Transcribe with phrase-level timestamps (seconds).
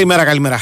[0.00, 0.58] Καλημέρα, καλημέρα.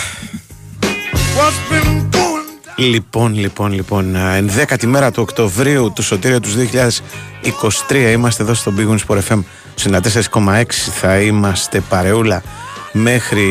[2.77, 6.48] Λοιπόν, λοιπόν, λοιπόν, ενδέκατη μέρα του Οκτωβρίου του Σωτήριο του
[7.89, 9.42] 2023 είμαστε εδώ στο Big Wings Sport FM
[10.33, 10.64] 94,6
[11.00, 12.42] θα είμαστε παρεούλα
[12.92, 13.50] μέχρι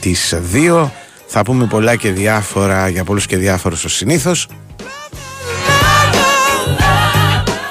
[0.00, 0.88] τις 2
[1.26, 4.48] θα πούμε πολλά και διάφορα για πολλούς και διάφορους ως συνήθως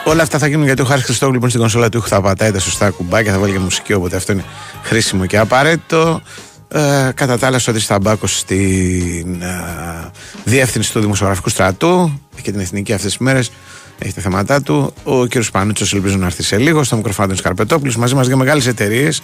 [0.03, 2.59] Όλα αυτά θα γίνουν γιατί ο Χάρης Χριστόγλου λοιπόν στην κονσόλα του θα πατάει τα
[2.59, 4.43] σωστά κουμπάκια, θα βάλει και μουσική, οπότε αυτό είναι
[4.83, 6.21] χρήσιμο και απαραίτητο.
[6.73, 10.11] Ε, κατά τα άλλα, ο Σταμπάκο στην ε,
[10.43, 13.51] διεύθυνση του Δημοσιογραφικού Στρατού και την Εθνική αυτές τις μέρες.
[13.99, 14.93] Έχει τα θέματα του.
[15.03, 15.31] Ο κ.
[15.51, 16.83] Πανούτσος ελπίζω να έρθει σε λίγο.
[16.83, 19.21] Στο μικροφάνο του Καρπετόπουλου μαζί μας για μεγάλες εταιρείες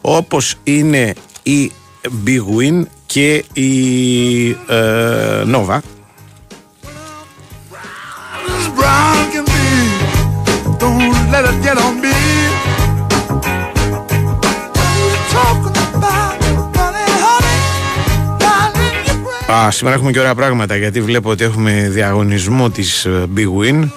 [0.00, 1.72] όπως είναι η
[2.26, 5.78] Big Win και η ε, Nova
[19.52, 23.88] Α, σήμερα έχουμε και ωραία πράγματα γιατί βλέπω ότι έχουμε διαγωνισμό της ε, Big Win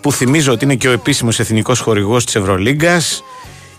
[0.00, 3.22] που θυμίζω ότι είναι και ο επίσημος εθνικός χορηγός της Ευρωλίγκας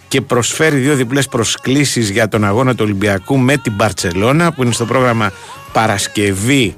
[0.07, 4.71] και προσφέρει δύο διπλές προσκλήσεις για τον αγώνα του Ολυμπιακού με την Μπαρτσελώνα που είναι
[4.71, 5.31] στο πρόγραμμα
[5.73, 6.75] Παρασκευή.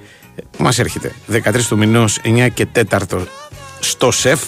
[0.57, 1.11] Μας έρχεται.
[1.31, 2.97] 13 του μηνός 9 και 4
[3.79, 4.41] στο ΣΕΦ.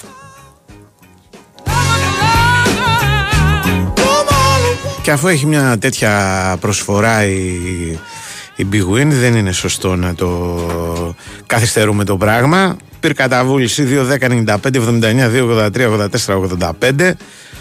[5.01, 7.99] Και αφού έχει μια τέτοια προσφορά η,
[8.55, 12.77] η Big Win, δεν είναι σωστό να το καθυστερούμε το πράγμα.
[12.99, 15.89] Πυρκαταβούληση 2, 10, 95, 79, 2, 83,
[16.25, 16.35] 84,
[16.89, 17.11] 85.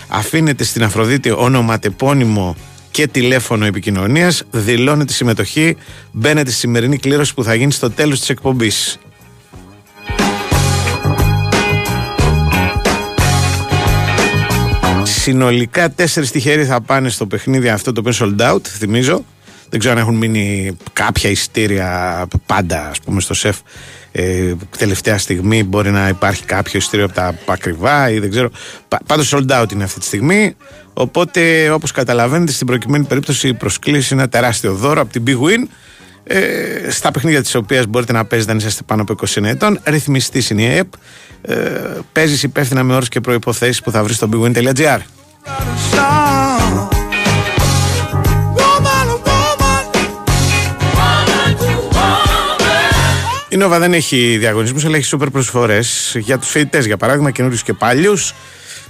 [0.09, 2.57] Αφήνετε στην Αφροδίτη ονοματεπώνυμο
[2.91, 5.77] και τηλέφωνο επικοινωνίας, δηλώνετε συμμετοχή,
[6.13, 8.99] μπαίνετε στη σημερινή κλήρωση που θα γίνει στο τέλος της εκπομπής.
[15.03, 19.25] Συνολικά τέσσερις τυχεροί θα πάνε στο παιχνίδι αυτό το οποίο sold out, θυμίζω.
[19.71, 23.57] Δεν ξέρω αν έχουν μείνει κάποια ειστήρια πάντα, ας πούμε, στο σεφ.
[24.13, 28.51] Ε, τελευταία στιγμή μπορεί να υπάρχει κάποιο ειστήριο από τα ακριβά ή δεν ξέρω.
[29.07, 30.57] Πάντως sold out είναι αυτή τη στιγμή.
[30.93, 35.37] Οπότε, όπως καταλαβαίνετε, στην προκειμένη περίπτωση η προσκλήση είναι ένα τεράστιο δώρο από την Big
[35.37, 35.69] Win.
[36.25, 39.81] Ε, στα παιχνίδια της οποίας μπορείτε να παίζετε αν είσαστε πάνω από 20 ετών.
[39.85, 40.93] Ρυθμιστής είναι η ΕΕΠ.
[41.43, 41.55] Ε,
[42.13, 44.99] Παίζεις υπεύθυνα με όρους και προποθέσει που θα βρεις στο bigwin.gr.
[53.61, 57.73] Νόβα δεν έχει διαγωνισμούς αλλά έχει σούπερ προσφορές για τους φοιτητές για παράδειγμα καινούριους και
[57.73, 58.35] παλιούς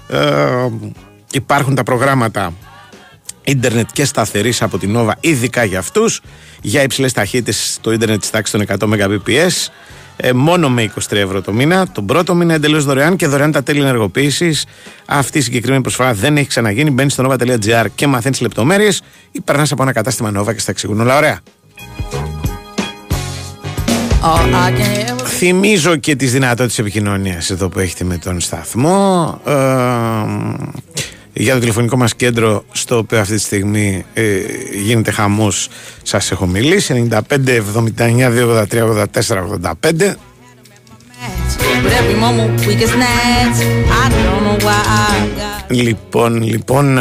[0.08, 0.18] ε,
[1.32, 2.52] υπάρχουν τα προγράμματα
[3.44, 6.20] ίντερνετ και σταθερής από την Νόβα ειδικά για αυτούς
[6.62, 9.68] για υψηλές ταχύτητες στο ίντερνετ της τάξης των 100 Mbps
[10.16, 11.88] ε, μόνο με 23 ευρώ το μήνα.
[11.88, 14.66] Τον πρώτο μήνα εντελώς δωρεάν και δωρεάν τα τέλη ενεργοποίησης.
[15.06, 16.90] Αυτή η συγκεκριμένη προσφορά δεν έχει ξαναγίνει.
[16.90, 21.00] Μπαίνει στο nova.gr και μαθαίνεις λεπτομέρειες ή περνάς από ένα κατάστημα Nova και στα εξηγούν
[21.00, 21.40] όλα ωραία.
[25.26, 29.40] Θυμίζω και τις δυνατότητες επικοινωνίας εδώ που έχετε με τον σταθμό.
[29.46, 29.52] Ε,
[31.32, 34.22] για το τηλεφωνικό μας κέντρο στο οποίο αυτή τη στιγμή ε,
[34.82, 35.68] γίνεται χαμός
[36.02, 37.08] σας έχω μιλήσει.
[37.10, 37.20] 95
[37.98, 38.30] 79
[38.68, 39.38] 283 84
[39.80, 40.14] 85
[45.70, 46.98] Λοιπόν, λοιπόν,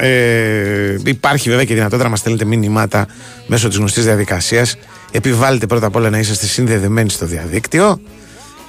[0.00, 3.06] ε, υπάρχει βέβαια και δυνατότητα να μας στέλνετε μηνύματα
[3.46, 4.76] μέσω της γνωστής διαδικασίας.
[5.10, 8.00] Επιβάλλετε πρώτα απ' όλα να είσαστε συνδεδεμένοι στο διαδίκτυο.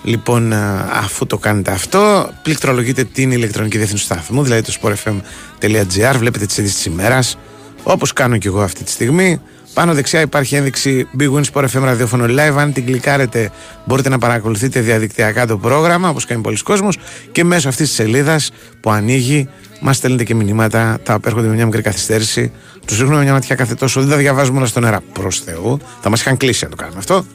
[0.03, 0.53] Λοιπόν,
[0.93, 6.57] αφού το κάνετε αυτό, πληκτρολογείτε την ηλεκτρονική διεύθυνση του σταθμού, δηλαδή το sportfm.gr, βλέπετε τις
[6.57, 7.37] ειδήσεις της ημέρας,
[7.83, 9.41] όπως κάνω και εγώ αυτή τη στιγμή.
[9.73, 12.57] Πάνω δεξιά υπάρχει ένδειξη Big Win Sport FM ραδιόφωνο live.
[12.57, 13.51] Αν την κλικάρετε,
[13.85, 16.97] μπορείτε να παρακολουθείτε διαδικτυακά το πρόγραμμα, όπως κάνει πολλοί κόσμος.
[17.31, 19.49] Και μέσω αυτής της σελίδας που ανοίγει,
[19.81, 22.51] μας στέλνετε και μηνύματα τα οποία έρχονται με μια μικρή καθυστέρηση.
[22.85, 23.99] Τους ρίχνουμε μια ματιά κάθε τόσο.
[23.99, 25.79] Δεν τα διαβάζουμε όλα στον αέρα προς Θεού.
[26.01, 27.25] Θα μας είχαν κλείσει να το κάνουμε αυτό.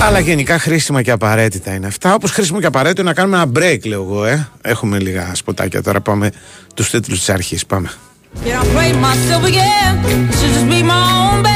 [0.00, 2.14] Αλλά γενικά χρήσιμα και απαραίτητα είναι αυτά.
[2.14, 4.24] Όπως χρήσιμο και απαραίτητο να κάνουμε ένα break, λέω εγώ.
[4.24, 4.48] Ε.
[4.62, 6.00] Έχουμε λίγα σποτάκια τώρα.
[6.00, 6.30] Πάμε
[6.74, 7.66] τους τίτλους της αρχής.
[7.66, 7.90] Πάμε.
[8.44, 10.02] Yeah, I played myself again.
[10.32, 11.55] Should just be my own best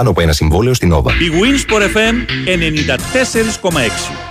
[0.00, 1.10] πάνω από ένα συμβόλαιο στην Nova.
[1.10, 2.14] Η Winsport FM
[3.70, 4.30] 94,6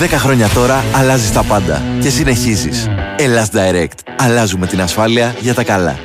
[0.00, 2.88] 10 χρόνια τώρα αλλάζεις τα πάντα και συνεχίζεις.
[3.16, 4.12] Ελλάς Direct.
[4.18, 5.98] Αλλάζουμε την ασφάλεια για τα καλά.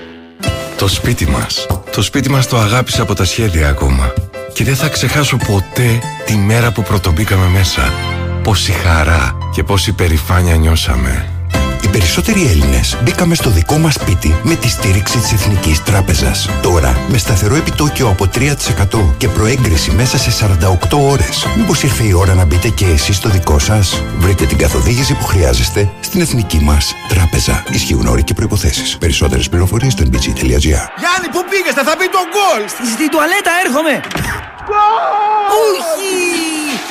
[0.78, 1.68] Το σπίτι μας.
[1.92, 4.14] Το σπίτι μας το αγάπησα από τα σχέδια ακόμα.
[4.54, 7.94] Και δεν θα ξεχάσω ποτέ τη μέρα που πρωτομπήκαμε μέσα.
[8.44, 11.41] Πόση χαρά και πόση περηφάνεια νιώσαμε.
[11.92, 16.50] Οι περισσότεροι Έλληνες μπήκαμε στο δικό μας σπίτι με τη στήριξη της Εθνικής Τράπεζας.
[16.62, 21.48] Τώρα, με σταθερό επιτόκιο από 3% και προέγκριση μέσα σε 48 ώρες.
[21.58, 25.26] Μήπως ήρθε η ώρα να μπείτε και εσείς στο δικό σας; Βρείτε την καθοδήγηση που
[25.26, 27.64] χρειάζεστε στην Εθνική μας Τράπεζα.
[27.72, 28.98] Ισχύουν όροι και προποθέσει.
[28.98, 30.62] Περισσότερες πληροφορίες στο nbg.gr.
[31.02, 32.68] Γιάννη, πού πήγες, θα μπει το γκολ!
[32.94, 34.02] Στη τουαλέτα έρχομαι!
[35.64, 36.91] Όχι!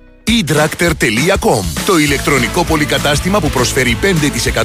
[0.39, 3.97] eDractor.com Το ηλεκτρονικό πολυκατάστημα που προσφέρει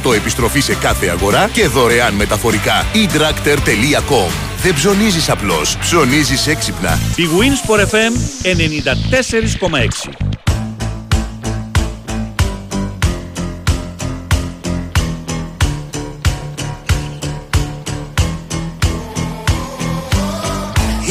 [0.07, 4.31] 5% επιστροφή σε κάθε αγορά και δωρεάν μεταφορικά eDractor.com
[4.63, 6.99] Δεν ψωνίζεις απλώς, ψωνίζεις έξυπνα.
[7.17, 10.37] Η Winsport FM 94,6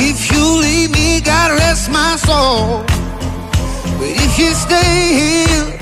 [0.07, 2.94] If you leave me, God rest my soul.
[4.37, 5.79] You stay here,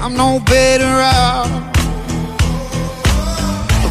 [0.00, 1.50] I'm no better off.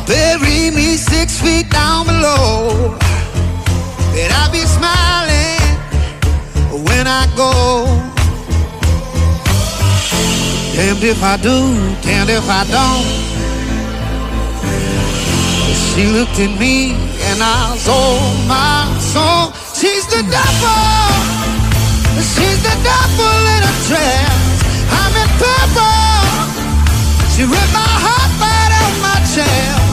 [0.07, 2.95] Bury me six feet down below.
[4.13, 5.59] But I'll be smiling
[6.87, 7.51] when I go.
[10.77, 13.07] Damned if I do, damned if I don't.
[15.91, 16.93] She looked at me
[17.27, 19.51] and I sold my soul.
[19.75, 21.35] She's the devil.
[22.23, 23.44] She's the devil
[23.87, 24.63] dress.
[24.89, 26.25] I'm in purple.
[27.33, 29.84] She ripped my heart right out of my chest.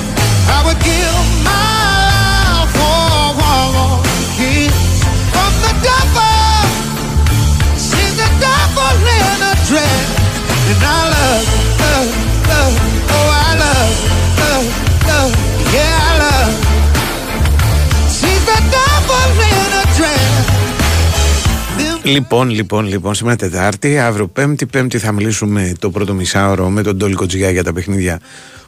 [22.04, 24.66] Λοιπόν, λοιπόν, λοιπόν, σήμερα Τετάρτη, αύριο Πέμπτη.
[24.66, 28.20] Πέμπτη θα μιλήσουμε το πρώτο μισάωρο με τον Τόλικο Τζιγιά για τα παιχνίδια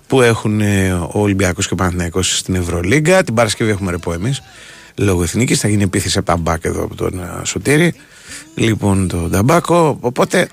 [0.06, 3.24] που έχουν ε, ο Ολυμπιακός και ο Παναθηναϊκός στην Ευρωλίγκα.
[3.24, 4.42] Την Παρασκευή έχουμε ρεπό εμείς.
[4.96, 7.94] Λόγω εθνικής θα γίνει επίθεση από τα μπακ εδώ από τον ε, Σωτήρη.
[8.54, 9.96] Λοιπόν, τον Ταμπάκο.
[10.00, 10.48] Οπότε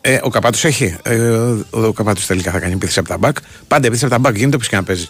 [0.00, 0.96] ε, ο Καπάτος έχει.
[1.02, 3.36] Ε, ο, ο Καπάτος τελικά θα κάνει επίθεση από τα μπακ.
[3.68, 5.08] Πάντα επίθεση από τα μπακ γίνεται όπω και να παίζει.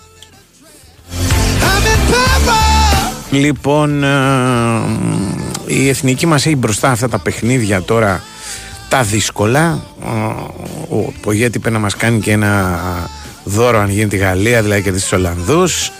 [3.30, 4.08] Λοιπόν, ε,
[5.72, 8.22] η εθνική μας έχει μπροστά αυτά τα παιχνίδια τώρα
[8.88, 9.84] τα δύσκολα.
[10.88, 12.80] Ο Πογέτη είπε να μας κάνει και ένα
[13.44, 15.90] δώρο αν γίνει τη Γαλλία, δηλαδή και τις Ολλανδούς.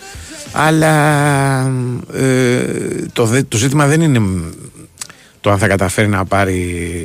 [0.53, 0.93] Αλλά
[2.15, 2.65] ε,
[3.13, 4.21] το, το ζήτημα δεν είναι
[5.41, 6.61] το αν θα καταφέρει να πάρει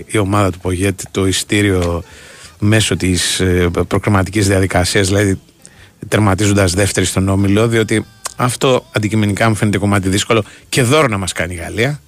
[0.08, 2.04] η ομάδα του Πογέτη το ειστήριο
[2.60, 5.40] μέσω της ε, προκριματικής διαδικασίας, δηλαδή
[6.08, 8.06] τερματίζοντας δεύτερη στον Όμιλο, διότι
[8.36, 12.00] αυτό αντικειμενικά μου φαίνεται κομμάτι δύσκολο και δώρο να μας κάνει η Γαλλία.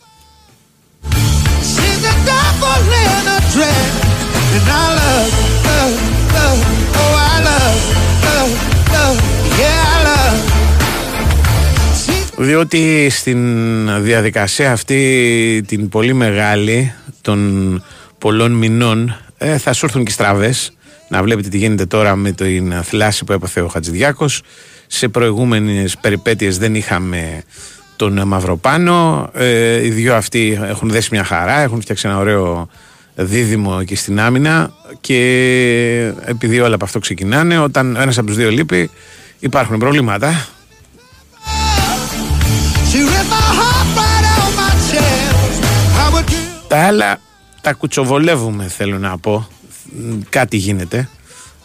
[12.42, 17.84] Διότι στην διαδικασία αυτή την πολύ μεγάλη των
[18.18, 20.72] πολλών μηνών ε, θα σου έρθουν και στραβές.
[21.08, 24.42] Να βλέπετε τι γίνεται τώρα με την θλάση που έπαθε ο Χατζηδιάκος.
[24.88, 27.44] Σε προηγούμενες περιπέτειες δεν είχαμε
[27.96, 29.30] τον Μαυροπάνο.
[29.34, 32.70] Ε, οι δυο αυτοί έχουν δέσει μια χαρά έχουν φτιάξει ένα ωραίο
[33.20, 34.72] δίδυμο εκεί στην άμυνα
[35.02, 35.16] και
[36.26, 38.90] επειδή όλα από αυτό ξεκινάνε όταν ένας από τους δύο λείπει
[39.40, 40.48] υπάρχουν προβλήματα.
[46.68, 47.20] Τα άλλα
[47.62, 49.48] τα κουτσοβολεύουμε θέλω να πω.
[50.30, 51.10] Κάτι γίνεται.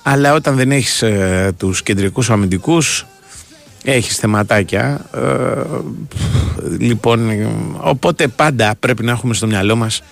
[0.03, 3.07] Αλλά όταν δεν έχεις ε, τους κεντρικούς αμυντικούς
[3.85, 5.07] έχεις θεματάκια.
[5.15, 5.21] Ε,
[6.79, 7.31] λοιπόν,
[7.81, 10.03] οπότε πάντα πρέπει να έχουμε στο μυαλό μας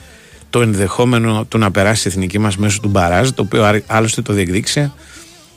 [0.52, 4.32] το ενδεχόμενο του να περάσει η εθνική μας μέσω του μπαράζ, το οποίο άλλωστε το
[4.32, 4.92] διεκδίκησε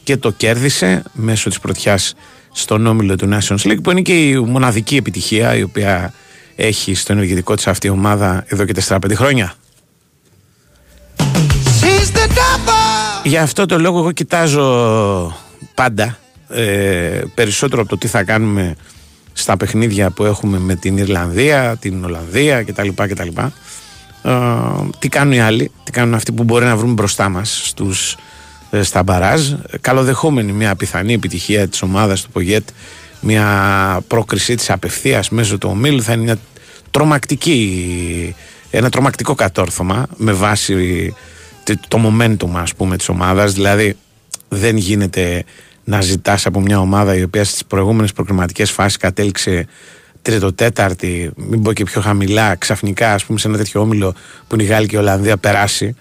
[0.04, 2.14] και το κέρδισε μέσω της πρωτιάς
[2.52, 6.14] στον όμιλο του Nations League, που είναι και η μοναδική επιτυχία η οποία
[6.56, 9.54] έχει στο ενεργητικό της αυτή η ομάδα εδώ και 4-5 χρόνια.
[13.24, 15.38] Για αυτό το λόγο εγώ κοιτάζω
[15.76, 16.18] πάντα
[16.50, 18.76] ε, περισσότερο από το τι θα κάνουμε
[19.34, 22.88] στα παιχνίδια που έχουμε με την Ιρλανδία, την Ολλανδία κτλ.
[22.96, 23.42] κτλ.
[24.26, 24.32] Ε,
[25.00, 28.18] τι κάνουν οι άλλοι, τι κάνουν αυτοί που μπορεί να βρούμε μπροστά μας στους,
[28.72, 29.52] ε, στα μπαράζ.
[29.82, 32.70] Καλοδεχόμενη μια πιθανή επιτυχία της ομάδας του Πογέτ,
[33.20, 36.38] μια πρόκρισή της απευθείας μέσω του ομίλου θα είναι μια
[36.92, 38.36] τρομακτική,
[38.70, 41.14] ένα τρομακτικό κατόρθωμα με βάση
[41.88, 43.98] το momentum ας πούμε της ομάδας δηλαδή
[44.50, 45.44] δεν γίνεται
[45.84, 49.68] να ζητάς από μια ομάδα η οποία στις προηγούμενες προκριματικές φάσεις κατέληξε
[50.26, 54.14] τρίτο-τέταρτη, μην πω και πιο χαμηλά, ξαφνικά ας πούμε σε ένα τέτοιο όμιλο
[54.48, 55.96] που είναι η Γάλλη και η Ολλανδία περάσει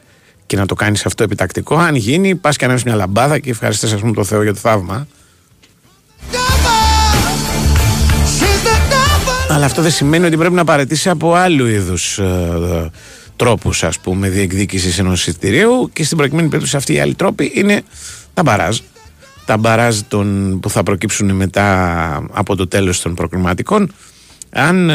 [0.46, 1.76] και να το κάνεις αυτό επιτακτικό.
[1.76, 4.58] Αν γίνει, πας και ανέβεις μια λαμπάδα και ευχαριστές ας πούμε το Θεό για το
[4.58, 5.06] θαύμα.
[9.48, 12.90] Αλλά αυτό δεν σημαίνει ότι πρέπει να παρετήσει από άλλου είδους ε,
[13.36, 17.82] τρόπους, ας πούμε, διεκδίκησης ενός εισιτηρίου και στην προκειμένη περίπτωση αυτοί οι άλλοι τρόποι είναι
[18.34, 18.78] τα μπαράζ
[19.44, 23.92] τα μπαράζ των, που θα προκύψουν μετά από το τέλος των προκριματικών
[24.56, 24.94] αν ε,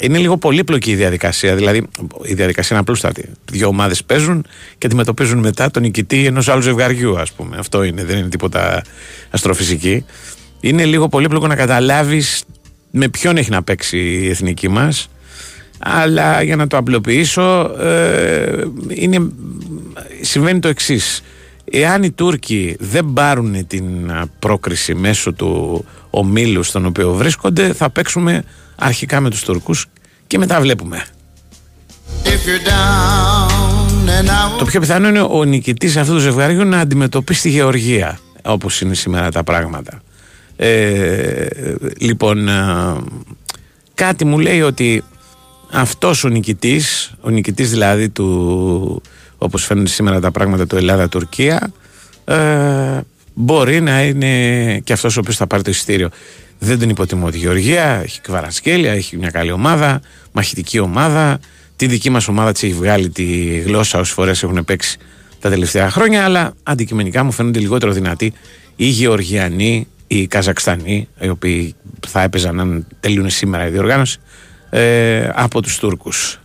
[0.00, 1.86] είναι λίγο πολύπλοκη η διαδικασία, δηλαδή
[2.22, 3.28] η διαδικασία είναι απλούστατη.
[3.50, 4.46] Δύο ομάδες παίζουν
[4.78, 7.56] και αντιμετωπίζουν μετά τον νικητή ενός άλλου ζευγαριού, ας πούμε.
[7.58, 8.82] Αυτό είναι, δεν είναι τίποτα
[9.30, 10.04] αστροφυσική.
[10.60, 12.42] Είναι λίγο πολύπλοκο να καταλάβεις
[12.90, 15.08] με ποιον έχει να παίξει η εθνική μας.
[15.78, 19.28] Αλλά για να το απλοποιήσω, ε, είναι,
[20.20, 21.22] συμβαίνει το εξής.
[21.72, 23.84] Εάν οι Τούρκοι δεν πάρουν την
[24.38, 28.44] πρόκριση μέσω του ομίλου στον οποίο βρίσκονται, θα παίξουμε
[28.80, 29.86] αρχικά με τους Τούρκους
[30.26, 31.04] και μετά βλέπουμε.
[34.58, 38.94] Το πιο πιθανό είναι ο νικητής αυτού του ζευγαριού να αντιμετωπίσει τη Γεωργία, όπως είναι
[38.94, 40.02] σήμερα τα πράγματα.
[40.56, 41.46] Ε,
[41.98, 42.48] λοιπόν,
[43.94, 45.04] κάτι μου λέει ότι
[45.70, 49.02] αυτός ο νικητής, ο νικητής δηλαδή του
[49.38, 51.72] Όπως φαίνονται σήμερα τα πράγματα του Ελλάδα-Τουρκία,
[52.24, 53.00] ε,
[53.34, 56.08] μπορεί να είναι και αυτός ο οποίος θα πάρει το εισιτήριο.
[56.62, 60.00] Δεν τον υποτιμώ τη Γεωργία, έχει κβαρασκέλια, έχει μια καλή ομάδα,
[60.32, 61.38] μαχητική ομάδα.
[61.76, 63.24] Τη δική μας ομάδα της έχει βγάλει τη
[63.58, 64.98] γλώσσα όσες φορές έχουν παίξει
[65.40, 68.32] τα τελευταία χρόνια, αλλά αντικειμενικά μου φαίνονται λιγότερο δυνατοί
[68.76, 71.74] οι Γεωργιανοί, οι Καζακστανοί, οι οποίοι
[72.08, 74.18] θα έπαιζαν αν τελειώνει σήμερα η διοργάνωση,
[74.70, 76.40] ε, από τους Τούρκους.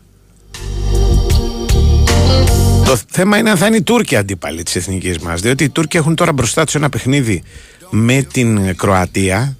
[2.85, 5.41] Το θέμα είναι αν θα είναι οι Τούρκοι αντίπαλοι της εθνικής μας.
[5.41, 7.43] Διότι οι Τούρκοι έχουν τώρα μπροστά τους ένα παιχνίδι
[7.89, 9.57] με την Κροατία,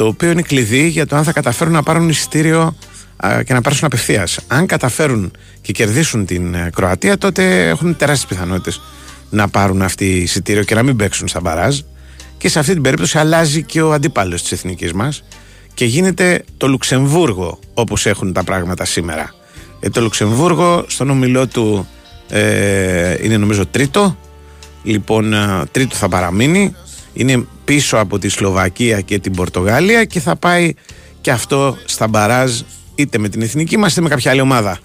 [0.00, 2.74] το οποίο είναι κλειδί για το αν θα καταφέρουν να πάρουν εισιτήριο
[3.44, 4.38] και να πάρουν απευθείας.
[4.46, 8.80] Αν καταφέρουν και κερδίσουν την ε, Κροατία, τότε έχουν τεράστιες πιθανότητες
[9.30, 11.78] να πάρουν αυτή εισιτήριο και να μην παίξουν στα μπαράζ.
[12.38, 15.24] Και σε αυτή την περίπτωση αλλάζει και ο αντίπαλος της εθνικής μας
[15.74, 19.34] και γίνεται το Λουξεμβούργο όπως έχουν τα πράγματα σήμερα.
[19.80, 21.88] Ε, το Λουξεμβούργο στον ομιλό του
[22.28, 24.16] ε, είναι νομίζω τρίτο.
[24.82, 26.74] Λοιπόν, ε, τρίτο θα παραμείνει.
[27.12, 30.74] Είναι πίσω από τη Σλοβακία και την Πορτογάλια και θα πάει
[31.20, 32.60] και αυτό στα μπαράζ
[32.94, 34.78] είτε με την εθνική μας είτε με κάποια άλλη ομάδα.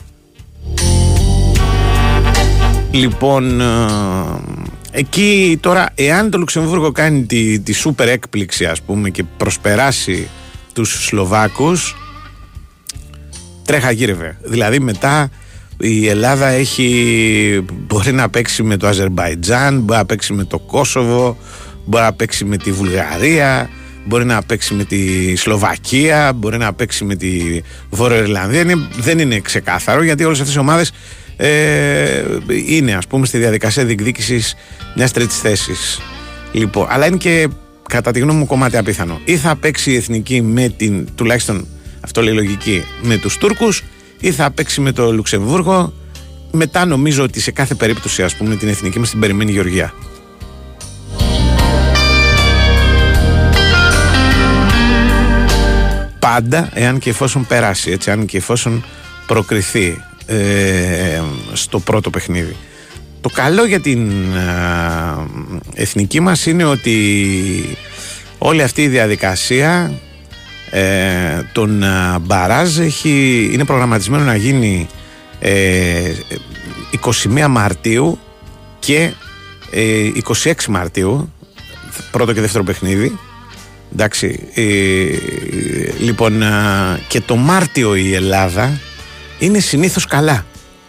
[2.92, 3.66] Λοιπόν, ε,
[4.92, 10.28] εκεί τώρα εάν το Λουξεμβούργο κάνει τη, τη σούπερ έκπληξη ας πούμε και προσπεράσει
[10.74, 11.96] τους Σλοβάκους
[13.66, 14.38] τρέχα γύρευε.
[14.44, 15.30] Δηλαδή μετά
[15.78, 21.38] η Ελλάδα έχει, μπορεί να παίξει με το Αζερμπαϊτζάν, μπορεί να παίξει με το Κόσοβο,
[21.86, 23.70] μπορεί να παίξει με τη Βουλγαρία,
[24.06, 28.90] μπορεί να παίξει με τη Σλοβακία, μπορεί να παίξει με τη Βόρεια Ιρλανδία.
[29.00, 30.92] δεν είναι ξεκάθαρο γιατί όλες αυτές οι ομάδες
[31.38, 32.24] ε,
[32.68, 34.56] είναι ας πούμε στη διαδικασία διεκδίκησης
[34.96, 36.00] μιας τρίτης θέσης.
[36.52, 37.48] Λοιπόν, αλλά είναι και
[37.90, 39.20] κατά τη γνώμη μου κομμάτι απίθανο.
[39.26, 41.68] Ή θα παίξει η εθνική με την, τουλάχιστον
[42.02, 43.84] αυτό λέει λογική, με τους Τούρκους
[44.20, 45.94] ή θα παίξει με το Λουξεμβούργο.
[46.52, 49.94] Μετά νομίζω ότι σε κάθε περίπτωση, ας πούμε, την εθνική μας την περιμένει η Γεωργία.
[56.26, 58.84] Πάντα, εάν και εφόσον περάσει, έτσι, αν και εφόσον
[59.26, 61.22] προκριθεί ε,
[61.54, 62.56] στο πρώτο παιχνίδι.
[63.22, 67.78] Το καλό για την ε, εθνική μας είναι ότι
[68.38, 69.92] όλη αυτή η διαδικασία
[70.72, 74.88] ε, τον ε, Μπαράζ έχει, είναι προγραμματισμένο να γίνει
[75.40, 76.12] ε,
[77.02, 78.20] 21 Μαρτίου
[78.80, 79.12] και
[79.72, 81.34] 26 ε, Μαρτίου
[82.12, 83.20] πρώτο και δεύτερο παιχνίδι
[83.98, 84.64] Εντάξει, ε,
[86.00, 88.80] λοιπόν, α, και το Μάρτιο η Ελλάδα
[89.40, 90.46] είναι συνήθως καλά.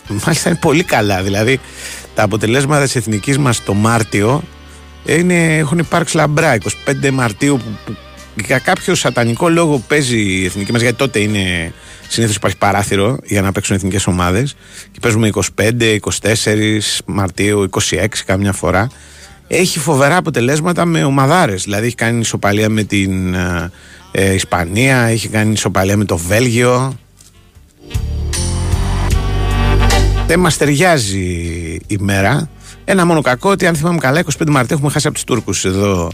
[0.08, 1.22] Μάλιστα είναι πολύ καλά.
[1.22, 1.60] Δηλαδή,
[2.14, 4.42] τα αποτελέσματα της εθνικής μας το Μάρτιο
[5.04, 6.54] είναι, έχουν υπάρξει λαμπρά.
[6.54, 7.96] 25 Μαρτίου που, που
[8.44, 11.72] για κάποιο σατανικό λόγο παίζει η εθνική μας γιατί τότε είναι
[12.08, 14.56] συνήθως υπάρχει παράθυρο για να παίξουν εθνικές ομάδες.
[14.92, 18.88] Και παίζουμε 25, 24 Μαρτίου, 26 κάμια φορά.
[19.48, 23.70] Έχει φοβερά αποτελέσματα με ομαδάρες Δηλαδή έχει κάνει ισοπαλία με την ε,
[24.10, 26.98] ε, Ισπανία, έχει κάνει ισοπαλία με το Βέλγιο.
[30.26, 31.24] Δεν μας ταιριάζει
[31.86, 32.48] η μέρα.
[32.84, 36.10] Ένα μόνο κακό ότι αν θυμάμαι καλά, 25 Μαρτίου έχουμε χάσει από τους Τούρκους εδώ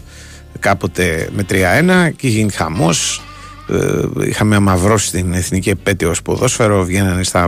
[0.59, 3.21] κάποτε με 3-1 και γίνει χαμός.
[3.69, 7.47] Ε, είχαμε αμαυρώσει την εθνική επέτειος ως ποδόσφαιρο, βγαίνανε στα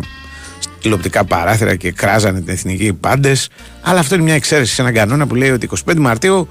[0.85, 3.49] τηλεοπτικά παράθυρα και κράζανε την εθνική πάντες.
[3.81, 6.47] Αλλά αυτό είναι μια εξαίρεση σε έναν κανόνα που λέει ότι 25 Μαρτίου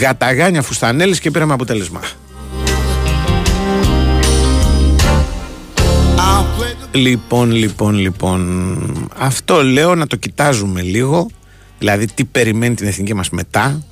[0.00, 2.00] γαταγάνια φουστανέλης και πήραμε αποτέλεσμα.
[6.92, 9.10] Λοιπόν, λοιπόν, λοιπόν.
[9.18, 11.30] Αυτό λέω να το κοιτάζουμε λίγο.
[11.78, 13.82] Δηλαδή, τι περιμένει την εθνική μας μετά.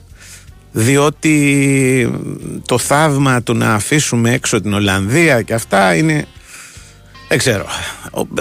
[0.73, 2.21] Διότι
[2.67, 6.27] το θαύμα του να αφήσουμε έξω την Ολλανδία και αυτά είναι.
[7.29, 7.67] Δεν ξέρω.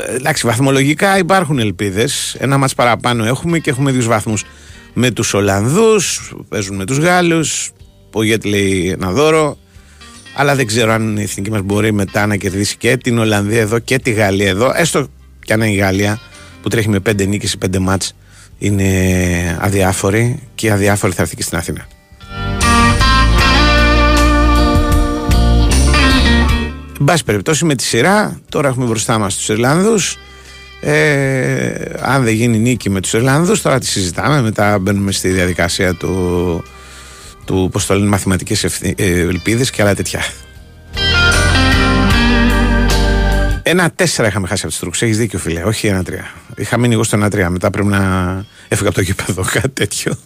[0.07, 2.35] Εντάξει, βαθμολογικά υπάρχουν ελπίδες.
[2.39, 4.43] Ένα μάτς παραπάνω έχουμε και έχουμε δύο βαθμούς
[4.93, 6.33] με τους Ολλανδούς.
[6.49, 7.71] Παίζουν με τους Γάλλους.
[8.13, 9.57] Ο Γετ λέει ένα δώρο.
[10.35, 13.79] Αλλά δεν ξέρω αν η εθνική μας μπορεί μετά να κερδίσει και την Ολλανδία εδώ
[13.79, 14.71] και τη Γαλλία εδώ.
[14.75, 15.07] Έστω
[15.45, 16.19] κι αν είναι η Γαλλία
[16.61, 18.15] που τρέχει με πέντε νίκες ή πέντε μάτς
[18.57, 21.87] είναι αδιάφορη και αδιάφορη θα έρθει και στην Αθήνα.
[26.99, 30.17] Εν πάση περιπτώσει με τη σειρά, τώρα έχουμε μπροστά μας τους Ιρλανδούς.
[30.81, 35.93] Ε, αν δεν γίνει νίκη με τους Ιρλανδούς, τώρα τη συζητάμε, μετά μπαίνουμε στη διαδικασία
[35.93, 36.63] του,
[37.45, 40.21] του πώς το λένε, μαθηματικές ευθύ, ε, ελπίδες και άλλα τέτοια.
[43.63, 45.01] Ένα τέσσερα είχαμε χάσει από τους Τούρκους.
[45.01, 45.63] Έχεις δίκιο, φίλε.
[45.63, 46.25] Όχι ένα τρία.
[46.55, 47.49] Είχα μείνει εγώ στο ένα τρία.
[47.49, 47.99] Μετά πρέπει να
[48.67, 50.17] έφυγα από το γήπεδο, κάτι τέτοιο.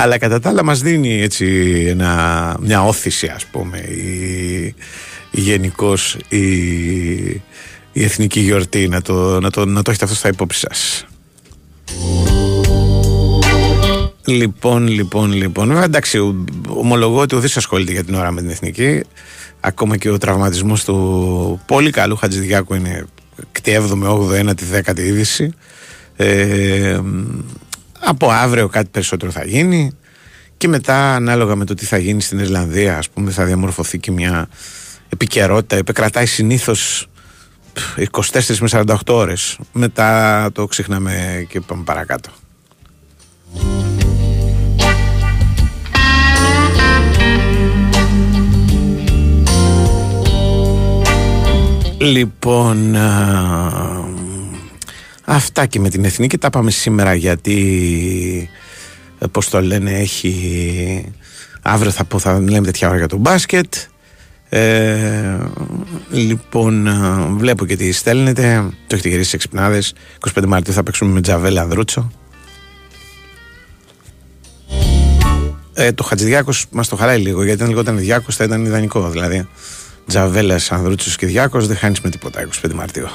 [0.00, 1.46] Αλλά κατά τα άλλα μας δίνει έτσι
[1.88, 4.74] ένα, μια όθηση ας πούμε η,
[5.30, 6.46] η γενικώς η,
[7.92, 11.06] η εθνική γιορτή να το, να, το, να το έχετε αυτό στα υπόψη σας.
[14.24, 15.68] Λοιπόν, λοιπόν, λοιπόν.
[15.68, 16.18] Βέβαια, εντάξει,
[16.68, 19.00] ομολογώ ότι ουδής ασχολείται για την ώρα με την εθνική.
[19.60, 23.04] Ακόμα και ο τραυματισμός του πολύ καλού Χατζηδιάκου είναι
[23.52, 25.52] κτή 7η, 8η, 9η, 10η είδηση.
[26.16, 27.00] Ε,
[28.00, 29.90] από αύριο κάτι περισσότερο θα γίνει
[30.56, 34.10] και μετά ανάλογα με το τι θα γίνει στην Ιρλανδία ας πούμε θα διαμορφωθεί και
[34.10, 34.48] μια
[35.08, 37.08] επικαιρότητα επικρατάει συνήθως
[38.10, 39.58] 24 με 48 ώρες.
[39.72, 42.30] Μετά το ξεχνάμε και πάμε παρακάτω.
[52.00, 52.96] Λοιπόν
[55.30, 58.50] Αυτά και με την εθνική τα πάμε σήμερα γιατί
[59.18, 61.12] ε, πώς το λένε έχει
[61.62, 63.74] αύριο θα, πω, θα λέμε τέτοια ώρα για το μπάσκετ.
[64.48, 65.38] Ε,
[66.10, 66.92] λοιπόν ε,
[67.36, 68.64] βλέπω και τι στέλνετε.
[68.86, 69.94] Το έχετε γυρίσει σε εξυπνάδες
[70.34, 72.10] 25 Μαρτίου θα παίξουμε με Τζαβέλα Ανδρούτσο.
[75.74, 79.10] Ε, το Χατζηδιάκος μας το χαράει λίγο γιατί αν λιγότερο Διάκος θα ήταν ιδανικό.
[79.10, 79.48] Δηλαδή
[80.06, 83.08] Τζαβέλας Ανδρούτσος και Διάκος δεν χάνεις με τίποτα 25 Μαρτίου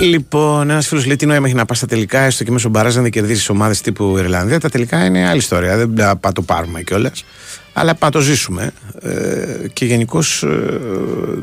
[0.00, 2.96] Λοιπόν, ένας φίλος λέει τι νόημα έχει να πας στα τελικά, έστω και μέσω μπαράζ
[2.96, 4.60] να δεν κερδίσεις ομάδες τύπου Ιρλανδία.
[4.60, 5.76] Τα τελικά είναι άλλη ιστορία.
[5.76, 7.24] Δεν θα το πάρουμε κιόλας.
[7.72, 8.70] Αλλά θα το ζήσουμε.
[9.02, 10.78] Ε, και γενικώς ε,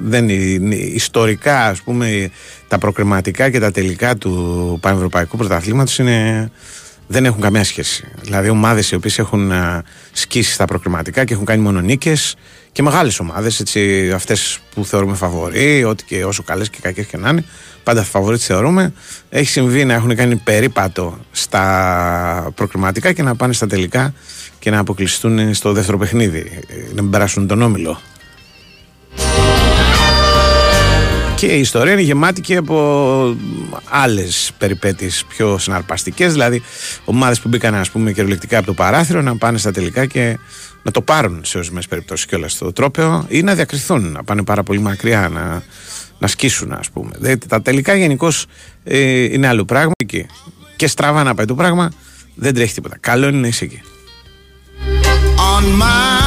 [0.04, 2.30] δεν είναι, ιστορικά, ας πούμε,
[2.68, 6.00] τα προκριματικά και τα τελικά του Πανευρωπαϊκού Πρωταθλήματος
[7.08, 8.08] δεν έχουν καμία σχέση.
[8.22, 12.36] Δηλαδή, ομάδες οι οποίες έχουν ε, σκίσει στα προκριματικά και έχουν κάνει μόνο νίκες
[12.78, 13.64] και μεγάλες ομάδες,
[14.16, 17.46] αυτές που θεωρούμε φαβοροί, ό,τι και όσο καλές και κακές και να είναι,
[17.84, 18.94] πάντα φαβοροί θεωρούμε.
[19.30, 24.14] Έχει συμβεί να έχουν κάνει περίπατο στα προκριματικά και να πάνε στα τελικά
[24.60, 26.60] και να αποκλειστούν στο δεύτερο παιχνίδι,
[26.94, 28.00] να μην περάσουν τον όμιλο.
[31.36, 33.38] Και η ιστορία είναι γεμάτη και από
[33.90, 36.32] άλλες περιπέτειες πιο συναρπαστικές.
[36.32, 36.62] Δηλαδή,
[37.06, 40.38] ομάδες που μπήκαν ας πούμε, κυριολεκτικά από το παράθυρο να πάνε στα τελικά και
[40.88, 44.64] να το πάρουν σε ορισμένες περιπτώσεις κιόλας στο τρόπαιο ή να διακριθούν, να πάνε πάρα
[44.64, 45.64] πολύ μακριά, να,
[46.20, 47.12] να σκίσουν, ας πούμε.
[47.16, 48.32] Δηλαδή, τα τελικά γενικώ
[48.84, 49.92] ε, είναι άλλο πράγμα.
[49.98, 50.26] Εκεί.
[50.76, 51.92] Και στραβά να πάει το πράγμα,
[52.36, 52.98] δεν τρέχει τίποτα.
[53.00, 53.82] Καλό είναι να είσαι εκεί.
[55.80, 56.27] hear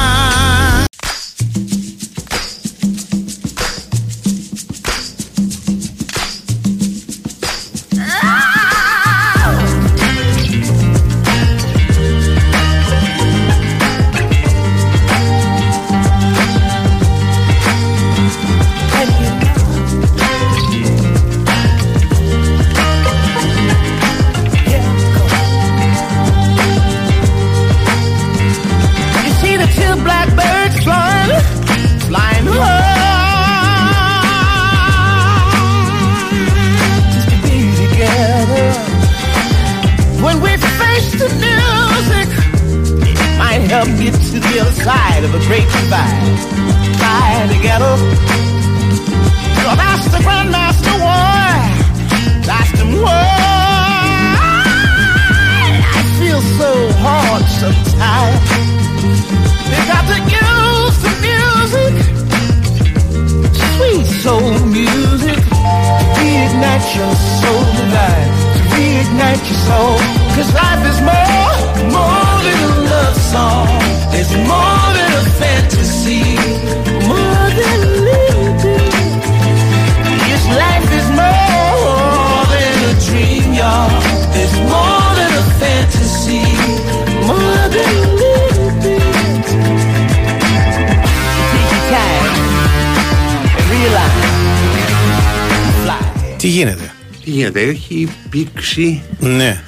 [97.50, 99.60] γίνεται, έχει πήξει Ναι.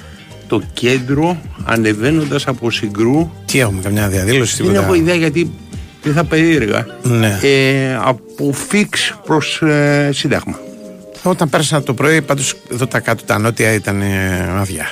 [0.46, 3.30] το κέντρο ανεβαίνοντας από συγκρού.
[3.44, 4.84] Τι έχουμε, καμιά διαδήλωση, Δεν τίποτα.
[4.84, 5.50] έχω ιδέα γιατί
[6.02, 6.86] δεν θα περίεργα.
[7.02, 7.38] Ναι.
[7.42, 10.58] Ε, από φίξ προς ε, σύνταγμα.
[11.22, 14.86] Όταν πέρασα το πρωί, πάντως εδώ τα κάτω τα νότια ήταν ε, άδεια.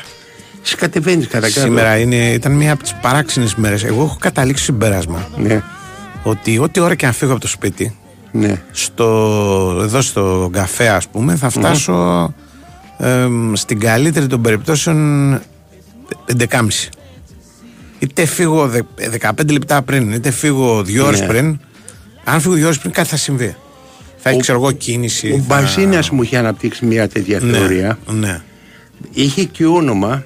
[0.62, 1.60] Σκατεβαίνει κατά κάτω.
[1.60, 3.84] Σήμερα είναι, ήταν μια από τις παράξενες μέρες.
[3.84, 5.62] Εγώ έχω καταλήξει συμπέρασμα Ναι.
[6.22, 7.96] ότι ό,τι ώρα και αν φύγω από το σπίτι,
[8.32, 8.60] Ναι.
[8.70, 9.06] στο,
[9.82, 12.34] εδώ στο καφέ, ας πούμε, θα φτάσω
[13.00, 15.32] εμ, στην καλύτερη των περιπτώσεων
[16.38, 16.88] 11.30.
[17.98, 18.80] Είτε φύγω δε-
[19.20, 21.26] 15 λεπτά πριν, είτε φύγω 2 ώρες Ναι.
[21.26, 21.58] πριν.
[22.24, 23.54] Αν φύγω 2 ώρες πριν, κάτι θα συμβεί.
[24.16, 25.30] Θα έχει, Ο- ξέρω εγώ, κίνηση.
[25.32, 27.98] Ο θα- Μπαρσίνια μου είχε αναπτύξει μια τέτοια Ναι, θεωρία.
[28.10, 28.40] Ναι.
[29.12, 30.24] Είχε και όνομα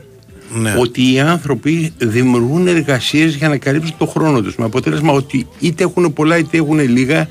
[0.60, 0.74] Ναι.
[0.78, 4.56] ότι οι άνθρωποι δημιουργούν εργασίες για να καλύψουν το χρόνο τους.
[4.56, 7.28] Με αποτέλεσμα ότι είτε έχουν πολλά είτε έχουν λίγα,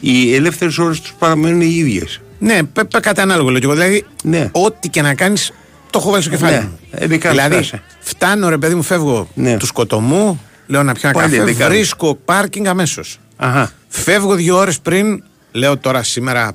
[0.00, 2.20] οι ελεύθερες ώρες τους παραμένουν οι ίδιες.
[2.38, 3.74] Ναι, πέ, πέ, κάτι ανάλογο λέω και εγώ.
[3.74, 4.48] Δηλαδή, Ναι.
[4.52, 5.52] ό,τι και να κάνεις,
[5.90, 6.78] το έχω βάλει στο κεφάλι Ναι, μου.
[6.90, 7.82] ε, δικά δηλαδή, φτάσε.
[8.00, 9.56] φτάνω ρε παιδί μου, φεύγω Ναι.
[9.56, 11.68] του σκοτωμού, λέω να πιω ένα Πάλι καφέ, δικά.
[11.68, 13.18] βρίσκω πάρκινγκ αμέσως.
[13.36, 13.70] Αχα.
[13.88, 15.22] Φεύγω δύο ώρες πριν,
[15.52, 16.52] λέω τώρα σήμερα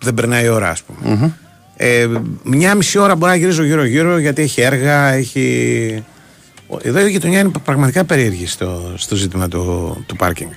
[0.00, 1.34] δεν περνάει η ώρα, ας πούμε.
[1.76, 2.06] Ε,
[2.42, 6.04] μια μισή ώρα μπορώ να γυρίζω γύρω-γύρω γιατί έχει έργα, έχει.
[6.66, 10.50] Ο- Εδώ η γειτονιά είναι πραγματικά περίεργη στο, στο ζήτημα του, του πάρκινγκ.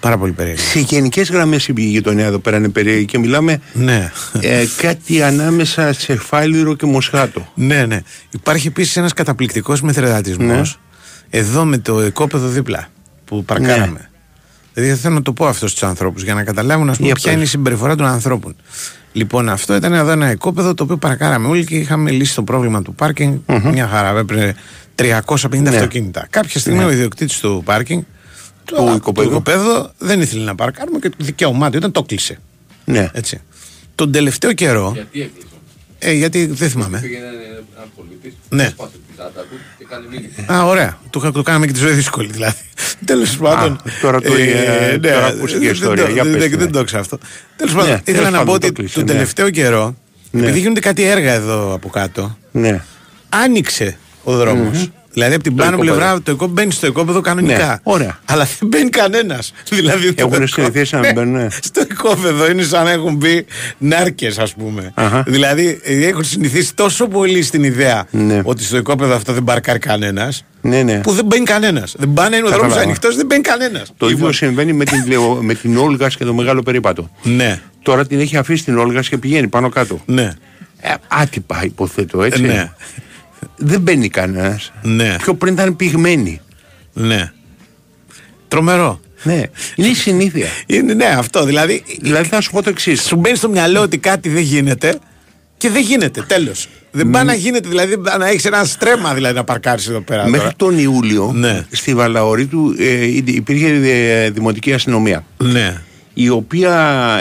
[0.00, 0.62] Πάρα πολύ περίεργη.
[0.62, 4.10] Σε γενικές γραμμές η γειτονιά εδώ πέρα είναι περίεργη και μιλάμε Ναι.
[4.40, 7.48] ε, κάτι ανάμεσα σε φάλιρο και μοσχάτο.
[7.54, 8.00] Ναι, ναι.
[8.30, 10.62] Υπάρχει επίσης ένας καταπληκτικός μεθρεδατισμό Ναι.
[11.30, 12.88] εδώ με το οικόπεδο δίπλα
[13.24, 13.86] που παρκάραμε.
[13.86, 14.08] Ναι.
[14.74, 17.24] Δηλαδή θέλω να το πω αυτό στους ανθρώπους για να καταλάβουν ας πούμε, Για ποια
[17.26, 17.34] πες.
[17.34, 18.56] είναι η συμπεριφορά των ανθρώπων.
[19.12, 22.82] Λοιπόν, αυτό ήταν εδώ ένα οικόπεδο το οποίο παρκάραμε όλοι και είχαμε λύσει το πρόβλημα
[22.82, 23.38] του πάρκινγκ.
[23.72, 24.54] Μια χαρά, έπρεπε
[24.94, 25.68] 350 Ναι.
[25.68, 26.26] αυτοκίνητα.
[26.30, 26.84] Κάποια στιγμή Ναι.
[26.84, 28.06] ο ιδιοκτήτης του πάρκινγκ, Του
[28.76, 29.28] το, οικοπαίδου.
[29.28, 32.38] το οικοπαίδο, δεν ήθελε να παρκάρουμε και το δικαίωμά του ήταν το κλείσε.
[32.84, 33.10] Ναι.
[33.12, 33.40] Έτσι.
[33.94, 34.92] Τον τελευταίο καιρό.
[34.94, 35.46] Γιατί έκλεισε;
[35.98, 36.98] Ε, γιατί δεν θυμάμαι.
[37.00, 38.68] Πήγαινε ένα πολίτη, Ναι.
[38.68, 40.54] σπάσε την τσάντα του και κάνει μήνυμα.
[40.62, 40.98] Α, ωραία.
[41.10, 42.56] Του είχα- του κάναμε και τη ζωή δύσκολη δηλαδή.
[43.04, 43.80] Τέλος πάντων.
[44.00, 46.04] τώρα το- ε, τώρα ακούστηκε η δεν ιστορία.
[46.06, 46.72] το- Για δεν- πες δεν- τη, Δεν ναι.
[46.72, 47.18] το ξέρω αυτό.
[47.56, 49.12] Τέλος Ναι, πάντων, τέλος ήθελα να πάντων, πω το ότι κλείσε, τον ναι.
[49.12, 49.96] τελευταίο καιρό,
[50.30, 50.42] Ναι.
[50.42, 52.82] επειδή γίνονται κάτι έργα εδώ από κάτω, Ναι.
[53.28, 54.70] άνοιξε ο δρομο
[55.18, 55.96] Δηλαδή από την Το πάνω οικόπεδο.
[55.96, 57.66] πλευρά το οικόπεδο μπαίνει στο οικόπεδο κανονικά.
[57.66, 58.18] Ναι, ωραία.
[58.24, 59.52] Αλλά δεν μπαίνει κανένας.
[59.70, 61.48] Δηλαδή, το Έχουν οικό- συνηθίσει να μην Ναι, μπαίνουν, ναι.
[61.62, 63.44] Στο οικόπεδο είναι σαν να έχουν μπει
[63.78, 64.90] νάρκες, ας πούμε.
[64.94, 65.24] Αχα.
[65.26, 68.40] Δηλαδή ε, έχουν συνηθίσει τόσο πολύ στην ιδέα Ναι.
[68.44, 70.44] ότι στο οικόπεδο αυτό δεν παρκάρει κανένας.
[70.60, 71.00] Ναι, ναι.
[71.00, 71.94] Που δεν μπαίνει κανένας.
[71.98, 72.84] Δεν πάνε, είναι ο δρόμο Καταλάβα.
[72.86, 73.92] ανοιχτός, δεν μπαίνει κανένας.
[73.96, 77.10] Το ίδιο συμβαίνει με την, Λεω- με την Όλγα και το μεγάλο περίπατο.
[77.22, 80.00] Ναι, Τώρα την έχει αφήσει την Όλγα και πηγαίνει πάνω κάτω.
[80.04, 80.32] ναι,
[80.80, 82.42] Ε, άτυπα υποθέτω έτσι.
[82.42, 82.70] ναι,
[83.56, 84.72] Δεν μπαίνει κανένας.
[84.82, 86.40] ναι, Πιο πριν ήταν πυγμένη.
[86.92, 87.32] ναι.
[88.48, 89.00] Τρομερό.
[89.22, 89.42] Ναι,
[89.76, 90.46] είναι η συνήθεια.
[90.66, 91.44] Είναι, ναι, αυτό.
[91.44, 93.02] Δηλαδή, δηλαδή θα σου πω το εξής.
[93.02, 94.98] σου μπαίνει στο μυαλό ότι κάτι δεν γίνεται
[95.56, 96.22] και δεν γίνεται.
[96.26, 96.68] Τέλος.
[96.90, 100.22] Δεν πάει να γίνεται, δηλαδή να έχεις ένα στρέμμα δηλαδή, να παρκάρεις εδώ πέρα.
[100.28, 100.54] Μέχρι τώρα.
[100.56, 101.64] τον Ιούλιο Ναι.
[101.70, 105.24] στη Βαλαωρή του ε, υπήρχε ε, δημοτική αστυνομία.
[105.42, 105.82] Ναι.
[106.20, 106.72] Η οποία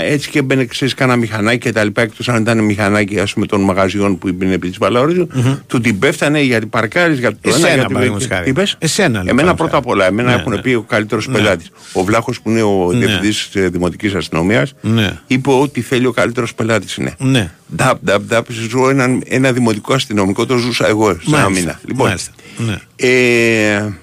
[0.03, 3.45] έτσι και μπαίνει ξέρεις κανένα μηχανάκι και τα λοιπά εκτός αν ήταν μηχανάκι ας πούμε
[3.45, 5.27] των μαγαζιών που είναι επί της Βαλαωρίδου
[5.67, 8.43] του την πέφτανε γιατί παρκάρεις για το Εσένα, ένα γιατί παραδείγματος χάρη.
[8.43, 10.61] τι είπες; Εσένα, λοιπόν, εμένα παραδείγματος πρώτα απ' όλα εμένα Ναι, έχουν ναι.
[10.61, 11.33] πει ο καλύτερος Ναι.
[11.33, 12.97] πελάτης ο Βλάχος που είναι ο Ναι.
[13.05, 15.19] διευθυντής της ε, δημοτικής αστυνομίας Ναι.
[15.27, 17.51] είπε ότι θέλει ο καλύτερος πελάτης είναι Ναι.
[17.75, 21.79] Νταπ, νταπ, νταπ, ζω ένα, ένα δημοτικό αστυνομικό, το ζούσα εγώ σε ένα Μάλιστα, μήνα.
[21.87, 22.31] Λοιπόν, μάλιστα.
[22.57, 22.77] Ναι.
[22.95, 23.93] ε,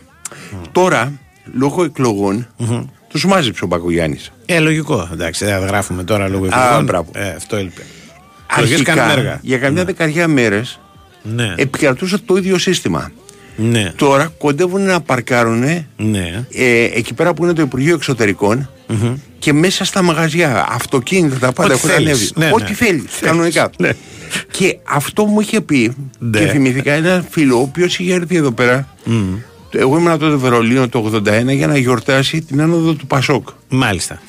[0.73, 1.13] τώρα,
[1.55, 2.47] λόγω εκλογών,
[3.15, 4.31] τους μάζεψε ο Μπακογιάννης.
[4.47, 5.09] Ε, λογικό.
[5.13, 6.85] Εντάξει, δεν γράφουμε τώρα λόγω Α, εκλογών.
[6.85, 7.11] μπράβο.
[7.15, 7.83] Ε, αυτό έλειπε.
[8.51, 9.39] Εκλογές κάναμε Αρχικά, έργα.
[9.43, 10.81] για καμιά δεκαριά μέρες,
[11.23, 11.55] Ναι.
[11.57, 13.11] επικρατούσε το ίδιο σύστημα.
[13.57, 13.93] Ναι.
[13.97, 15.59] Τώρα κοντεύουν να παρκάρουν
[15.97, 16.45] Ναι.
[16.53, 18.69] ε, εκεί πέρα που είναι το Υπουργείο Εξωτερικών
[19.39, 22.09] και μέσα στα μαγαζιά, αυτοκίνητα τα πάντα Ό,τι έχουν θέλεις.
[22.11, 22.31] ανέβει.
[22.35, 22.77] Ναι, Ό,τι ναι.
[22.77, 23.71] θέλεις, κανονικά.
[24.51, 26.39] Και αυτό μου είχε πει Ναι.
[26.39, 28.89] και θυμηθήκα ένα φίλο ο οποίος είχε έρθει εδώ πέρα.
[29.79, 33.49] Εγώ ήμουν τότε Βερολίνο το 81 για να γιορτάσει την άνοδο του Πασόκ.
[33.69, 34.21] Μάλιστα.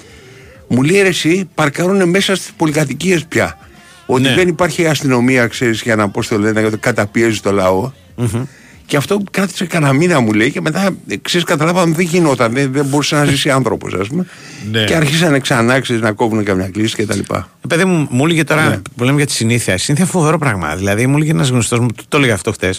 [0.68, 3.58] Μου λέει ρε εσύ, παρκάρουν μέσα στις πολυκατοικίες πια.
[4.06, 4.34] Ότι Ναι.
[4.36, 7.92] δεν υπάρχει αστυνομία, ξέρεις, για να πώς το λένε, να καταπιέζει το λαό.
[8.88, 10.90] Και αυτό κράτησε κανένα μήνα μου λέει και μετά
[11.22, 12.54] ξέρεις, καταλάβαμε δεν γινόταν.
[12.54, 14.26] Δεν, δεν μπορούσε να ζήσει άνθρωπος, ας πούμε.
[14.72, 14.84] Ναι.
[14.84, 17.20] Και άρχισαν ξανά ξέρεις, να κόβουν καμιά κλίση κτλ.
[17.20, 18.80] Ε, Παιδί μου, μου έλεγε τώρα Ναι.
[18.96, 19.74] που λέμε για τη συνήθεια.
[19.74, 20.76] Η συνήθεια φοβερό πράγμα.
[20.76, 22.74] Δηλαδή, μου έλεγε ένας γνωστός μου, το, το έλεγα αυτό χτε,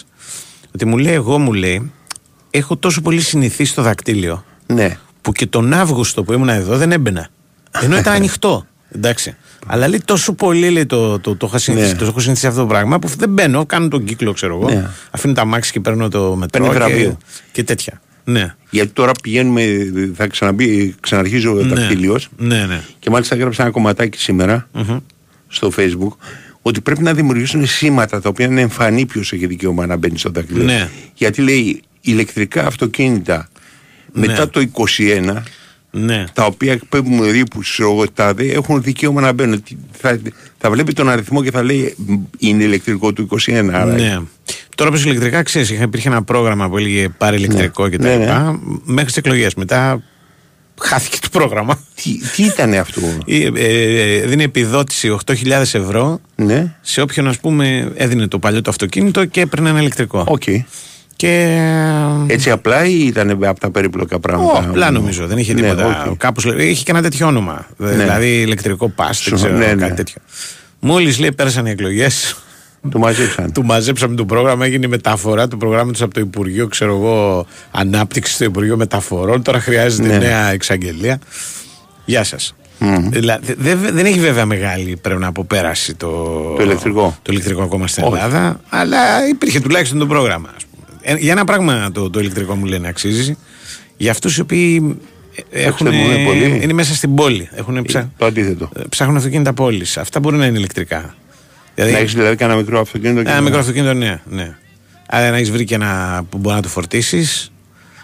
[0.75, 1.91] ότι μου λέει, εγώ μου λέει,
[2.49, 4.97] έχω τόσο πολύ συνηθίσει στο δακτύλιο Ναι.
[5.21, 7.27] που και τον Αύγουστο που ήμουν εδώ δεν έμπαινα.
[7.83, 8.65] Ενώ ήταν ανοιχτό.
[8.95, 9.35] Εντάξει.
[9.67, 11.97] Αλλά λέει τόσο πολύ λέει, το, το, το, είχα συνηθίσει, Ναι.
[11.97, 14.69] το έχω συνηθίσει αυτό το πράγμα που δεν μπαίνω, κάνω τον κύκλο, ξέρω εγώ.
[14.69, 14.87] Ναι.
[15.11, 16.47] Αφήνω τα μάξι και παίρνω το μετρό.
[16.63, 17.17] Παίρνει Και, βραβείο.
[17.51, 18.01] και τέτοια.
[18.23, 18.55] Ναι.
[18.69, 19.63] Γιατί τώρα πηγαίνουμε,
[20.15, 21.61] θα ξαναμπεί, ξαναρχίζει ο Ναι.
[21.75, 22.81] δακτύλιος Ναι, ναι.
[22.99, 24.67] και μάλιστα έγραψα ένα κομματάκι σήμερα
[25.47, 26.15] στο facebook
[26.61, 30.29] ότι πρέπει να δημιουργήσουν σήματα τα οποία είναι εμφανή ποιος έχει δικαίωμα να μπαίνει στο
[30.29, 30.63] δακτύλιο.
[30.63, 30.89] Ναι.
[31.13, 33.49] Γιατί λέει ηλεκτρικά αυτοκίνητα
[34.11, 34.27] Ναι.
[34.27, 35.43] μετά το 21
[35.91, 36.23] Ναι.
[36.33, 37.79] τα οποία εκπέμπουν ρήπους
[38.13, 39.63] τάδε έχουν δικαίωμα να μπαίνουν.
[39.63, 40.19] Τι- Θα,
[40.57, 43.69] θα βλέπει τον αριθμό και θα λέει «Μ, είναι ηλεκτρικό του 21.
[43.73, 44.17] Άρα Ναι.
[44.75, 47.89] Τώρα πες ηλεκτρικά, ξέρεις, υπήρχε ένα πρόγραμμα που έλεγε πάρε ηλεκτρικό Ναι.
[47.89, 48.19] και τα Ναι, ναι.
[48.19, 49.53] λοιπά, μέχρι τις εκλογές.
[49.55, 50.03] Μετά
[50.81, 51.79] χάθηκε το πρόγραμμα.
[51.95, 56.75] Τι, τι ήταν αυτό; Ε, ε, δίνει επιδότηση 8.000 ευρώ Ναι.
[56.81, 60.23] σε όποιον ας πούμε έδινε το παλιό το αυτοκίνητο και έπαιρνε ένα ηλεκτρικό.
[60.27, 60.43] Οκ.
[61.17, 61.59] Και.
[62.27, 66.07] Έτσι απλά ή ήταν από τα περίπλοκα πράγματα; Ω, απλά νομίζω, δεν είχε Ναι, τίποτα.
[66.09, 66.17] οκ.
[66.17, 67.67] Κάπως, λέει- είχε και ένα τέτοιο όνομα.
[67.77, 69.93] Δηλαδή ηλεκτρικό pass, δεν Σου- ξέρω, ναι, κάτι ναι.
[69.93, 70.21] τέτοιο.
[70.79, 72.35] Μόλις λέει πέρασαν οι εκλογές,
[72.91, 73.51] Το μαζέψαν.
[73.51, 78.33] του μαζέψαμε το πρόγραμμα, έγινε η μεταφορά του προγράμματος από το Υπουργείο, ξέρω εγώ, Ανάπτυξη
[78.33, 79.41] στο Υπουργείο Μεταφορών.
[79.41, 80.17] Τώρα χρειάζεται Ναι.
[80.17, 81.19] νέα εξαγγελία.
[82.05, 82.55] Γεια σας.
[83.09, 86.07] Δηλαδή, δε- δε- δεν έχει βέβαια μεγάλη πρέπει να πω πέραση το,
[86.57, 87.17] Το ηλεκτρικό.
[87.21, 88.13] το ηλεκτρικό ακόμα στην Όχι.
[88.13, 90.49] Ελλάδα, αλλά υπήρχε τουλάχιστον το πρόγραμμα.
[90.55, 90.65] ας πούμε.
[90.65, 90.66] Ε,
[91.17, 93.37] για ένα πράγμα το, το ηλεκτρικό μου λένε αξίζει.
[93.97, 94.97] Για αυτούς οι οποίοι
[95.51, 96.59] ε, έχουν, Ξέρουμε πολύ.
[96.63, 97.49] είναι μέσα στην πόλη.
[97.55, 98.69] Έχουν ψα, Το αντίθετο.
[98.75, 99.97] ε, ψάχνουν αυτοκίνητα πόλης.
[99.97, 101.15] Αυτά μπορεί να είναι ηλεκτρικά.
[101.75, 104.21] Δηλαδή, Να έχεις δηλαδή κανένα μικρό αυτοκίνητο και ένα να- μικρό αυτοκίνητο, ναι.
[104.29, 104.55] ναι.
[105.07, 107.51] Άρα να έχεις βρει και ένα που μπορεί να το φορτίσεις,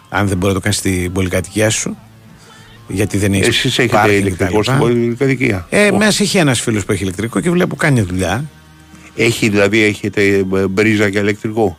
[0.09, 1.97] αν δεν μπορεί να το κάνεις στην πολυκατοικία σου.
[2.87, 3.47] Γιατί δεν έχεις.
[3.47, 5.97] Εσείς έχετε ηλεκτρικό στην πολυκατοικία; Ε, Ω.
[5.97, 8.45] μέσα έχει ένας φίλος που έχει ηλεκτρικό και βλέπω κάνει δουλειά.
[9.15, 10.21] Έχει δηλαδή, έχετε
[10.55, 11.77] ε, μπρίζα και ηλεκτρικό;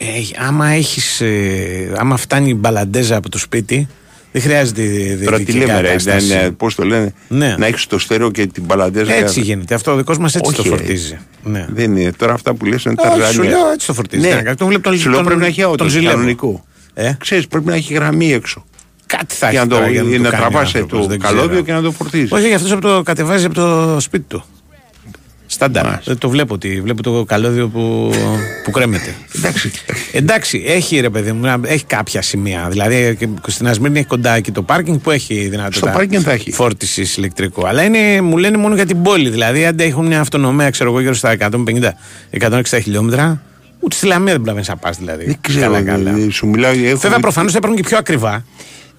[0.00, 0.06] Ε,
[0.46, 3.88] άμα έχεις, ε, άμα φτάνει η μπαλαντέζα από το σπίτι,
[4.32, 6.26] δεν χρειάζεται δι- Τώρα τι δυτική λέμε, ρε, κατάσταση.
[6.26, 7.54] δεν είναι, πώς το λένε, Ναι.
[7.58, 9.12] να έχεις το στέρεο και την παλαντέζα.
[9.14, 9.74] Έτσι γίνεται.
[9.74, 10.68] Αυτό ο δικός μας έτσι Όχι, το ρε.
[10.76, 11.18] φορτίζει.
[11.42, 11.66] Ναι.
[11.68, 12.12] Δεν είναι.
[12.12, 13.50] Τώρα αυτά που λες είναι τα Όχι, σου ζάνια.
[13.50, 14.22] λέω έτσι το φορτίζει.
[14.22, 14.28] Ναι.
[14.28, 16.14] Τι να κάνει, τον βλέπω τον- Σου λέω τον- πρέπει να έχει τον auto, ζηλεύω.
[16.14, 16.64] κανονικό.
[16.94, 18.64] Ε; Ξέρεις, πρέπει να έχει γραμμή έξω.
[19.06, 21.00] Κάτι θα Για έχει να, το, τώρα για να, να, το κάνει ο τραβάσει άνθρωπος,
[21.06, 21.62] το δεν καλώδιο ξέρω.
[21.62, 22.34] και να το φορτίζει.
[22.34, 24.44] Όχι, αυτός από το κατεβάζει από το σπίτι του.
[25.50, 25.84] Στάνταρ.
[25.86, 26.12] Μάλιστα.
[26.12, 28.12] Ε, Το βλέπω, ότι, βλέπω το καλώδιο που,
[28.64, 29.14] που κρέμεται.
[29.36, 29.70] Εντάξει.
[30.12, 32.66] Εντάξει, έχει ρε παιδί μου, να- έχει κάποια σημεία.
[32.70, 36.32] Δηλαδή και στην Ασμύρνη έχει κοντά εκεί το πάρκινγκ που έχει δυνατότητα Στο πάρκινγκ θα
[36.32, 36.52] έχει.
[36.52, 37.66] φόρτισης ηλεκτρικό.
[37.66, 39.30] Αλλά είναι, μου λένε μόνο για την πόλη.
[39.30, 43.42] Δηλαδή, αν έχουν μια αυτονομία, ξέρω εγώ, γύρω στα 150-160 χιλιόμετρα,
[43.80, 45.24] ούτε στη Λαμία δεν μπορεί να πας δηλαδή.
[45.24, 46.10] Δεν ξέρω, Καλά, καλά.
[46.10, 46.70] ε, σου μιλάω.
[46.70, 48.44] έχω Βέβαια, δει- προφανώς θα παίρνουν και πιο ακριβά.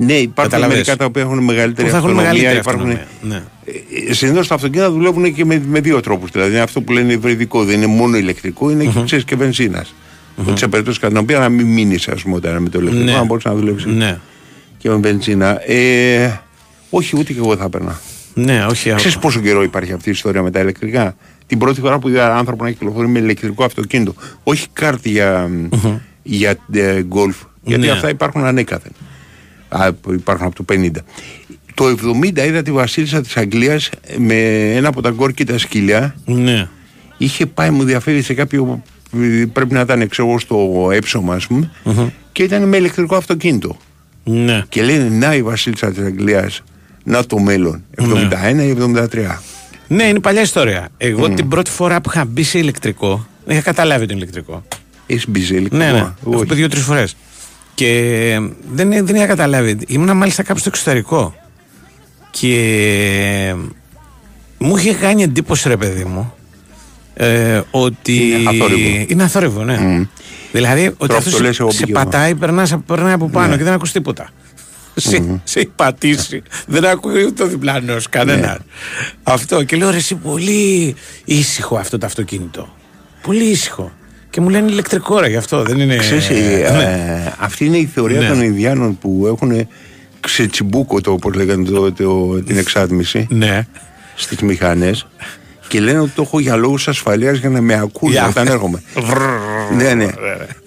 [0.02, 0.76] Ναι, υπάρχουν Καταλαβες.
[0.76, 2.32] μερικά τα οποία έχουν μεγαλύτερη Που θα έχουν αυτονομία.
[2.44, 2.92] μεγαλύτερη υπάρχουν...
[3.22, 3.44] αυτονομία.
[4.08, 4.14] Ναι.
[4.14, 6.32] Συνήθως τα αυτοκίνητα δουλεύουν και με, με δύο τρόπους.
[6.32, 9.94] Δηλαδή είναι αυτό που λένε υβριδικό, δεν είναι μόνο ηλεκτρικό, είναι και, ξέρεις, και βενζίνας.
[10.46, 13.06] Ότι σε περίπτωση κατά την οποία να μην μείνεις, ας πούμε, όταν με το ηλεκτρικό,
[13.06, 13.12] Ναι.
[13.12, 14.20] να μπορείς να δουλέψεις Ναι.
[14.78, 15.72] και με βενζίνα.
[15.72, 16.40] Ε,
[16.90, 18.00] όχι, ούτε και εγώ θα έπαιρνα.
[18.34, 18.94] Ναι, όχι.
[18.96, 21.16] Ξέρεις πόσο καιρό υπάρχει αυτή η ιστορία με τα ηλεκτρικά;
[21.48, 24.14] Την πρώτη φορά που είδα άνθρωπο να κυκλοφορεί με ηλεκτρικό αυτοκίνητο.
[24.44, 25.50] Όχι κάρτη για,
[26.24, 27.36] για ε, γκολφ.
[27.64, 27.92] Γιατί Ναι.
[27.92, 28.92] αυτά υπάρχουν ανέκαθεν.
[29.70, 30.92] Α, που υπάρχουν από το 50.
[31.74, 31.96] Το
[32.36, 34.36] 70 είδα τη βασίλισσα της Αγγλίας με
[34.76, 36.16] ένα από τα γκόρκι τα σκυλιά.
[36.26, 36.68] Ναι.
[37.18, 38.84] Είχε πάει, μου διαφέρει σε κάποιο.
[39.54, 41.72] Πρέπει να ήταν ξέρω εγώ στο έψωμα, ας πούμε.
[42.32, 43.78] Και ήταν με ηλεκτρικό αυτοκίνητο.
[44.24, 44.64] Ναι.
[44.70, 46.64] Και λένε να η βασίλισσα της Αγγλίας,
[47.04, 47.84] να το μέλλον.
[47.98, 49.42] 71 ή 73.
[49.88, 50.90] Ναι, είναι παλιά ιστορία.
[50.98, 54.64] Εγώ την πρώτη φορά που είχα μπει σε ηλεκτρικό, δεν είχα καταλάβει το ηλεκτρικό.
[55.06, 55.86] Έχεις μπει σε ηλεκτρικό.
[55.86, 55.98] Ναι, ναι.
[55.98, 56.46] Εγώ Έχω όχι.
[56.46, 57.16] πει δύο-τρεις φορές.
[57.80, 58.40] Και
[58.72, 59.78] δεν, δεν είχα καταλάβει.
[59.88, 61.36] Ήμουνα μάλιστα κάπου στο εξωτερικό.
[62.30, 63.56] Και
[64.58, 66.34] μου είχε κάνει εντύπωση, ρε παιδί μου,
[67.14, 68.14] ε, ότι.
[68.14, 69.06] Είναι αθόρυβο.
[69.08, 70.08] Είναι αθόρυβο, ναι.
[70.52, 72.04] Δηλαδή, ότι Τώρα αυτός αυτό λες, εγώ σε πήγαινα.
[72.04, 74.30] πατάει, περνάς, περνάει από πάνω και δεν ακούς τίποτα.
[74.96, 76.44] Σε, σε έχει πατήσει.
[76.68, 78.48] δεν ακούει ούτε ο διπλανός κανένα.
[78.48, 78.58] Ναι.
[79.24, 79.64] Αυτό.
[79.64, 82.76] Και λέω ρε, εσύ πολύ ήσυχο αυτό το αυτοκίνητο.
[83.22, 83.92] Πολύ ήσυχο.
[84.30, 85.96] Και μου λένε ηλεκτρικό ρε γι' αυτό, δεν είναι.
[85.96, 86.84] Ξέρεις, Ε, ε, ναι.
[87.26, 88.28] ε, αυτή είναι η θεωρία Ναι.
[88.28, 89.68] των Ινδιάνων που έχουν
[90.20, 93.68] ξετσιμπούκο το, όπως λέγανε το, το- την εξάτμιση Ναι.
[94.16, 95.08] στις μηχανές
[95.68, 98.82] και λένε ότι το έχω για λόγους ασφαλείας για να με ακούνε Για- όταν έρχομαι.
[99.78, 100.08] ναι, ναι.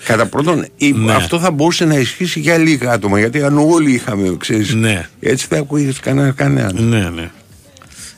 [0.05, 1.13] Κατά πρώτον, η- Ναι.
[1.13, 5.09] αυτό θα μπορούσε να ισχύσει για λίγα άτομα γιατί αν όλοι είχαμε, ξέρεις, Ναι.
[5.21, 6.77] έτσι θα ακούγες κανένα κανέναν.
[6.89, 7.31] Ναι, ναι.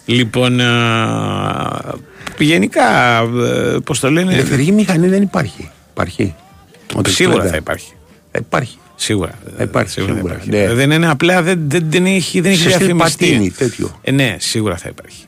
[0.06, 1.94] Λοιπόν, α,
[2.38, 5.70] γενικά, ε, πώς το λένε; Ελευθερική μηχανή δεν υπάρχει.
[5.90, 6.34] Υπάρχει.
[6.96, 7.50] Όταν Σίγουρα ξέρετε.
[7.52, 7.92] θα υπάρχει.
[8.30, 8.78] Θα υπάρχει.
[8.96, 9.38] Σίγουρα.
[9.60, 10.50] υπάρχει, σίγουρα, θα σίγουρα, υπάρχει.
[10.68, 10.74] ναι.
[10.74, 13.24] Δεν είναι απλά, δεν, δεν, δεν έχει, δεν έχει Σε στυλ διαφημιστεί.
[13.26, 13.98] πατίνι, τέτοιο.
[14.02, 15.24] Ε, ναι, σίγουρα θα υπάρχει.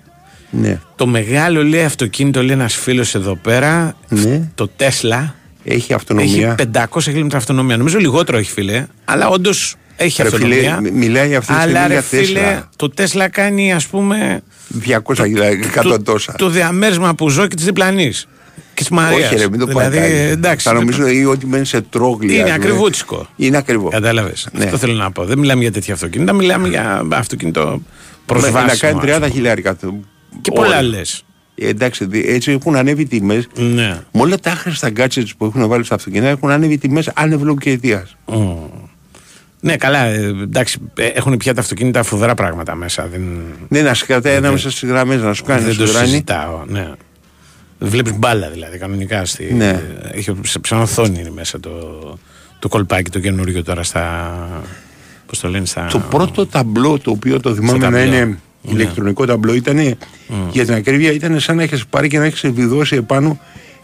[0.50, 0.80] Ναι.
[0.96, 4.48] Το μεγάλο λέει αυτοκίνητο, λέει ένας φίλος εδώ πέρα, Ναι.
[4.54, 5.34] το Τέσλα.
[5.64, 6.54] Έχει αυτονομία.
[6.58, 7.76] Έχει 500 χιλιόμετρα αυτονομία.
[7.76, 10.80] Νομίζω λιγότερο έχει φίλε, αλλά όντως έχει Ρε φίλε, αυτονομία.
[10.80, 12.68] μι- μιλάει αυτή τη αλλά στιγμή ρε για φίλε, Τέσλα.
[12.76, 14.42] το Τέσλα κάνει ας πούμε
[14.86, 15.18] 200
[15.64, 16.32] εκατό τόσα.
[16.38, 18.12] το διαμέρισμα που ζω και της διπλανή.
[18.74, 19.30] Και της Μαρίας.
[19.30, 20.12] Όχι, ρε, μην το δηλαδή, πατάει.
[20.12, 20.68] εντάξει.
[20.68, 22.34] Θα νομίζω ή ότι μένει σε τρόγλια.
[22.34, 22.64] Είναι ας πούμε.
[22.64, 23.26] ακριβούτσικο.
[23.36, 23.88] Είναι ακριβό.
[23.88, 24.48] Κατάλαβες.
[24.52, 24.64] Ναι.
[24.64, 25.24] Αυτό θέλω να πω.
[25.24, 27.82] Δεν μιλάμε για τέτοια αυτοκίνητα, μιλάμε για αυτοκίνητο
[28.26, 28.60] προσβάσιμο.
[28.60, 29.28] Να κάνει ας 30 πούμε.
[29.30, 29.76] χιλιάρικα.
[30.40, 31.22] Και πολλά λες.
[31.54, 33.48] Ε, εντάξει, δι- έτσι έχουν ανέβει οι τιμές.
[33.56, 34.00] Ναι.
[34.12, 37.56] Με όλα τα άχρηστα gadgets που έχουν βάλει στα αυτοκίνητα έχουν ανέβει οι τιμές άνευλο
[37.56, 38.06] και αιτία.
[39.66, 40.04] Ναι, καλά.
[40.04, 43.06] ε, εντάξει, ε, έχουν πια τα αυτοκίνητα φοβερά πράγματα μέσα.
[43.10, 43.22] Δεν,
[43.68, 46.06] Ναι, να σου κρατάει ανάμεσα στις γραμμές, να σου κάνει να δεν σου το δράνει.
[46.08, 46.62] συζητάω.
[46.66, 46.90] Ναι.
[47.78, 49.24] Βλέπεις μπάλα δηλαδή κανονικά.
[49.24, 49.82] Στη, Ναι.
[50.12, 51.70] Έχει σε σαν οθόνη είναι μέσα το,
[52.58, 54.30] το κολπάκι το καινούριο τώρα στα.
[55.26, 55.86] Πώς το λένε, στα.
[55.90, 58.14] Το πρώτο ταμπλό το οποίο το θυμάμαι Στο να ταμπλό.
[58.16, 59.78] είναι ηλεκτρονικό ταμπλό ήταν
[60.50, 63.38] για την ακρίβεια ήταν σαν να έχεις πάρει και να έχεις βιδώσει επάνω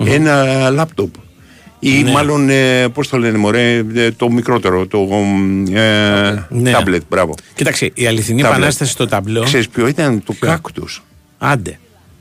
[0.05, 1.15] ένα λάπτοπ.
[1.85, 2.11] Ή Ναι.
[2.11, 5.09] μάλλον, ε, πώς το λένε μωρέ, ε, το μικρότερο, το
[5.73, 6.71] ε, Ναι.
[6.71, 7.35] τάμπλετ, μπράβο.
[7.55, 8.59] Κοίταξε, η αληθινή Τάμπλετ.
[8.59, 9.43] επανάσταση στο ταμπλό.
[9.43, 11.03] Ξέρεις ποιο ήταν, το κάκτους.
[11.39, 11.79] Άντε.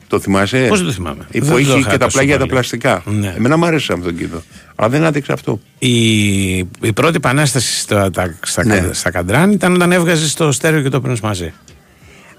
[0.08, 2.34] Το θυμάσαι; Πώς δεν το θυμάμαι; Που Δεν το είχε είχα και τα τόσο πλάγια
[2.34, 2.52] τα πολύ.
[2.52, 3.04] πλαστικά.
[3.06, 3.34] Ναι.
[3.38, 4.42] Εμένα μου άρεσε αυτό το κίνητο.
[4.76, 5.60] Αλλά δεν άντεξε αυτό.
[5.80, 8.80] Η, η πρώτη επανάσταση στα, τα, στα, Ναι.
[8.80, 11.54] κα- στα καντράν ήταν όταν έβγαζες το στέρεο και το έπαιρνες μαζί.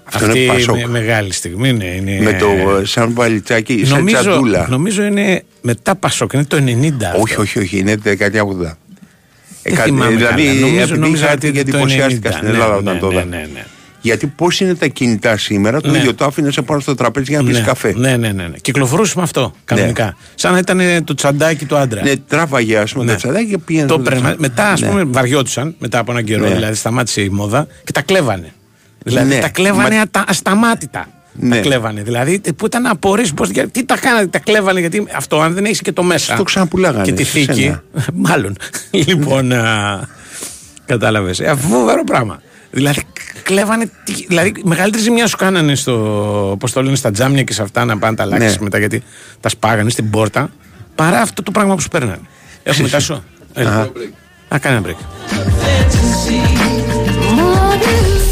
[0.03, 0.75] Αυτό Αυτή είναι Πασόκ.
[0.75, 1.85] με- μεγάλη στιγμή είναι.
[1.85, 2.45] είναι Με το
[2.81, 4.67] ε, σαν βαλιτσάκι, σαν νομίζω, τσαντούλα.
[4.69, 7.05] νομίζω είναι μετά Πασόκ, είναι το 90.
[7.05, 7.21] αυτό.
[7.21, 8.77] Όχι, όχι, όχι, είναι δεκαετία 80.
[9.63, 10.59] Δεν θυμάμαι δηλαδή, καλά.
[10.59, 12.33] Νομίζω- επειδή νόμιζα είχα ότι έρθει και το εντυπωσιάστηκα 90.
[12.37, 13.25] στην Ναι, Ελλάδα ναι, όταν το ναι, είδα.
[13.25, 13.65] ναι, ναι.
[14.01, 15.97] Γιατί πώς είναι τα κινητά σήμερα, το Ναι.
[15.97, 17.93] ίδιο το άφηνες πάνω στο τραπέζι για να πεις ναι, καφέ.
[17.95, 18.57] Ναι, ναι, ναι, ναι.
[18.61, 20.15] Κυκλοφορούσε με αυτό κανονικά.
[20.35, 22.01] Σαν να ήταν ε, το τσαντάκι του άντρα.
[22.03, 23.11] Ναι, τράβαγε ας πούμε Ναι.
[23.11, 23.87] το τσαντάκι και πήγαινε.
[23.87, 24.19] Το στο έπαιρνε.
[24.19, 24.41] τσαντάκι.
[24.41, 24.87] Μετά, ας Ναι.
[24.87, 26.47] πούμε, βαριόντουσαν μετά από έναν καιρό.
[26.47, 26.53] Ναι.
[26.53, 28.53] Δηλαδή, σταμάτησε η μόδα και τα κλέβανε.
[29.03, 29.39] Δηλαδή, Ναι.
[29.39, 31.07] τα κλέβανε Μα- ατα- ασταμάτητα.
[31.33, 31.55] Ναι.
[31.55, 32.01] Τα κλέβανε.
[32.01, 33.47] Δηλαδή, ε, που ήταν να απορρίσει πώ.
[33.71, 34.79] Τι τα κάνατε, τα κλέβανε.
[34.79, 36.35] Γιατί αυτό, αν δεν έχεις και το μέσα.
[36.35, 37.61] Το ξαναπουλάγανε Και τη σε θήκη.
[37.61, 37.83] σένα.
[38.13, 38.55] Μάλλον.
[38.91, 39.51] λοιπόν.
[40.85, 41.39] Κατάλαβες.
[41.39, 42.41] Ε, φοβερό πράγμα.
[42.71, 43.03] Δηλαδή,
[43.43, 43.91] κλέβανε.
[44.03, 46.55] τι- Δηλαδή, μεγαλύτερη ζημιά σου κάνανε στο.
[46.59, 48.63] Πώς το λένε, στα τζάμια και σε αυτά να πάνε τα αλλάξει Ναι.
[48.63, 49.03] μετά γιατί
[49.39, 50.49] τα σπάγανε στην πόρτα.
[50.95, 52.19] Παρά αυτό το πράγμα που σου παίρνανε.
[52.63, 53.23] Έχουμε τάσο;
[53.53, 53.89] Έλα.
[54.47, 54.97] Α, κάνε ένα break.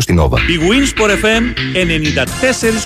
[0.00, 0.38] στην Nova.
[0.38, 1.42] Η Winsport FM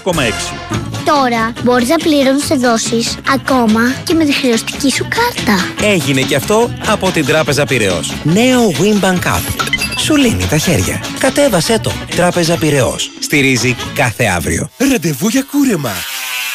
[0.04, 0.76] 94,6.
[1.04, 5.86] Τώρα μπορείς να πληρώνεις σε δόσεις ακόμα και με τη χρεωστική σου κάρτα.
[5.86, 8.12] Έγινε και αυτό από την Τράπεζα Πυραιός.
[8.22, 9.66] Νέο Winbank App.
[9.98, 11.04] Σου λύνει τα χέρια.
[11.18, 11.92] Κατέβασέ το.
[12.16, 13.10] Τράπεζα Πυραιός.
[13.20, 14.70] Στηρίζει κάθε αύριο.
[14.76, 15.92] Ραντεβού για κούρεμα.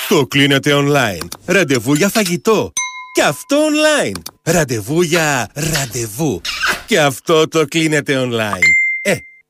[0.09, 1.27] Το κλείνετε online.
[1.45, 2.71] Ραντεβού για φαγητό.
[3.13, 4.21] Και αυτό online.
[4.43, 6.41] Ραντεβού για ραντεβού.
[6.85, 8.80] Και αυτό το κλείνετε online.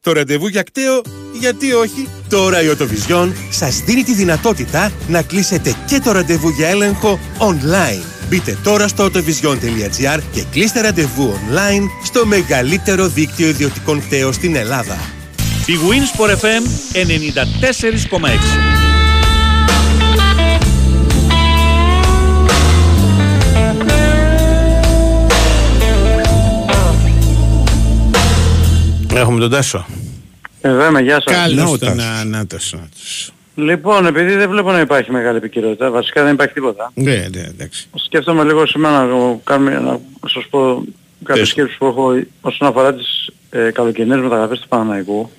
[0.03, 1.01] Ε, το ραντεβού για κταίο,
[1.39, 2.07] γιατί όχι.
[2.29, 8.03] Τώρα η Οτοβιζιόν σας δίνει τη δυνατότητα να κλείσετε και το ραντεβού για έλεγχο online.
[8.29, 14.97] Μπείτε τώρα στο autovision.gr και κλείστε ραντεβού online στο μεγαλύτερο δίκτυο ιδιωτικών κταίων στην Ελλάδα.
[15.65, 18.90] Η Winsport FM 94,6.
[29.16, 29.86] Έχουμε τον Τάσο.
[30.62, 31.36] Εδώ είμαι, γεια σας.
[31.36, 33.34] Καλώς τον να, Νάτος, Νάτος.
[33.55, 36.91] Λοιπόν, επειδή δεν βλέπω να υπάρχει μεγάλη επικαιρότητα, βασικά δεν υπάρχει τίποτα.
[36.93, 37.88] Ναι, ναι, εντάξει.
[37.95, 40.84] Σκέφτομαι λίγο σήμερα να, κάνουμε, να σας πω
[41.24, 45.30] κάποιες σκέψεις που έχω όσον αφορά τις ε, καλοκαιρινές μεταγραφές του Παναναϊκού,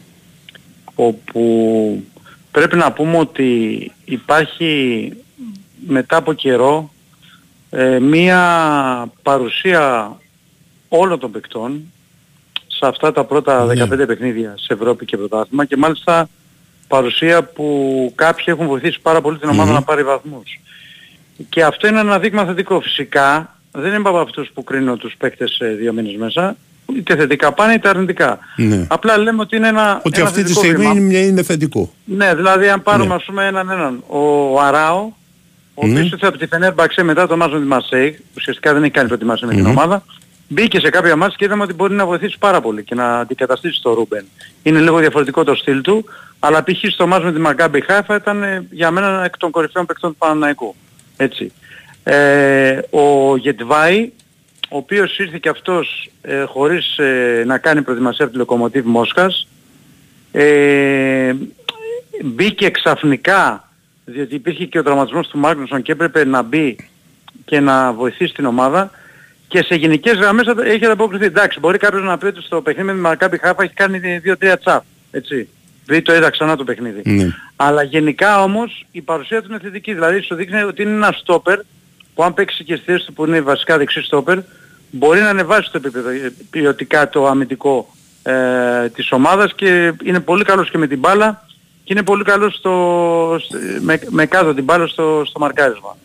[0.94, 2.04] όπου
[2.50, 5.12] πρέπει να πούμε ότι υπάρχει
[5.86, 6.92] μετά από καιρό
[7.70, 10.16] ε, μία παρουσία
[10.88, 11.91] όλων των παικτών
[12.82, 16.28] σε αυτά τα πρώτα 15 παιχνίδια σε Ευρώπη και πρωτάθλημα και μάλιστα
[16.88, 17.66] παρουσία που
[18.14, 20.60] κάποιοι έχουν βοηθήσει πάρα πολύ την ομάδα να πάρει βαθμούς.
[21.48, 22.80] Και αυτό είναι ένα δείγμα θετικό.
[22.80, 26.56] Φυσικά δεν είμαι από αυτούς που κρίνω τους παίκτες σε δύο μήνες μέσα.
[26.96, 28.38] Είτε θετικά πάνε είτε αρνητικά.
[28.56, 28.86] Ναι.
[28.90, 31.00] Απλά λέμε ότι είναι ένα, Ότι ένα αυτή τη θετικό στιγμή βήμα.
[31.00, 31.92] είναι, είναι θετικό.
[32.04, 33.14] Ναι, δηλαδή αν πάρουμε Ναι.
[33.14, 34.02] ας πούμε έναν έναν.
[34.06, 35.10] Ο Αράο,
[35.74, 35.92] ο Ναι.
[35.92, 39.06] οποίος ήρθε από τη Φενέρμπαξε μετά το μάζο με τη Μαρσέη, ουσιαστικά δεν έχει κάνει
[39.06, 39.70] προετοιμασία με την Μμμ.
[39.70, 40.04] ομάδα,
[40.52, 43.82] μπήκε σε κάποια μάτς και είδαμε ότι μπορεί να βοηθήσει πάρα πολύ και να αντικαταστήσει
[43.82, 44.24] τον Ρούμπεν.
[44.62, 46.04] Είναι λίγο διαφορετικό το στυλ του,
[46.38, 46.92] αλλά π.χ.
[46.92, 50.10] στο μάτς με τη Μακάμπι Χάιφα ήταν ε, για μένα ένα εκ των κορυφαίων παικτών
[50.10, 50.74] του Παναναϊκού.
[51.16, 51.52] Έτσι.
[52.02, 54.10] Ε, ο Γετβάη,
[54.70, 59.48] ο οποίος ήρθε και αυτός ε, χωρίς ε, να κάνει προετοιμασία από τη Λοκομοτίβ Μόσχας,
[60.32, 61.34] ε,
[62.24, 63.68] μπήκε ξαφνικά
[64.04, 66.76] διότι υπήρχε και ο τραυματισμός του Μάγνουσον και έπρεπε να μπει
[67.44, 68.90] και να βοηθήσει την ομάδα
[69.52, 71.24] και σε γενικές γραμμές θα- έχει ανταποκριθεί.
[71.24, 74.56] Εντάξει, μπορεί κάποιος να πει ότι στο παιχνίδι με τη Μακάμπι Χάφα έχει κάνει 2-3
[74.60, 74.82] τσάπ.
[75.10, 75.48] Έτσι.
[75.84, 77.02] Δηλαδή το είδα ξανά το παιχνίδι.
[77.04, 77.26] Ναι.
[77.56, 79.92] Αλλά γενικά όμως η παρουσία του είναι θετική.
[79.94, 81.58] Δηλαδή σου δείχνει ότι είναι ένα στόπερ
[82.14, 84.38] που αν παίξει και στη θέση του που είναι βασικά δεξί στόπερ
[84.90, 90.44] μπορεί να ανεβάσει το επίπεδο ε, ποιοτικά το αμυντικό ε, της ομάδας και είναι πολύ
[90.44, 91.46] καλός και με την μπάλα
[91.84, 95.96] και είναι πολύ καλός στο, στο- με, με κάτω την μπάλα στο, στο μαρκάρισμα.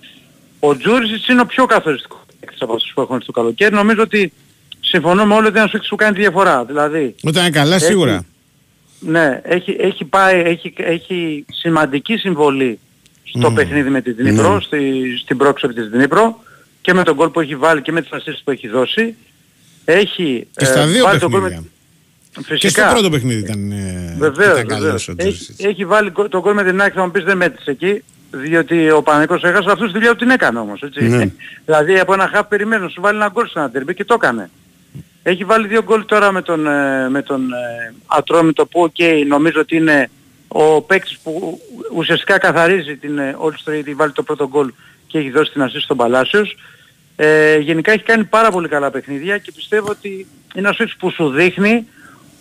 [0.60, 3.74] Ο Τζούρισιτς είναι ο πιο καθοριστικός παίκτης από αυτούς που έχουν έρθει το καλοκαίρι.
[3.76, 4.34] Νομίζω ότι
[4.80, 6.66] συμφωνώ με όλο ότι είναι ένας παίκτης που κάνει τη διαφορά.
[6.66, 8.26] Δηλαδή, Όταν είναι καλά, έχει- σίγουρα.
[9.00, 12.80] ναι, έχει, έχει πάει, έχει, έχει σημαντική συμβολή
[13.24, 13.56] στο Μμμ.
[13.56, 14.62] παιχνίδι με την Δνήπρο, Ναι.
[14.62, 16.44] στη, στην πρόξενη της Δνήπρο
[16.82, 19.16] και με τον γκολ που έχει βάλει και με τις ασίσεις που έχει δώσει.
[19.86, 21.72] Έχει Και στα ε, δύο βάλει τον γκολ με- παιχνίδια.
[22.46, 22.56] Φυσικά.
[22.58, 25.08] Και στο πρώτο παιχνίδι ήταν, ε, Βεβαίως, ήταν καλός βεβαίως.
[25.08, 25.64] ο Έχει, Τζούρισιτς.
[25.64, 28.92] έχει βάλει γκολ- τον γκολ με την άκρη, θα μου πεις δεν μέτρησε εκεί, διότι
[28.92, 31.04] ο Παναθηναϊκός έχασε αυτός τη δουλειά του την έκανε όμως, έτσι.
[31.04, 31.32] Ναι.
[31.66, 34.14] δηλαδή από ένα χαφ περιμένω, να σου βάλει ένα γκολ σε ένα ντέρμπι και το
[34.14, 34.50] έκανε.
[35.24, 39.60] Έχει βάλει δύο γκολ τώρα με τον, ε, με τον ε, Ατρόμητο που οκ, νομίζω
[39.60, 40.10] ότι είναι
[40.48, 41.62] ο παίκτης που
[41.94, 44.72] ουσιαστικά καθαρίζει την ε, όλη ιστορία γιατί βάλει το πρώτο γκολ
[45.08, 46.58] και έχει δώσει την ασίστ στον Παλάσιος.
[47.16, 51.12] Ε, γενικά έχει κάνει πάρα πολύ καλά παιχνίδια και πιστεύω ότι είναι ένας παίκτης που
[51.12, 51.88] σου δείχνει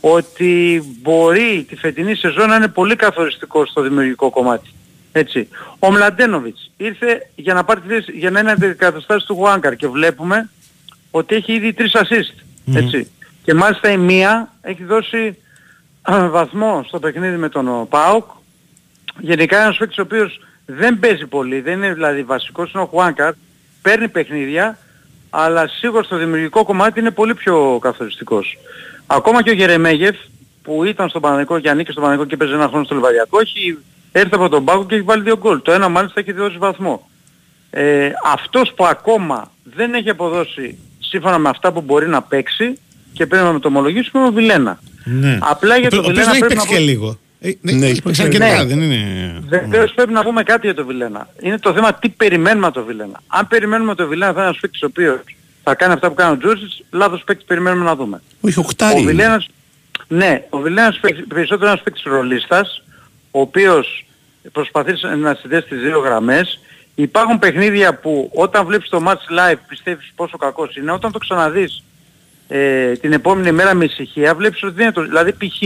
[0.01, 4.70] ότι μπορεί τη φετινή σεζόν να είναι πολύ καθοριστικό στο δημιουργικό κομμάτι.
[5.18, 5.48] Έτσι.
[5.78, 9.88] Ο Μλαντένοβιτς ήρθε για να, πάρει τη θέση, για να είναι αντικαταστάσεις του Γουάνκαρ και
[9.88, 10.50] βλέπουμε
[11.10, 12.44] ότι έχει ήδη τρεις assist.
[12.74, 13.10] Έτσι.
[13.42, 15.38] Και μάλιστα η μία έχει δώσει
[16.02, 18.30] α, βαθμό στο παιχνίδι με τον ο, ΠΑΟΚ.
[19.20, 23.32] Γενικά ένας παίκτης ο οποίος δεν παίζει πολύ, δεν είναι δηλαδή βασικός, είναι ο Χουάνκαρ,
[23.82, 24.78] παίρνει παιχνίδια,
[25.30, 28.58] αλλά σίγουρα στο δημιουργικό κομμάτι είναι πολύ πιο καθοριστικός.
[29.06, 30.16] Ακόμα και ο Γερεμέγεφ
[30.62, 33.78] που ήταν στο Παναγικό και ανήκει στο Παναγικό και παίζει ένα χρόνο στο Λιβαδιακό έχει
[34.18, 35.62] έρθει από τον Πάκο και έχει βάλει δύο γκολ.
[35.62, 37.08] Το ένα μάλιστα έχει δώσει βαθμό.
[37.70, 42.78] Ε, αυτός που ακόμα δεν έχει αποδώσει σύμφωνα με αυτά που μπορεί να παίξει
[43.12, 44.78] και πρέπει να το ομολογήσουμε είναι ο Βιλένα.
[45.04, 45.38] Ναι.
[45.42, 47.18] Απλά για Ο τον οποίος Βιλένα δεν έχει πρέπει παίξει να και πω- λίγο.
[47.40, 48.68] Ε, Ναι, ναι, έχει έχει παίξει παίξει αρκετά, ναι.
[48.74, 49.40] δεν είναι...
[49.48, 51.28] Βεβαίως πρέπει να πούμε κάτι για τον Βιλένα.
[51.40, 53.20] Είναι το θέμα τι περιμένουμε από τον Βιλένα.
[53.26, 55.18] Αν περιμένουμε από τον Βιλένα θα είναι ένας παίκτης ο οποίος
[55.62, 58.22] θα κάνει αυτά που κάνει ο Τζούσιτς, λάθος παίκτης περιμένουμε να δούμε.
[58.40, 59.10] Όχι, οχτάρι Ο είναι.
[59.10, 59.48] Βιλένας,
[60.08, 62.82] ναι, ο Βιλένας παίκτης- περισσότερο ένας παίκτης ρολίστας,
[63.30, 64.05] ο οποίος
[64.53, 66.61] προσπαθείς να συνδέσεις τις δύο γραμμές.
[66.94, 70.92] Υπάρχουν παιχνίδια που όταν βλέπεις το match live πιστεύεις πόσο κακός είναι.
[70.92, 71.82] Όταν το ξαναδείς
[72.49, 75.03] ε, την επόμενη μέρα με ησυχία βλέπεις ότι δεν είναι το...
[75.03, 75.62] Δηλαδή π.χ.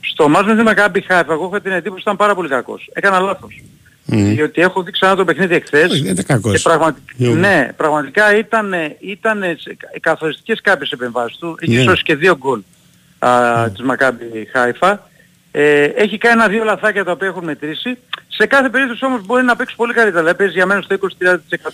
[0.00, 2.90] στο match με τη Μακάμπι Χάιφα εγώ είχα την εντύπωση ότι ήταν πάρα πολύ κακός.
[2.92, 3.62] Έκανα λάθος.
[4.04, 4.28] Μμ.
[4.34, 6.52] Διότι έχω δει ξανά το παιχνίδι εχθές Όχι, δεν ήταν κακός.
[6.52, 7.00] και πραγματι...
[7.20, 7.32] Jo.
[7.36, 11.56] ναι, πραγματικά ήταν, ήταν σε- καθοριστικές κάποιες επεμβάσεις του.
[11.60, 11.82] Έχει Ναι.
[11.82, 12.60] σώσει και δύο γκολ
[13.18, 13.30] α,
[13.70, 15.08] της Μακάμπι Χάιφα.
[15.50, 17.98] Ε, έχει κάνει ένα-δύο λαθάκια τα οποία έχουν μετρήσει.
[18.28, 20.20] Σε κάθε περίπτωση όμως μπορεί να παίξει πολύ καλύτερα.
[20.20, 20.96] Δηλαδή παίζει για μένα στο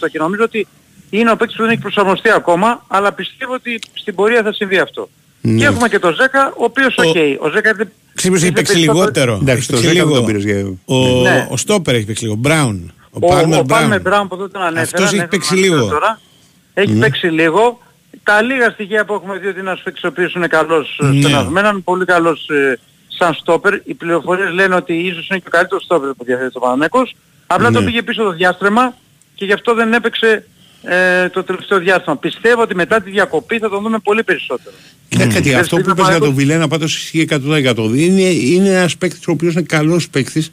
[0.04, 0.66] 20-30% και νομίζω ότι
[1.10, 4.78] είναι ο παίκτης που δεν έχει προσαρμοστεί ακόμα, αλλά πιστεύω ότι στην πορεία θα συμβεί
[4.78, 5.08] αυτό.
[5.40, 5.58] Ναι.
[5.58, 7.16] Και έχουμε και τον Ζέκα, ο οποίος οκ.
[7.40, 9.32] Ο Ζέκα ήρθε- Ξέρεις ποιος έχει ήρθε παίξει περισσότερο- λιγότερο.
[9.42, 10.14] Εντάξει, Έχει το παίξει 10 δεν λίγο.
[10.14, 10.76] τον πήρες για...
[10.84, 11.48] Ο, Ναι.
[11.50, 12.34] ο Στόπερ έχει παίξει λίγο.
[12.34, 12.92] Μπράουν.
[13.10, 14.02] Ο Ο, Πάλμερ ο Πάλμερ Μπράουν.
[14.02, 14.82] Μπράουν που δεν τον ανέφερα.
[14.82, 15.74] Αυτός έχει ανέφερα παίξει τον λίγο.
[15.74, 16.20] ανέφερα Τώρα.
[16.74, 17.00] Έχει Ναι.
[17.00, 17.78] παίξει λίγο.
[18.22, 21.08] Τα λίγα στοιχεία που έχουμε δει ότι είναι ένας παίκτης ο οποίος είναι καλός Ναι.
[21.08, 21.20] ναι.
[21.20, 22.78] στον αγμένα, είναι πολύ καλός ε,
[23.24, 23.74] σαν στόπερ.
[23.84, 27.14] Οι πληροφορίες λένε ότι ίσως είναι και ο καλύτερος στόπερ που διαθέτει το Παναναϊκός.
[27.46, 27.78] Απλά Ναι.
[27.78, 28.94] το πήγε πίσω το διάστρεμα
[29.34, 30.46] και γι' αυτό δεν έπαιξε
[30.82, 32.16] ε, το τελευταίο διάστημα.
[32.16, 34.76] Πιστεύω ότι μετά τη διακοπή θα τον δούμε πολύ περισσότερο.
[35.08, 36.24] Κοίτα κάτι, Δεν αυτό που είναι είπες για απαραίτητο.
[36.26, 37.94] τον Βιλένα πάντως ισχύει 100%.
[37.94, 40.52] Είναι, είναι ένας παίκτης ο οποίος είναι καλός παίκτης.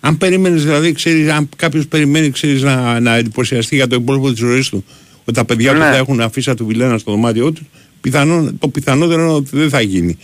[0.00, 4.38] Αν περίμενες δηλαδή, ξέρεις, αν κάποιος περιμένει ξέρεις, να, να εντυπωσιαστεί για το υπόλοιπο της
[4.38, 4.84] ζωής του
[5.24, 5.84] ότι τα παιδιά του Ναι.
[5.84, 7.62] θα έχουν αφήσει του Βιλένα στο δωμάτιό τους,
[8.00, 10.18] πιθανό, το πιθανότερο είναι ότι δεν θα γίνει.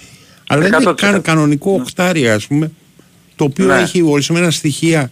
[0.48, 0.94] Αλλά είναι 100%.
[0.96, 2.70] καν, κανονικό οχτάρι ας πούμε,
[3.36, 3.74] το οποίο Ναι.
[3.80, 5.10] έχει ορισμένα στοιχεία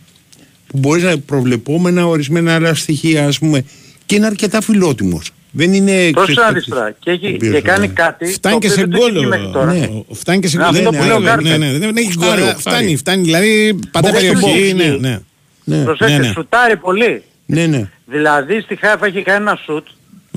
[0.66, 3.66] που μπορείς να προβλεπόμενα ορισμένα άλλα στοιχεία ας πούμε και
[4.06, 5.30] Και είναι αρκετά φιλότιμος.
[5.56, 6.10] Δεν είναι...
[6.10, 6.90] Πρόσεχε να ξέρεις, δεις τώρα.
[6.98, 7.92] Και, έχει, οποίος, και κάνει ναι.
[7.92, 9.16] κάτι Φτάνει το και οποίο σε δεν το έχει γκολ.
[9.16, 9.72] γίνει μέχρι τώρα.
[9.72, 10.74] Ναι, φτάνει και σε Ναι, γκολ.
[10.76, 11.46] αυτό Δεν που λέω, είναι- Γκάρπετ.
[11.46, 12.50] ναι, ναι, δεν έχει Φτάρει, γκολ.
[12.50, 12.60] φτάρει.
[12.60, 13.22] Φτάνει, φτάνει.
[13.22, 14.74] Δηλαδή πατάει Μπόξ, περιοχή.
[14.74, 15.00] μπόξ.
[15.00, 15.18] Ναι,
[15.64, 15.84] ναι.
[15.84, 16.32] Προσέξτε, ναι, ναι.
[16.32, 17.22] σουτάρει πολύ.
[17.46, 17.90] Ναι, ναι.
[18.06, 19.86] Δηλαδή στη Χάφα έχει κάνει ένα σουτ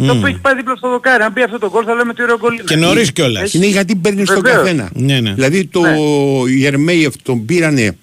[0.06, 1.24] το οποίο έχει πάει δίπλα στο δοκάρι.
[1.24, 2.64] Αν πει αυτό το γκολ θα λέμε τι ωραίο γκολ είναι.
[2.66, 3.44] Και νωρίς κιόλας.
[3.44, 4.62] Έχει- Είναι γιατί παίρνει στον Βεβαίως.
[4.62, 4.90] καθένα.
[4.94, 5.34] Ναι, ναι.
[5.34, 5.96] Δηλαδή το Ναι.
[6.56, 7.98] Γερμέιεφ τον πήρανε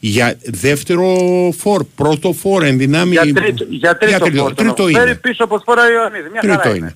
[0.00, 1.16] για δεύτερο
[1.58, 3.10] φόρ, πρώτο φόρ, εν δυνάμει...
[3.12, 4.98] Για τρίτο, για τρίτο, φόρ, τρίτο τον είναι.
[4.98, 6.30] Φέρει πίσω όπως φοράει ο Ιωαννίδης.
[6.32, 6.94] Μια Τρίτο χαρά είναι.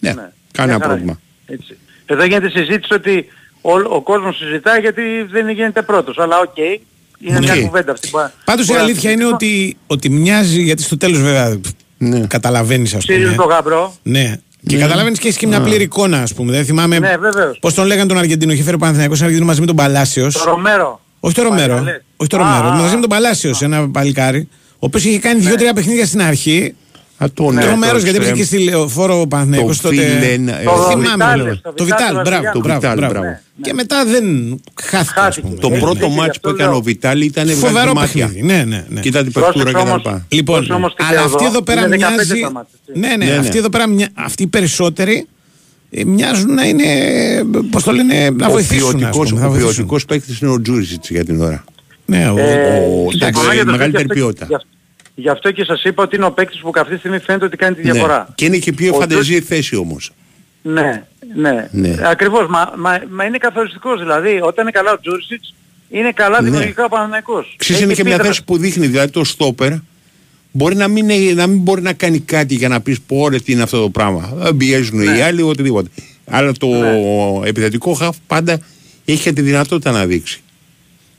[0.00, 1.20] Ναι, Ναι, κανένα μια χαρά πρόβλημα.
[1.48, 1.58] είναι.
[1.60, 1.76] Έτσι.
[2.06, 3.26] Εδώ γίνεται συζήτηση ότι
[3.60, 6.18] ο, ο κόσμος συζητάει γιατί δεν γίνεται πρώτος.
[6.18, 7.38] Αλλά οκ, είναι Ναι.
[7.38, 8.08] μια κουβέντα αυτή.
[8.08, 9.34] που- Πάντως η που να αλήθεια είναι συζητήσουμε.
[9.34, 11.60] ότι, ότι μοιάζει, γιατί στο τέλος βέβαια
[12.02, 12.20] Ναι.
[12.26, 13.36] καταλαβαίνεις ας Ψήφιζε πούμε.
[13.36, 13.94] το γαμπρό.
[14.02, 14.34] Ναι.
[14.66, 16.52] Και καταλαβαίνεις και έχεις και μια πλήρη εικόνα ας πούμε.
[16.52, 17.58] Δεν θυμάμαι Ναι, βεβαίως.
[17.60, 18.52] πώς τον λέγανε τον Αργεντίνο.
[18.52, 20.34] Είχε φέρει ο Παναθηναϊκός Αργεντίνο μαζί με τον Παλάσιος.
[20.34, 21.00] Το Ρομέρο.
[21.20, 21.68] Όχι το Ρομέρο.
[21.74, 22.02] Παγαλές.
[22.16, 22.66] Όχι το Α, Ρομέρο.
[22.74, 24.48] α, Μαζί με τον Παλάσιος ένα παλικάρι.
[24.72, 26.74] Ο οποίος είχε κάνει δύο-τρία παιχνίδια στην αρχή.
[27.22, 28.32] Α, το Ναι, ναι, το μέρος το γιατί εξτρέμ.
[28.32, 30.02] πήγε στη λεωφόρο ο Παναθηναϊκός Το τότε.
[30.02, 31.00] Βίλεν, ε, Δεν το θυμάμαι.
[31.10, 31.60] Βιτάλ, λέω.
[31.60, 32.60] το Το Βιτάλ, Βιτάλ, το μπράβο, Βραζιλιάνο.
[32.60, 33.12] μπράβο, Βιτάλ, μπράβο.
[33.12, 33.38] μπράβο.
[33.62, 34.24] Και μετά δεν
[34.82, 35.46] χάθηκε ας Χάθηκε.
[35.46, 35.58] πούμε.
[35.60, 36.76] Το Ναι, πρώτο ναι, μάτς γι' που αυτό έκανε λέω.
[36.78, 38.26] ο Βιτάλ ήταν Φοβερό βγάζει μάτια.
[38.26, 38.46] παιχνίδι.
[38.46, 39.00] Ναι, ναι, ναι.
[39.00, 40.26] Κοίτα την παιχτούρα Πρόσεξε και τα όμως, λοιπά.
[40.28, 41.52] Λοιπόν, Πρόσεχε όμως τι αλλά λέω αυτή εδώ.
[41.52, 42.40] εδώ πέρα Είναι 15 μοιάζει.
[42.40, 43.00] τα μάτια, έτσι.
[43.00, 43.36] Ναι, ναι, Ναι, ναι.
[43.38, 45.26] αυτοί εδώ πέρα μοια- αυτοί οι περισσότεροι
[45.90, 46.84] ε, μοιάζουν να είναι.
[47.70, 48.88] Πώς το λένε, να Ο βοηθήσουν.
[48.88, 49.74] ας ποιοτικός, πούμε, να ο βοηθήσουν.
[49.74, 51.64] ποιοτικός παίκτης είναι ο Τζούρισιτς για την ώρα.
[52.06, 54.62] Ναι, ο, Ε, ο- συμφωνώ εντάξει, για το μεγαλύτερη γι' αυτό- ποιότητα.
[55.20, 57.18] Γι' αυτό- Γι' αυτό και σας είπα ότι είναι ο παίκτης που αυτή τη στιγμή
[57.18, 58.18] φαίνεται ότι κάνει τη διαφορά.
[58.18, 58.34] Ναι.
[58.34, 60.10] Και είναι και πιο Ο φανταζή θέση όμως.
[60.62, 61.02] Ναι,
[61.34, 61.68] ναι.
[61.70, 61.96] Ναι.
[62.02, 62.46] Ακριβώς.
[62.48, 63.98] Μα, μα, μα είναι καθοριστικός.
[64.00, 65.54] Δηλαδή, όταν είναι καλά ο Τζούρισιτς,
[65.90, 66.50] είναι καλά Ναι.
[66.50, 67.54] δημιουργικά ο Παναθηναϊκός.
[67.58, 68.38] Ξέρεις είναι Έχει και μια επίδραση.
[68.40, 69.72] θέση που δείχνει, δηλαδή το στόπερ
[70.52, 73.38] μπορεί να μην, έχει- να μην μπορεί να κάνει κάτι για να πεις πω ρε
[73.38, 74.32] τι είναι αυτό το πράγμα.
[74.34, 75.16] Δεν πιέζουν Ναι.
[75.16, 75.88] οι άλλοι, οτιδήποτε.
[76.26, 76.68] Αλλά το
[77.44, 78.60] επιθετικό χαφ πάντα
[79.04, 80.40] έχει και τη δυνατότητα να δείξει.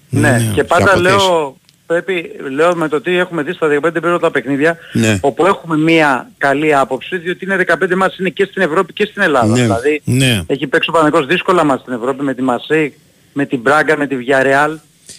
[0.10, 1.02] Ναι, και πάντα αποθέσει.
[1.04, 1.58] λέω,
[1.94, 5.18] πρέπει, λέω με το τι έχουμε δει στα 15 πρώτα παιχνίδια, Ναι.
[5.22, 9.22] όπου έχουμε μία καλή άποψη, διότι είναι 15 μας είναι και στην Ευρώπη και στην
[9.22, 9.48] Ελλάδα.
[9.56, 9.62] Ναι.
[9.62, 10.42] Δηλαδή, Ναι.
[10.48, 12.94] έχει παίξει ο Παναγικός δύσκολα μας στην Ευρώπη με τη Μασέικ,
[13.34, 14.76] με την Μπράγκα, με τη Villarreal.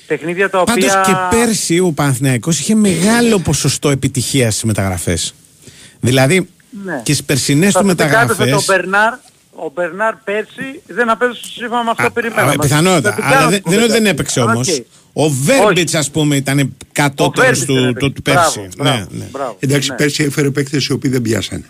[0.06, 1.02] Παιχνίδια τα Πάντως οποία...
[1.30, 5.34] και πέρσι ο Παναθηναϊκός είχε μεγάλο ποσοστό επιτυχίας στις μεταγραφές.
[6.00, 6.48] Δηλαδή
[6.84, 7.00] Ναι.
[7.04, 8.52] και στις περσινές Θα του σου πει κάτι, μεταγραφέ.
[8.54, 9.12] Ο Μπερνάρ,
[9.52, 12.54] ο Μπερνάρ πέρσι δεν απέδωσε σύμφωνα με αυτό που περιμέναμε.
[12.60, 13.08] Πιθανότατα.
[13.10, 14.08] Θα την Αλλά κάνω δεν, την δεν είναι ότι δεν κουβέντα.
[14.08, 14.60] έπαιξε Αλλά όμω.
[15.12, 15.26] Οκ.
[15.26, 18.06] Ο Βέρμπιτς, ας πούμε, ήταν κατώτερος Βέρμπιτς δεν του, έπαιξε.
[18.06, 18.68] του, του πέρσι.
[18.78, 19.24] Μπράβο, ναι, ναι.
[19.30, 19.56] μπράβο.
[19.60, 19.96] Εντάξει, Ναι.
[19.96, 21.64] πέρσι έφερε παίκτες οι οποίοι δεν πιάσανε.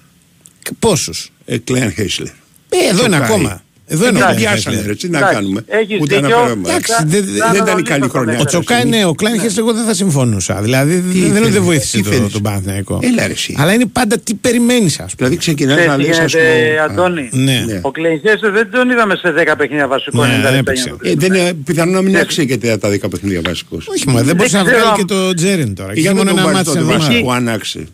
[0.78, 2.28] Πόσους; Ε, Κλέαν Χέισλερ.
[2.68, 3.32] Ε, εδώ είναι Σοκάρι.
[3.32, 3.62] ακόμα.
[3.94, 4.86] Εδώ είναι ο Δεν Κλάιν πιάσανε Χέσλερ.
[4.86, 5.60] ρε, τι να Εντάξει, κάνουμε.
[5.66, 6.36] έχεις Ούτε δίκιο.
[6.36, 6.68] αναφέρομαι.
[6.68, 8.32] Εντάξει, Θα- δεν- θα δεν ήταν αναλύσω καλή το χρονιά.
[8.34, 8.62] Ο δεύτερο.
[8.62, 10.54] Τσοκά είναι ο Κλάιν Χέσλερ, εγώ δεν θα συμφωνούσα.
[10.62, 12.98] Δηλαδή δεν είναι ότι θέλεις, δεν βοήθησε τι το, θέλεις; τον Παναθηναϊκό.
[13.02, 13.54] Έλα, ρε, εσύ.
[13.58, 15.14] Αλλά είναι πάντα τι περιμένεις, ας πούμε.
[15.16, 16.78] Δηλαδή ξεκινάς Ξέρεις να τι λες ας γίνεται, πούμε...
[16.92, 17.28] Αντώνη.
[17.32, 17.64] Ναι.
[17.66, 17.78] Ναι.
[17.82, 20.24] Ο Κλεϊχέστερ δεν τον είδαμε σε 10 παιχνίδια βασικό.
[20.24, 20.82] Ναι, 90 δεν λεπτά έπαιξε.
[20.82, 23.86] για να Ε, δεν είναι πιθανό να μην άξιζε και τα 10 παιχνίδια βασικός.
[23.88, 25.92] Όχι, μα δεν μπορούσε να ξέρω βγάλει αν- και το Τζέριν τώρα.
[25.92, 27.10] Για Είχε να μόνο τον ένα βάλει μάτι σε τότε εβδομάδα.
[27.12, 27.86] βασικό αν άξιζε.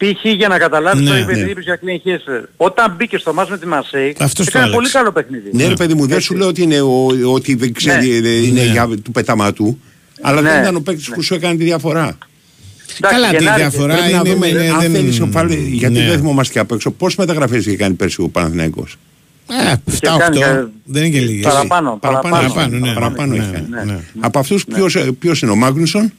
[0.00, 0.24] Π.χ.
[0.36, 1.44] για να καταλάβεις Ναι, το είπε ναι.
[1.44, 2.42] τι είπες για Κλεϊχέστερ.
[2.56, 4.98] Όταν μπήκε στο μάτς με τη Μασέικ, Αυτός το έκανε πολύ άλλαξε.
[4.98, 5.50] καλό παιχνίδι.
[5.52, 8.28] Ναι, ρε παιδί μου, δεν σου λέω ότι είναι ο, ότι δεν ξέρει, Ναι.
[8.28, 8.70] ε, είναι Ναι.
[8.70, 9.78] για του πεταματού.
[10.20, 10.50] Αλλά Ναι.
[10.50, 12.18] δεν ήταν ο παίκτης που σου έκανε τη διαφορά.
[12.98, 14.30] Εντάξει, Καλά, τη Γενάρη- διαφορά Πρέπει να είναι.
[14.32, 16.04] δούμε, είναι- αν δεν- θέλεις, πάλι, γιατί ναι.
[16.06, 18.96] δεν θυμόμαστε και απ' έξω, πόσες μεταγραφές είχε κάνει πέρσι ο Παναθηναϊκός;
[19.48, 20.40] Ε, 7-8.
[20.40, 21.44] κάνει, Δεν είναι και λίγες.
[21.44, 23.90] Παραπάνω, Παραπάνω, παραπάνω, ναι, παραπάνω ναι, είχε ναι, κάνει.
[23.92, 23.98] ναι.
[24.20, 26.12] Από αυτούς ποιος, ποιος είναι ο Μάγνουσον,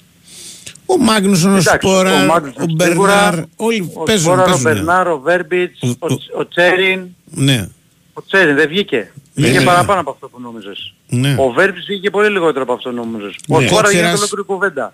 [0.93, 4.23] Ο Μάγνουσον, ο Εντάξει, Σπόρα, Μάγνουσον ο σίγουρα, Μπερνάρ, όλοι Ο παίζουν.
[4.25, 4.73] Σπόραρ, ο παίζουν, ναι.
[4.73, 7.01] Μπερνάρ, ο Βέρμπιτς, Ο- ο, ο- ο Τσέριν.
[7.25, 7.67] Ναι.
[8.13, 9.11] Ο Τσέριν δεν βγήκε.
[9.33, 9.65] Ναι, Βγήκε ναι.
[9.65, 10.93] παραπάνω από αυτό που νόμιζες.
[11.09, 11.35] Ναι.
[11.39, 13.35] Ο Βέρμπιτς βγήκε πολύ λιγότερο από αυτό που νόμιζες.
[13.49, 13.67] Ο Ναι.
[13.67, 14.17] Σπόρα γίνεται Κότσιρας.
[14.19, 14.93] ολόκληρη κουβέντα.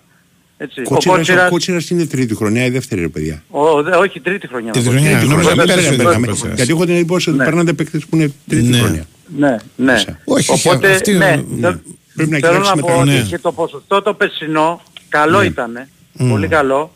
[0.60, 0.80] Έτσι.
[0.80, 3.42] Ο Κότσιρας, ο Κότσιρας, Κότσιρας είναι τρίτη χρονιά ή δεύτερη ρε παιδιά.
[3.50, 4.72] ο, δε- όχι τρίτη χρονιά.
[4.72, 5.10] Τρίτη ο χρονιά.
[5.10, 5.30] Κότσιρας.
[5.32, 6.30] νόμιζα Δεύτερη πέρσι χρονιά, ήταν ο παιδιά.
[6.32, 6.56] Κότσιρας.
[6.56, 7.44] Γιατί έχω την εντύπωση ότι Ναι.
[7.44, 8.78] περνάνε παίκτες που είναι τρίτη Ναι.
[8.78, 9.04] χρονιά.
[9.36, 9.94] Ναι, ναι.
[10.24, 11.68] Όχι, όχι, Οπότε, αυτή- ναι, ναι.
[11.68, 11.78] θε-
[12.14, 13.00] Πρέπει να θέλω κοιτάξεις να πω μετά.
[13.00, 13.20] ότι Ναι.
[13.28, 15.88] και το ποσοστό το περσινό καλό ήταν.
[16.30, 16.92] Πολύ καλό.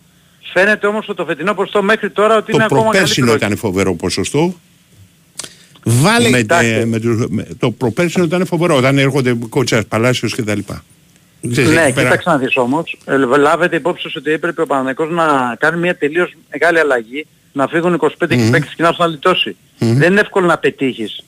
[0.52, 3.52] Φαίνεται όμως ότι το φετινό ποσοστό μέχρι τώρα ότι είναι Το ακόμα προπέρσινο καλύτερο.
[3.52, 4.54] ήταν φοβερό ποσοστό.
[5.84, 6.28] Βάλε.
[6.28, 6.68] Με, εντάξει.
[6.70, 8.76] ε, με τους- με- το προπέρσινο ήταν φοβερό.
[8.76, 10.58] Όταν έρχονται κότσας, παλάσιος κτλ.
[11.50, 12.96] Ξέρεις, Ναι, εκεί πέρα- κοίταξε να δεις όμως.
[13.04, 17.66] Ε, λάβετε υπόψη σας ότι έπρεπε ο Παναθηναϊκός να κάνει μια τελείως μεγάλη αλλαγή, να
[17.68, 19.56] φύγουν 25 mm παίκτες και να έρθουν να λιτώσει.
[19.78, 21.24] Δεν είναι εύκολο να πετύχεις.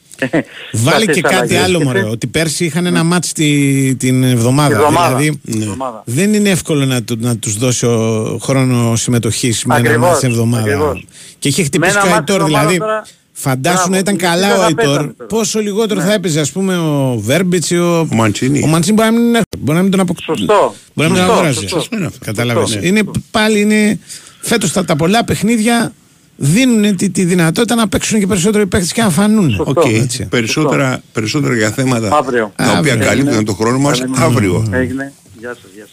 [0.72, 1.62] Βάλε αυτές και τις κάτι αλλαγές.
[1.62, 2.00] άλλο, Και μωρέ.
[2.02, 4.68] θε- Ότι πέρσι είχαν ένα μάτς τη, την εβδομάδα.
[4.68, 5.16] Τη εβδομάδα.
[5.16, 6.02] Δηλαδή, Τη εβδομάδα.
[6.06, 10.20] δεν είναι εύκολο να, του, να τους δώσει ο χρόνο συμμετοχής με ένα Ακριβώς, μάτς
[10.20, 10.62] την εβδομάδα.
[10.64, 11.06] ακριβώς.
[11.38, 12.46] Και είχε χτυπήσει Με ένα και ο μάτς την Αϊτόρ.
[12.48, 14.84] εβδομάδα Δηλαδή, τώρα- φαντάσου να Μπράβο, ήταν γιατί καλά δεν ο θα Αϊτόρ.
[14.84, 15.28] παίζαμε τώρα.
[15.28, 16.06] Πόσο λιγότερο Ναι.
[16.06, 18.62] θα έπαιζε, ας πούμε, ο Βέρμπιτς ή ο, Ο Μαντσίνη.
[18.64, 20.26] ο Μαντσίνη μπορεί να μην, είναι- μπορεί να μην τον αποκτήσει.
[20.36, 20.74] Σωστό.
[20.94, 21.54] Μπορεί να μην τον Σωστό, αγοράζει.
[21.60, 21.76] σωστό.
[21.78, 22.18] Σωστό είναι αυτό.
[22.24, 22.68] Κατάλαβες.
[22.70, 22.86] Σωστό.
[22.86, 23.98] Είναι πάλι είναι.
[24.40, 25.92] Φέτος τα, τα πολλά παιχνίδια
[26.37, 29.51] δίνουν τη, τη δυνατότητα να παίξουν και περισσότερο οι παίκτες και να φανούν.
[29.51, 29.80] Σωστό.
[29.80, 30.24] Οκ, Έτσι.
[30.26, 32.53] περισσότερα, περισσότερα για θέματα Αύριο.
[32.57, 33.09] τα οποία Αύριο.
[33.09, 34.66] καλύπτουν το χρόνο μας Καλή αύριο.
[34.70, 35.12] Έγινε.
[35.39, 35.93] Γεια σας, γεια σας.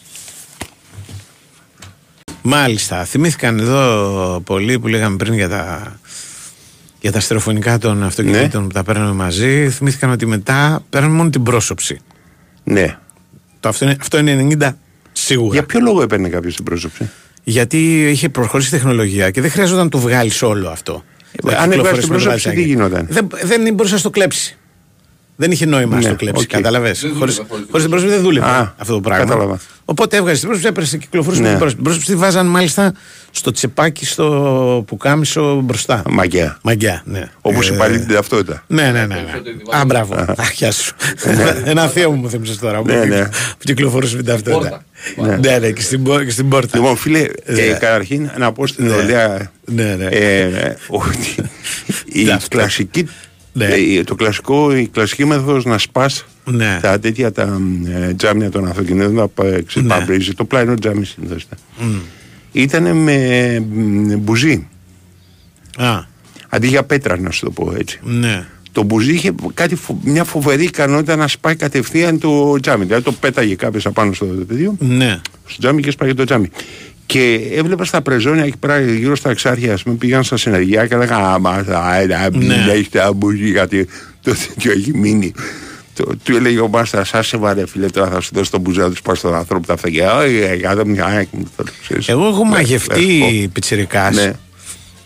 [2.41, 3.03] Μάλιστα.
[3.05, 5.99] Θυμήθηκαν εδώ πολλοί που λέγαμε πριν για τα,
[7.01, 9.69] για τα στερεοφωνικά των αυτοκινήτων που τα παίρνουμε μαζί.
[9.69, 11.99] Θυμήθηκαν ότι μετά παίρνουν μόνο την πρόσωψη.
[12.63, 12.97] Ναι.
[13.59, 14.69] Το αυτό, είναι, αυτό είναι 90
[15.11, 15.53] σίγουρα.
[15.53, 17.09] Για ποιο λόγο έπαιρνε κάποιος την πρόσοψη;
[17.43, 21.03] Γιατί είχε προχωρήσει η τεχνολογία και δεν χρειαζόταν να το βγάλεις όλο αυτό.
[21.43, 22.67] Να Ε, αν κυκλοφορείς έβγαζες την με το πρόσοψη, τι βαλιτσάκι.
[22.67, 24.57] γινόταν; Δεν, δεν μπορούσε να το κλέψει.
[25.41, 26.43] Δεν είχε νόημα να Ναι, το κλέψει.
[26.43, 26.49] οκ.
[26.49, 29.25] Κατάλαβες; Δεν Χωρίς δούλευε χωρίς την πρόσοψη δεν δούλευε Α, αυτό το πράγμα.
[29.25, 29.59] κατάλαβα.
[29.85, 31.45] Οπότε έβγαζε την πρόσοψη, έπαιρνε και κυκλοφορούσε Ναι.
[31.47, 31.81] με την πρόσοψη.
[31.81, 32.93] Την πρόσοψη τη βάζαν μάλιστα
[33.31, 36.01] στο τσεπάκι, στο πουκάμισο μπροστά.
[36.09, 36.57] Μαγκιά.
[36.61, 37.29] Μαγκιά, ναι.
[37.41, 38.63] Όπως Ε, η πάλι την ταυτότητα.
[38.67, 39.05] Ναι, ναι, ναι.
[39.05, 39.77] ναι.
[39.77, 40.13] Α, μπράβο.
[40.15, 40.93] Α, γεια σου.
[41.63, 42.81] Ένα θείο μου μου θύμισε τώρα.
[42.85, 43.25] Ναι, που- ναι.
[43.25, 44.83] Που κυκλοφορούσε με την ταυτότητα.
[45.15, 45.35] Ναι.
[45.35, 46.77] Ναι, ναι, και στην πο- και στην πόρτα.
[46.77, 47.61] Λοιπόν, φίλε, ε, Ναι.
[47.61, 48.93] καταρχήν να πω στην Ναι.
[48.93, 50.05] Ολέα Ναι, ναι.
[50.05, 51.35] ε, ότι
[52.05, 52.57] η Ναι, αυτό.
[52.57, 53.07] κλασική,
[53.53, 53.65] Ναι.
[53.65, 56.79] ε, το κλασικό, η κλασική μέθοδος να σπάς Ναι.
[56.81, 57.59] τα τέτοια τα
[58.07, 61.59] ε, τζάμια των αυτοκινήτων να πα- ξεπαμπρίζεις, το πλάινο τζάμι συνήθως ήταν.
[61.79, 61.95] Μμ.
[62.51, 64.67] Ήταν με μ, μπουζί.
[65.77, 66.09] Α,
[66.53, 67.99] Αντί για πέτρα, να σου το πω έτσι.
[68.03, 68.45] ναι.
[68.71, 72.85] Το μπουζί είχε κάτι, φο- μια φοβερή ικανότητα να σπάει κατευθείαν το τζάμι.
[72.85, 75.21] Δηλαδή το πέταγε κάποιος απάνω στο πεδίο, Ναι.
[75.45, 76.49] στο τζάμι και σπάγε το τζάμι.
[77.05, 80.93] Και έβλεπα στα πρεζόνια εκεί πέρα γύρω στα εξάρχεια, ας πούμε, πήγαν στα συνεργεία και
[80.93, 82.65] έλεγα Α, μα, θα Ναι.
[82.71, 83.87] έχεις τα μπουζί, γιατί
[84.21, 85.33] το τέτοιο έχει μείνει.
[85.95, 88.79] Το, του έλεγε ο Μάστας, σα σε βαρε φίλε, τώρα θα σου δώσω το μπουζί
[88.79, 90.17] να του πα στον άνθρωπο τα αυτοκίνητα.
[90.17, 91.25] Όχι, ε, για δεν μου α,
[91.55, 92.07] το ξέρεις.
[92.09, 94.31] Εγώ έχω Ναι, μαγευτεί ναι, πιτσιρικάς Ναι.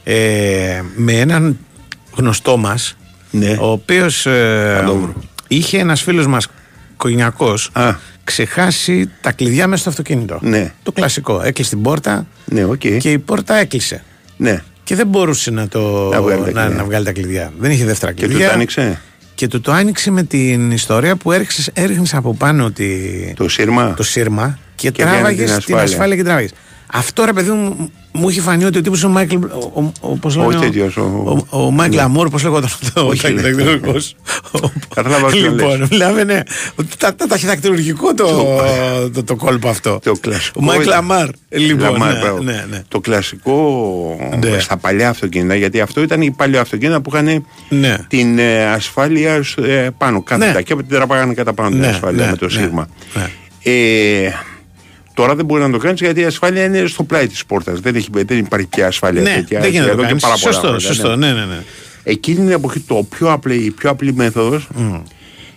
[0.03, 1.57] ε, με έναν
[2.15, 2.97] γνωστό μας
[3.31, 3.55] Ναι.
[3.59, 4.83] ο οποίος ε,
[5.47, 6.47] είχε ένας φίλος μας
[6.97, 7.69] οικογενειακός
[8.25, 10.39] ξεχάσει τα κλειδιά μέσα στο αυτοκίνητο.
[10.41, 10.73] Ναι.
[10.83, 11.41] Το κλασικό.
[11.43, 12.77] Έκλεισε την πόρτα Ναι, οκ.
[12.97, 14.03] και η πόρτα έκλεισε.
[14.37, 14.63] Ναι.
[14.83, 16.75] Και δεν μπορούσε να, το, Να βγάλει τα να, κλειδιά.
[16.77, 17.53] να βγάλει τα κλειδιά.
[17.59, 18.43] Δεν είχε δεύτερα Και κλειδιά.
[18.43, 19.01] του τα άνοιξε.
[19.35, 22.87] Και του το άνοιξε με την ιστορία που έριξες, έριχνες από πάνω τη,
[23.33, 23.93] Το σύρμα.
[23.93, 25.83] το σύρμα και, Και έκανε τράβαγες την την ασφάλεια.
[25.83, 26.51] ασφάλεια, και τράβαγες.
[26.91, 29.35] Αυτό ρε παιδί μου μου είχε φανεί ότι ο τύπος ο Μάικλ.
[29.35, 32.01] Ο, ο, ο, πώς Όχι λένε, τέτοιος, ο- ο, ο Μάικλ Ναι.
[32.01, 33.07] Αμόρ, πώς λέγονταν αυτό.
[33.07, 33.41] Όχι, ο ναι.
[33.41, 34.15] τακτηρουργικός.
[34.95, 35.89] Κατάλαβα ποιο Λοιπόν, λες.
[35.89, 36.39] μιλάμε ναι.
[36.75, 38.25] ότι Τα, τα, ταχυδακτηλουργικό το,
[39.13, 39.99] το, το, κόλπο αυτό.
[40.03, 40.59] Το κλασικό.
[40.61, 41.27] Ο Μάικλ Αμάρ.
[41.49, 42.41] Λοιπόν, Λαμάρ, ναι, μπράβο.
[42.41, 42.81] ναι, ναι.
[42.87, 44.59] Το κλασικό Ναι.
[44.59, 47.95] στα παλιά αυτοκίνητα, γιατί αυτό ήταν οι παλιά αυτοκίνητα που είχαν Ναι.
[48.07, 50.61] την ε, ασφάλεια ε, πάνω κάθετα Ναι.
[50.61, 52.87] και από την τραπάγανε κατά πάνω την Ναι, ασφάλεια ναι, με το ναι, σύρμα.
[53.13, 53.29] ναι.
[53.63, 54.33] Ε,
[55.15, 57.79] τώρα δεν μπορεί να το κάνεις γιατί η ασφάλεια είναι στο πλάι της πόρτας.
[57.79, 59.59] Δεν, έχει, δεν υπάρχει πια ασφάλεια Ναι, τέτοια.
[59.59, 60.23] δεν γίνεται να εδώ το και κάνεις.
[60.23, 61.15] πάρα πολλά Σωστό, χρόνια, σωστό.
[61.15, 61.63] Ναι, ναι, ναι.
[62.03, 64.67] Εκείνη την εποχή το πιο απλή, η πιο απλή μέθοδος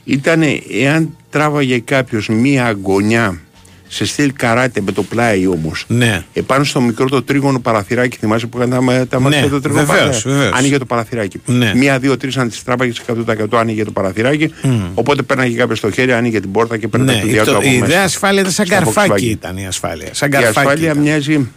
[0.04, 0.42] ήταν
[0.82, 3.40] εάν τράβαγε κάποιος μία αγωνιά
[3.88, 6.22] σε στυλ καράτε με το πλάι όμως Ναι.
[6.32, 9.84] επάνω στο μικρό το τρίγωνο παραθυράκι θυμάσαι που έκανε τα, τα μάτια Ναι, το τρίγωνο
[9.86, 10.52] βεβαίως, παραθυράκι βεβαίως.
[10.58, 11.72] άνοιγε το παραθυράκι Ναι.
[11.74, 14.52] μία, δύο, τρεις αν τις τράβαγες 100% άνοιγε το παραθυράκι
[14.94, 17.56] οπότε πέρναγε κάποιος στο χέρι άνοιγε την πόρτα και παίρναγε Ναι, τα κλειδιά του το-
[17.56, 19.22] από η μέσα ιδέα ασφάλεια ήταν σαν Στο καρφάκι Volkswagen.
[19.30, 20.08] ήταν η ασφάλεια.
[20.12, 20.58] Σαν η καρφάκι.
[20.58, 21.02] ασφάλεια ήταν.
[21.02, 21.48] μοιάζει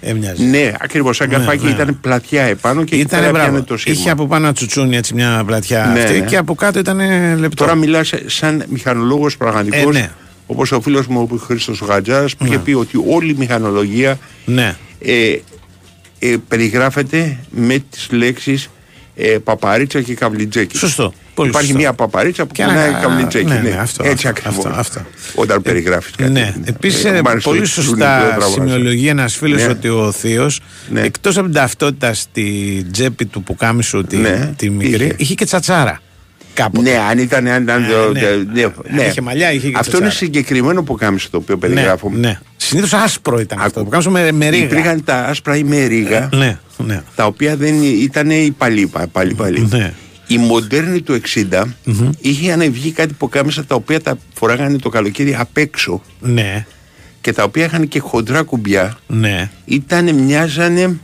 [0.00, 0.42] Έμοιαζε.
[0.44, 1.70] ναι ακριβώς σαν Ναι, καρφάκι ναι.
[1.70, 3.48] ήταν πλατιά επάνω και εκεί Ήταν πέρα μπράβο.
[3.48, 3.98] πιάνε το σύρμα.
[4.00, 6.24] Είχε από πάνω ένα τσουτσούνι έτσι μια πλατιά Ναι, αυτή ναι.
[6.26, 6.98] και από κάτω ήταν
[7.40, 7.56] λεπτό.
[7.64, 10.10] Τώρα μιλάς σαν μηχανολόγος πραγματικός Ε, ναι.
[10.50, 14.18] Όπως ο φίλος μου ο Χρήστος ο Γατζάς που είχε πει ότι όλη η μηχανολογία
[14.44, 14.76] Ναι.
[15.00, 15.36] ε,
[16.18, 18.70] ε, περιγράφεται με τις λέξεις
[19.16, 20.76] ε, παπαρίτσα και καβλιτζέκι.
[20.76, 21.12] Σωστό.
[21.34, 21.82] Πολύ Υπάρχει σωστό.
[21.82, 23.44] μια παπαρίτσα που Και κουνάει ένα- καβλιτζέκι.
[23.46, 24.64] ναι, Ναι, ναι, αυτό, Έτσι αυτό, ακριβώς.
[24.66, 25.00] αυτό, αυτό.
[25.34, 26.30] Όταν περιγράφεις κάτι.
[26.30, 28.50] Ναι, επίσης Ε, μάλιστα, πολύ το σωστά τραβάς.
[28.52, 29.68] σημειολογεί ένας φίλος Ναι.
[29.68, 31.00] ότι ο Θείος, Ναι.
[31.00, 32.42] εκτός από την ταυτότητα στη
[32.92, 35.14] τσέπη του πουκάμισου τη, Ναι, τη μικρή, είχε.
[35.16, 35.34] είχε.
[35.34, 36.00] και τσατσάρα.
[36.58, 36.90] Κάποτε.
[36.90, 37.46] Ναι, αν ήταν.
[37.46, 38.20] Αν ήταν Ε, το- ναι.
[38.52, 39.02] ναι, ναι.
[39.02, 40.10] Αν είχε μαλλιά, είχε και Αυτό είναι τσατσάρα.
[40.10, 42.10] συγκεκριμένο που κάμισε το οποίο ναι, περιγράφω.
[42.14, 42.38] ναι.
[42.56, 43.84] Συνήθως άσπρο ήταν αυτό.
[43.84, 44.64] Πουκάμισο με, με ρίγα.
[44.64, 47.02] Υπήρχαν τα άσπρα ή με ρίγα, Ναι, ναι.
[47.14, 49.06] τα οποία δεν ήταν οι παλίπα.
[49.06, 49.66] Πάλι, πάλι.
[49.70, 49.92] Ναι.
[50.26, 51.62] Η μοντέρνη του 60
[52.20, 56.66] είχε ανεβγεί κάτι που κάμισα τα οποία τα φοράγανε το καλοκαίρι απ' έξω Ναι,
[57.20, 58.98] και τα οποία είχαν και χοντρά κουμπιά.
[59.06, 59.50] ναι.
[59.64, 60.98] Ήταν, μοιάζανε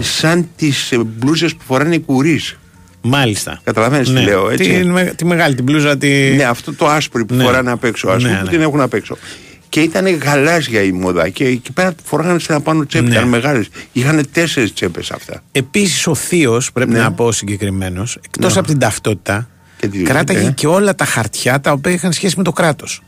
[0.00, 2.56] σαν τις ε, μπλούζες που φοράνε οι κουρίς.
[3.02, 3.60] Μάλιστα.
[3.64, 4.18] Καταλαβαίνεις ναι.
[4.20, 4.70] τι λέω, έτσι.
[4.80, 5.98] Τη, με- τη μεγάλη, την μπλούζα.
[5.98, 6.08] Τη...
[6.36, 7.44] Ναι, αυτό το άσπρο που Ναι.
[7.44, 8.50] φοράνε απ' έξω, ας πούμε, Ναι, που ναι.
[8.50, 9.16] την έχουν απ' έξω.
[9.68, 11.28] Και ήταν γαλάζια η μόδα.
[11.28, 13.04] Και εκεί πέρα φοράγανε στην απάνω τσέπη.
[13.08, 13.14] Ναι.
[13.14, 13.68] Ήταν μεγάλες.
[13.92, 15.42] Είχαν τέσσερις τσέπες αυτά.
[15.52, 16.98] Επίσης ο Θείος, πρέπει Ναι.
[16.98, 18.58] να πω συγκεκριμένος, εκτός Ναι.
[18.58, 20.50] από την ταυτότητα, Και τη- κράταγε ε.
[20.50, 23.02] και όλα τα χαρτιά τα οποία είχαν σχέση με το κράτος.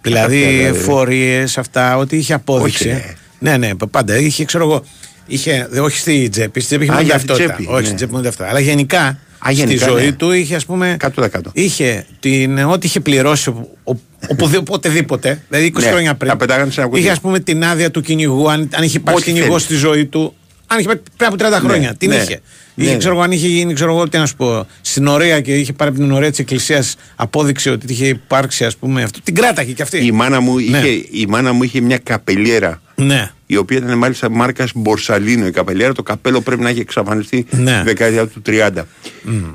[0.00, 0.78] Δηλαδή χαρτιά, δηλαδή.
[0.78, 2.88] εφορίες, αυτά, ότι είχε απόδειξη.
[2.88, 3.04] Όχι,
[3.38, 4.16] ναι, ναι, πάντα.
[4.16, 4.84] Είχε, ξέρω εγώ,
[5.28, 7.54] είχε, δε- όχι στη τσέπη, στη τσέπη είχε Α, μόνο για την ταυτότητα.
[7.54, 7.84] τσέπη, όχι ναι.
[7.84, 8.56] στην τσέπη μόνο ταυτότητα.
[8.56, 10.12] Αλλά γενικά, Α, γενικά, στη ζωή ναι.
[10.12, 10.96] του είχε, ας πούμε.
[11.00, 11.26] 100%.
[11.52, 13.96] Είχε την, ό,τι είχε πληρώσει ο- ο-
[14.28, 16.30] οπουδη- οποτεδήποτε, δηλαδή 20 Ναι, χρόνια πριν.
[16.30, 17.00] τα πετάγανε σε ένα κουτί.
[17.00, 19.78] Είχε, ας πούμε, την άδεια του κυνηγού, αν, αν είχε υπάρξει Ό,τι κυνηγός θέλεις.
[19.80, 20.34] στη ζωή του.
[20.70, 22.14] Αν είχε πάει πριν από 30 χρόνια, Ναι, την ναι.
[22.16, 22.40] είχε.
[22.74, 22.98] Ναι, Είχε, ναι.
[22.98, 25.72] ξέρω εγώ, αν είχε γίνει, ξέρω εγώ, τι να σου πω, στην ωραία και είχε
[25.72, 29.18] πάρει από την ωραία της εκκλησίας απόδειξη ότι είχε υπάρξει, ας πούμε, αυτό.
[29.24, 30.04] Την κράταγε κι αυτή.
[30.06, 30.62] Η μάνα, μου Ναι.
[30.78, 32.80] είχε, η μάνα μου είχε μια καπελιέρα.
[32.94, 33.30] Ναι.
[33.46, 35.92] Η οποία ήταν μάλιστα μάρκας Μπορσαλίνο η καπελιέρα.
[35.92, 37.76] Το καπέλο πρέπει να έχει εξαφανιστεί Ναι.
[37.78, 38.86] τη δεκαετία του 30.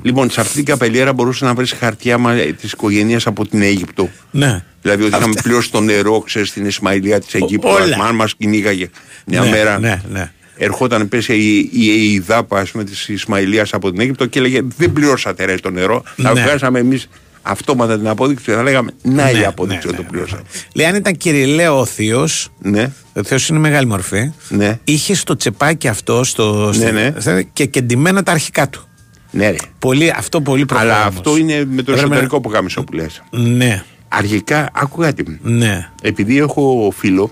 [0.02, 2.18] Λοιπόν, σε αυτή την καπελιέρα μπορούσε να βρεις χαρτιά
[2.60, 4.10] της οικογένειας από την Αίγυπτο.
[4.30, 4.64] Ναι.
[4.82, 7.68] Δηλαδή ότι είχαμε πληρώσει το νερό, ξέρεις, στην Ισμαηλία της Αιγύπτου.
[7.68, 7.96] όλα.
[8.04, 8.88] Αν μα κυνήγαγε
[9.26, 9.78] μια Ναι, μέρα.
[9.78, 10.30] ναι, ναι.
[10.56, 14.60] Ερχόταν πέσει η, η, η ΔΑΠΑ ας πούμε, της Ισμαηλίας από την Αίγυπτο και έλεγε
[14.76, 16.02] δεν πληρώσατε ρε το νερό.
[16.16, 16.42] Θα Ναι.
[16.42, 17.08] βγάζαμε εμείς
[17.42, 20.42] αυτόματα την απόδειξη και θα λέγαμε να η Ναι, απόδειξη ναι, ότι το πληρώσατε.
[20.74, 22.92] Λέει, αν ήταν κυριλαίο ο Θείος, Ναι.
[23.14, 24.78] ο Θείος είναι μεγάλη μορφή, Ναι.
[24.84, 27.14] είχε στο τσεπάκι αυτό στο, Ναι, ναι.
[27.18, 28.88] στο- και κεντυμένα τα αρχικά του.
[29.30, 29.56] Ναι, ρε.
[29.78, 30.94] Πολύ, αυτό πολύ προχωρά.
[30.94, 31.14] Αλλά όμως.
[31.16, 33.22] αυτό είναι με το Πρέπει να- εσωτερικό που κάμισο που λες.
[33.30, 35.38] Ναι, Αρχικά, άκου κάτι.
[35.42, 35.88] ναι.
[36.02, 37.30] Επειδή έχω φίλο,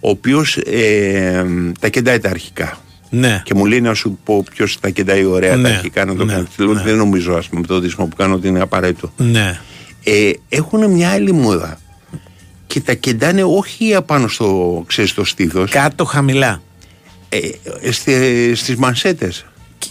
[0.00, 1.44] ο οποίος ε,
[1.80, 2.78] τα κεντάει τα αρχικά.
[3.10, 3.42] Ναι.
[3.44, 6.24] Και μου λέει να σου πω ποιος τα κεντάει ωραία Ναι, τα αρχικά να το
[6.24, 6.46] ναι, κάνει.
[6.56, 9.12] Λέω ότι δεν νομίζω, ας πούμε, το δίσμα που κάνω ότι είναι απαραίτητο.
[9.16, 9.60] Ναι.
[10.04, 11.78] Ε, έχουν μια άλλη μόδα.
[12.66, 15.70] Και τα κεντάνε όχι απάνω στο, ξέρεις, στο στήθος.
[15.70, 16.62] Κάτω χαμηλά.
[17.28, 17.38] Ε,
[17.92, 19.44] στη, στις μανσέτες.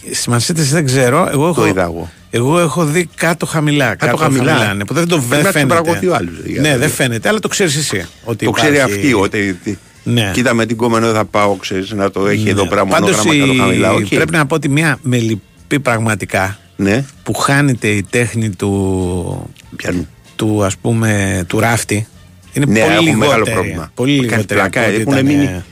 [0.04, 1.28] Στις μανσέτες δεν ξέρω.
[1.32, 2.10] Εγώ έχω, Το είδα εγώ.
[2.30, 3.94] εγώ έχω δει κάτω χαμηλά.
[3.94, 4.74] Κάτω χαμηλά.
[4.74, 5.74] ναι, που δεν το Πρέπει δεν να φαίνεται.
[5.74, 6.68] ξεπραγωθεί ο άλλος, δηλαδή.
[6.68, 8.06] Ναι, δεν φαίνεται, αλλά το ξέρεις εσύ.
[8.24, 9.58] Ότι Το ξέρει υπάρχει- αυτή ότι.
[10.04, 10.30] Τι- Ναι.
[10.32, 13.52] Κοίτα με την κόμενο θα πάω, ξέρεις, να το έχει εδώ πέρα Πάντως μονόγραμμα κάτω
[13.52, 13.92] η- χαμηλά.
[13.92, 14.06] Οκ.
[14.08, 17.04] πρέπει να πω ότι μια με λυπεί πραγματικά Ναι.
[17.22, 20.08] που χάνεται η τέχνη του, Πιανού.
[20.36, 22.06] του ας πούμε του ράφτη
[22.52, 23.18] είναι Ναι, πολύ έχουν λιγότερη.
[23.28, 23.90] μεγάλο πρόβλημα.
[23.94, 24.60] Πολύ Κάνει λιγότερη.
[24.60, 25.64] πλάκα, από ό,τι έχουν ήταν, μείνει- ε, Από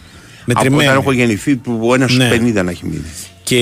[0.44, 0.82] μετρημένη.
[0.88, 2.24] όταν έχω γεννηθεί του ο ένας Ναι.
[2.24, 3.04] στους 50 να έχει μείνει.
[3.42, 3.56] Και,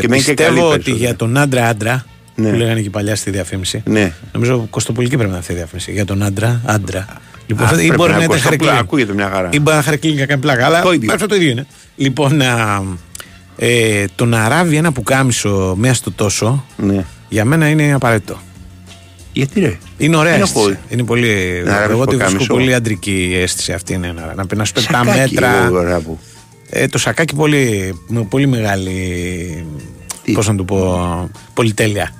[0.00, 0.96] Και μένει και καλή πιστεύω ότι περισσότερο.
[0.96, 2.50] για τον άντρα άντρα Ναι.
[2.50, 3.82] που λέγανε και παλιά στη διαφήμιση.
[3.86, 4.12] Ναι.
[4.32, 5.92] Νομίζω κοστοπολική πρέπει να είναι αυτή η διαφήμιση.
[5.92, 7.06] Για τον άντρα άντρα.
[7.50, 8.78] Λοιπόν, Α, ή πρέπει μπορεί να να ήταν Κωστόπουλο, χαρακτήρι.
[8.86, 9.48] ακούγεται μια χαρά.
[9.52, 10.64] Ή μπορεί να χαρακτήρι και να κάνει πλάκα.
[10.66, 11.12] Αλλά Το ίδιο.
[11.12, 11.66] αυτό το ίδιο είναι.
[11.96, 12.82] Λοιπόν, α,
[13.56, 17.04] ε, το να ράβει ένα πουκάμισο μέσα στο τόσο Ναι.
[17.28, 18.38] για μένα είναι απαραίτητο.
[19.32, 20.68] Γιατί ρε; Είναι ωραία Δεν αίσθηση.
[20.68, 21.62] έχω- Είναι πολύ.
[21.64, 22.52] Να ράβεις εγώ τη βρίσκω πουκάμισο.
[22.54, 23.92] πολύ αντρική η αίσθηση αυτή.
[23.92, 25.64] Είναι, να, να, να σου πει τα Σακάκι, μέτρα.
[25.64, 26.18] εγώ ράβω.
[26.70, 29.66] Ε, το σακάκι πολύ, με πολύ μεγάλη.
[30.34, 31.30] Πώς να το πω.
[31.54, 32.12] Πολυτέλεια.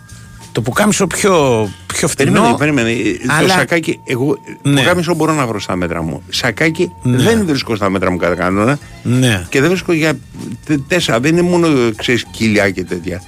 [0.58, 2.54] Το πουκάμισο πιο, πιο φτηνό.
[2.58, 3.18] Περίμενε, περίμενε.
[3.26, 4.80] Το αλλά- σακάκι, εγώ Ναι.
[4.80, 6.22] το κάμισο μπορώ να βρω στα μέτρα μου.
[6.28, 7.16] Σακάκι Ναι.
[7.22, 8.78] δεν βρίσκω στα μέτρα μου κατά κανόνα.
[9.02, 9.46] Ναι.
[9.48, 10.18] Και δεν βρίσκω για
[10.66, 11.20] τε- τέσσερα.
[11.20, 13.22] Δεν είναι μόνο ξέρεις, κοιλιά και τέτοια.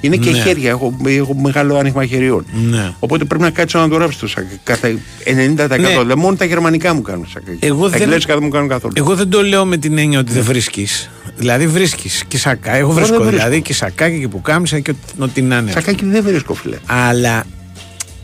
[0.00, 0.38] Είναι και Ναι.
[0.38, 0.70] χέρια.
[0.70, 2.44] Έχω, έχω μεγάλο άνοιγμα χεριών.
[2.70, 2.92] Ναι.
[2.98, 4.60] Οπότε πρέπει να κάτσω να το ράψω το σακάκι.
[4.64, 4.88] Κατά
[5.24, 5.80] 90%.
[5.80, 6.04] Ναι.
[6.06, 7.58] Δεν μόνο τα γερμανικά μου κάνουν σακάκι.
[7.66, 8.92] Εγώ τα δεν- εγγλέζικα δεν μου κάνουν καθόλου.
[8.96, 11.10] Εγώ δεν το λέω με την έννοια ότι δεν βρίσκεις.
[11.36, 12.72] Δηλαδή βρίσκεις και σακά.
[12.74, 13.36] Εγώ βρίσκω δεν βρίσκω.
[13.44, 15.70] δηλαδή και σακάκι και πουκάμισα και ό,τι- ό,τι να είναι.
[15.70, 16.76] Σακάκι δεν βρίσκω, φίλε.
[16.86, 17.44] Αλλά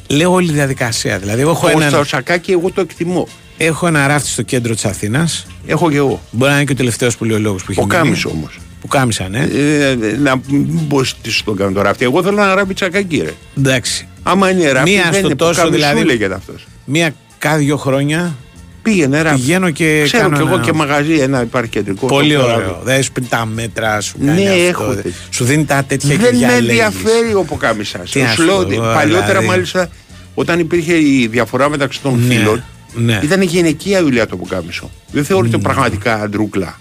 [0.09, 1.19] λέω όλη τη διαδικασία.
[1.19, 3.29] Δηλαδή, εγώ έχω, Εγώ ένα, στο σακάκι εγώ το εκτιμώ.
[3.57, 5.47] έχω ένα ράφτη στο κέντρο της Αθήνας.
[5.67, 6.21] Έχω και εγώ.
[6.31, 7.97] Μπορεί να είναι και ο τελευταίος που λέει ο λόγος που έχει Ο μείνει.
[7.99, 8.59] κάμισο όμως.
[8.83, 9.39] Που κάμισα, ναι.
[9.39, 12.05] Ε, να μην πω τι σου τον κάνω τώρα αυτή.
[12.05, 13.33] Εγώ θέλω να ράβει τσακάκι, ρε.
[13.59, 14.07] Εντάξει.
[14.23, 16.03] Άμα είναι ράφτη, Μία δεν στο είναι τόσο, που δηλαδή.
[16.05, 16.67] λέγεται αυτός.
[16.85, 18.35] Μία κάθε δύο χρόνια
[18.83, 19.41] Πήγαινε ράφτη.
[19.41, 22.07] πηγαίνω και Ξέρω κάνω κι εγώ ένα- και μαγαζί ένα υπάρχει κεντρικό.
[22.07, 22.59] Πολύ το έχω ωραίο.
[22.61, 22.75] ράβει.
[22.85, 24.63] Δεν σου πει τα μέτρα, σου κάνει Ναι, αυτό.
[24.63, 25.13] έχω δε- τέτοιο.
[25.31, 26.69] Σου δίνει τα τέτοια και Δεν με διαλέγεις.
[26.69, 27.99] ενδιαφέρει ο Ποκάμισα.
[27.99, 29.47] Τι να Σου σου λέω πω ότι εγώ, παλιότερα δηλαδή.
[29.47, 29.89] μάλιστα
[30.35, 32.65] όταν υπήρχε η διαφορά μεταξύ των Ναι, φίλων
[32.95, 33.21] ναι.
[33.23, 34.91] ήταν γυναικεία δουλειά το Ποκάμισο.
[35.13, 36.81] Δεν θεωρείται πραγματικά αντρούκλα.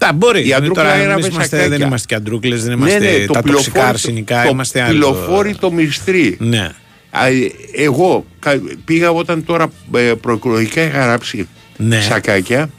[0.00, 0.48] Τα μπορεί.
[0.48, 1.76] Η αντρούκλα Τώρα είναι εμείς ένα είμαστε, σακάκια.
[1.78, 4.80] δεν είμαστε και αντρούκλες, δεν Ναι, είμαστε ναι, το τα τοξικά πυλοφόρι- αρσενικά, το είμαστε
[4.82, 4.92] άλλο.
[4.92, 6.36] πυλοφόρι το μυστρή.
[6.40, 6.70] Ναι.
[7.10, 12.00] Α, ε, Εγώ κα- πήγα όταν τώρα ε, προεκλογικά είχα γράψει Ναι.
[12.00, 12.70] σακάκια.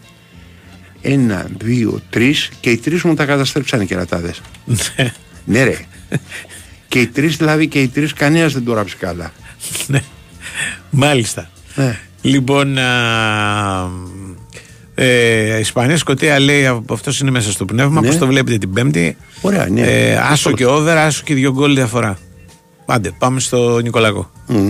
[1.02, 4.42] Ένα, δύο, τρεις και οι τρεις μου τα καταστρέψανε οι κερατάδες.
[4.66, 5.14] Ναι.
[5.46, 5.78] ναι, ρε.
[6.88, 9.34] και οι τρεις δηλαδή και οι τρεις κανένας δεν το γράψει καλά.
[9.88, 10.02] Ναι.
[10.90, 11.50] Μάλιστα.
[11.76, 12.00] Ναι.
[12.22, 13.90] Λοιπόν, α,
[14.96, 18.02] ε, Ισπανία Σκοτία λέει αυτός είναι μέσα στο πνεύμα.
[18.02, 18.08] Ναι.
[18.08, 19.18] Πώς το βλέπετε την Πέμπτη.
[19.42, 19.82] Ωραία, ναι.
[19.82, 22.18] Ε, άσο και over, άσο και δύο γκολ διαφορά.
[22.86, 24.32] Άντε, πάμε στο Νικολακό.
[24.48, 24.70] Μμ.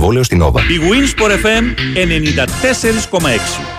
[0.01, 0.59] συμβόλαιο στην Nova.
[0.59, 1.63] Η Winsport FM
[3.19, 3.19] 94,6.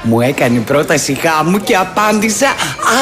[0.02, 2.46] Μου έκανε πρόταση γάμου και απάντησα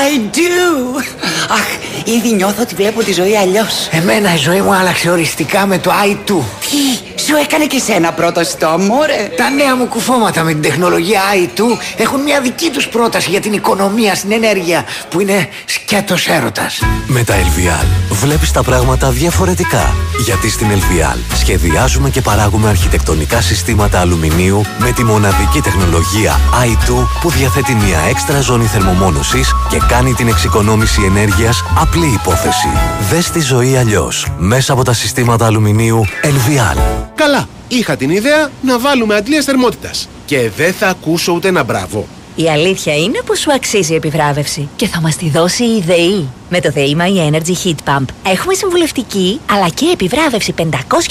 [0.04, 1.02] I do.
[1.50, 1.66] Αχ,
[2.04, 3.88] ήδη νιώθω ότι βλέπω τη ζωή αλλιώς.
[3.90, 6.32] Εμένα η ζωή μου άλλαξε οριστικά με το i2.
[6.60, 9.30] Τι, σου έκανε και σένα πρόταση το αμόρε.
[9.36, 11.60] Τα νέα μου κουφώματα με την τεχνολογία i2
[11.96, 16.82] έχουν μια δική τους πρόταση για την οικονομία στην ενέργεια που είναι σκέτος έρωτας.
[17.06, 19.94] Με τα LVL βλέπεις τα πράγματα διαφορετικά.
[20.24, 22.68] Γιατί στην LVL σχεδιάζουμε και παράγουμε
[23.10, 29.80] αρχιτεκτονικά συστήματα αλουμινίου με τη μοναδική τεχνολογία i2 που διαθέτει μια έξτρα ζώνη θερμομόνωσης και
[29.88, 32.68] κάνει την εξοικονόμηση ενέργειας απλή υπόθεση.
[33.10, 36.78] Δες τη ζωή αλλιώς μέσα από τα συστήματα αλουμινίου LVL.
[37.14, 40.08] Καλά, είχα την ιδέα να βάλουμε αντλίες θερμότητας.
[40.24, 42.06] Και δεν θα ακούσω ούτε ένα μπράβο.
[42.34, 46.28] Η αλήθεια είναι πως σου αξίζει η επιβράβευση και θα μας τη δώσει η ΔΕΗ.
[46.52, 50.62] Με το ΔΕΗ My Energy Heat Pump έχουμε συμβουλευτική αλλά και επιβράβευση 500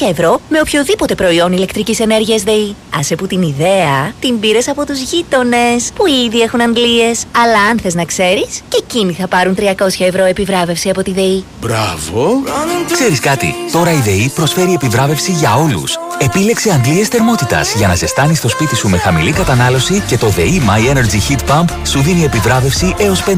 [0.09, 2.75] ευρώ με οποιοδήποτε προϊόν ηλεκτρικής ενέργειας ΔΕΗ.
[2.99, 7.23] Άσε που την ιδέα την πήρες από τους γείτονες που ήδη έχουν αντλίες.
[7.43, 9.61] Αλλά αν θες να ξέρεις και εκείνοι θα πάρουν 300
[9.99, 11.43] ευρώ επιβράβευση από τη ΔΕΗ.
[11.61, 12.43] Μπράβο.
[12.91, 15.97] Ξέρεις κάτι, τώρα η ΔΕΗ προσφέρει επιβράβευση για όλους.
[16.21, 20.61] Επίλεξε αντλίες θερμότητας για να ζεστάνεις το σπίτι σου με χαμηλή κατανάλωση και το ΔΕΗ
[20.67, 23.31] My Energy Heat Pump σου δίνει επιβράβευση έως 500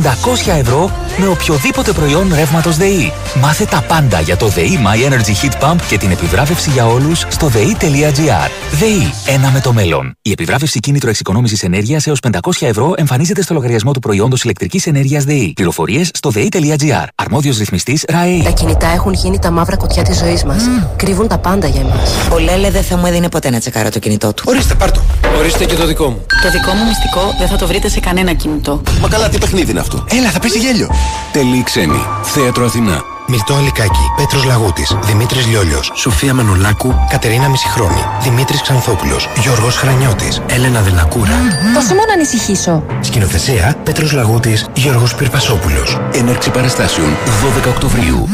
[0.60, 3.12] ευρώ με οποιοδήποτε προϊόν ρεύματος ΔΕΗ.
[3.42, 7.26] Μάθε τα πάντα για το ΔΕΗ My Energy Heat Pump και την επιβράβευση για όλους
[7.30, 8.50] στο ΔΕΗ.gr.
[8.72, 10.16] ΔΕΗ, ένα με το μέλλον.
[10.22, 15.24] Η επιβράβευση κίνητρο εξοικονόμησης ενέργειας έως 500 ευρώ εμφανίζεται στο λογαριασμό του προϊόντος ηλεκτρικής ενέργειας
[15.24, 15.54] ΔΕΗ.
[15.56, 17.06] Πληροφορίες στο ΔΕΗ.gr.
[17.16, 18.42] Αρμόδιος ρυθμιστής ΡΑΕ.
[18.44, 20.64] Τα κινητά έχουν γίνει τα μαύρα κουτιά της ζωής μας.
[20.96, 22.12] Κρύβουν τα πάντα για εμάς.
[22.32, 24.44] Ο Λέλε δεν θα μου έδινε ποτέ να τσεκάρω το κινητό του.
[24.48, 25.02] Ορίστε, πάρτο.
[25.38, 26.26] Ορίστε και το δικό μου.
[26.42, 28.82] Το δικό μου μυστικό δεν θα το βρείτε σε κανένα κινητό.
[29.02, 30.90] Μα καλά, τι παιχνίδι είναι αυτό; Έλα, θα πέσει γέλιο.
[31.32, 32.06] Τελή ξένη.
[32.24, 33.04] Θέατρο Αθηνά.
[33.28, 40.82] Μιλτό Αλικάκη, Πέτρος Λαγούτης, Δημήτρης Λιόλιος, Σοφία Μανολάκου, Κατερίνα Μισηχρόνη, Δημήτρης Ξανθόπουλος, Γιώργος Χρανιώτης, Έλενα
[40.82, 41.32] Δελακούρα.
[41.74, 42.84] Δώσε μου να ανησυχήσω.
[43.02, 46.00] Σκηνοθεσία Πέτρος Λαγούτης, Γιώργος Πυρπασόπουλος.
[46.14, 48.28] Έναρξη παραστάσεων 12 Οκτωβρίου.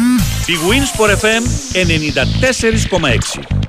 [0.46, 3.67] Η Winsport FM 94,6.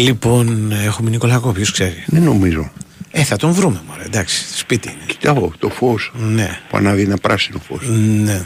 [0.00, 2.04] Λοιπόν, έχουμε Νικολάκο, ποιο ξέρει.
[2.06, 2.72] Δεν νομίζω.
[3.10, 4.02] Ε, θα τον βρούμε, μωρέ.
[4.04, 5.02] Εντάξει, σπίτι είναι.
[5.06, 6.12] Κοιτάω το φως.
[6.14, 6.60] Ναι.
[6.68, 7.88] Που ανάβει ένα πράσινο φως.
[7.88, 8.44] Ναι.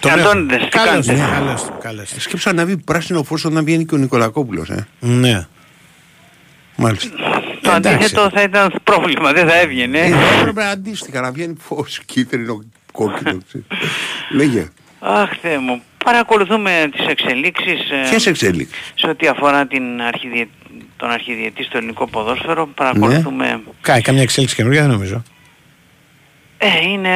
[0.00, 1.12] Και Αντώνιδες, τι Καλώς, κάνετε.
[1.12, 2.08] ναι, καλώς, καλώς.
[2.16, 4.68] Σκέψα να ανάβει πράσινο φως όταν βγαίνει και ο Νικολακόπουλος.
[4.68, 4.86] Ε.
[5.00, 5.46] Ναι.
[6.76, 7.10] Μάλιστα.
[7.62, 9.98] Το αντίθετο θα ήταν πρόβλημα, δεν θα έβγαινε.
[9.98, 13.38] Ε, Έπρεπε αντίστοιχα να βγαίνει φως κίτρινο, κόκκινο.
[13.48, 13.66] ξέρεις.
[14.30, 14.66] Λέγε.
[15.00, 15.82] Αχ, Θεέ μου.
[16.04, 18.92] Παρακολουθούμε τις εξελίξεις ε, Ποιες εξέλιξεις.
[18.94, 20.46] σε ό,τι αφορά την αρχιδιε...
[20.96, 22.66] τον αρχιδιετή στο ελληνικό ποδόσφαιρο.
[22.66, 23.60] Παρακολουθούμε...
[23.80, 25.22] Κα, καμιά εξέλιξη καινούργια δεν νομίζω.
[26.58, 27.10] Ε, είναι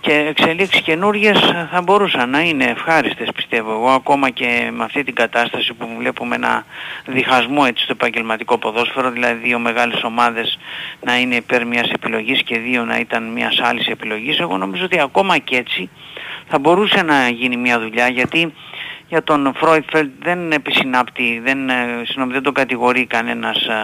[0.00, 1.38] και εξελίξεις καινούργιες
[1.70, 6.34] θα μπορούσαν να είναι ευχάριστες πιστεύω εγώ ακόμα και με αυτή την κατάσταση που βλέπουμε
[6.34, 6.64] ένα
[7.06, 10.58] διχασμό έτσι στο επαγγελματικό ποδόσφαιρο δηλαδή δύο μεγάλες ομάδες
[11.00, 15.00] να είναι υπέρ μιας επιλογής και δύο να ήταν μιας άλλης επιλογής εγώ νομίζω ότι
[15.00, 15.90] ακόμα και έτσι
[16.48, 18.52] θα μπορούσε να γίνει μια δουλειά γιατί
[19.08, 23.78] για τον Φρόιτφελτ δεν επισυνάπτει, δεν, ε, συγγνώμη, δεν τον κατηγορεί κανένας α,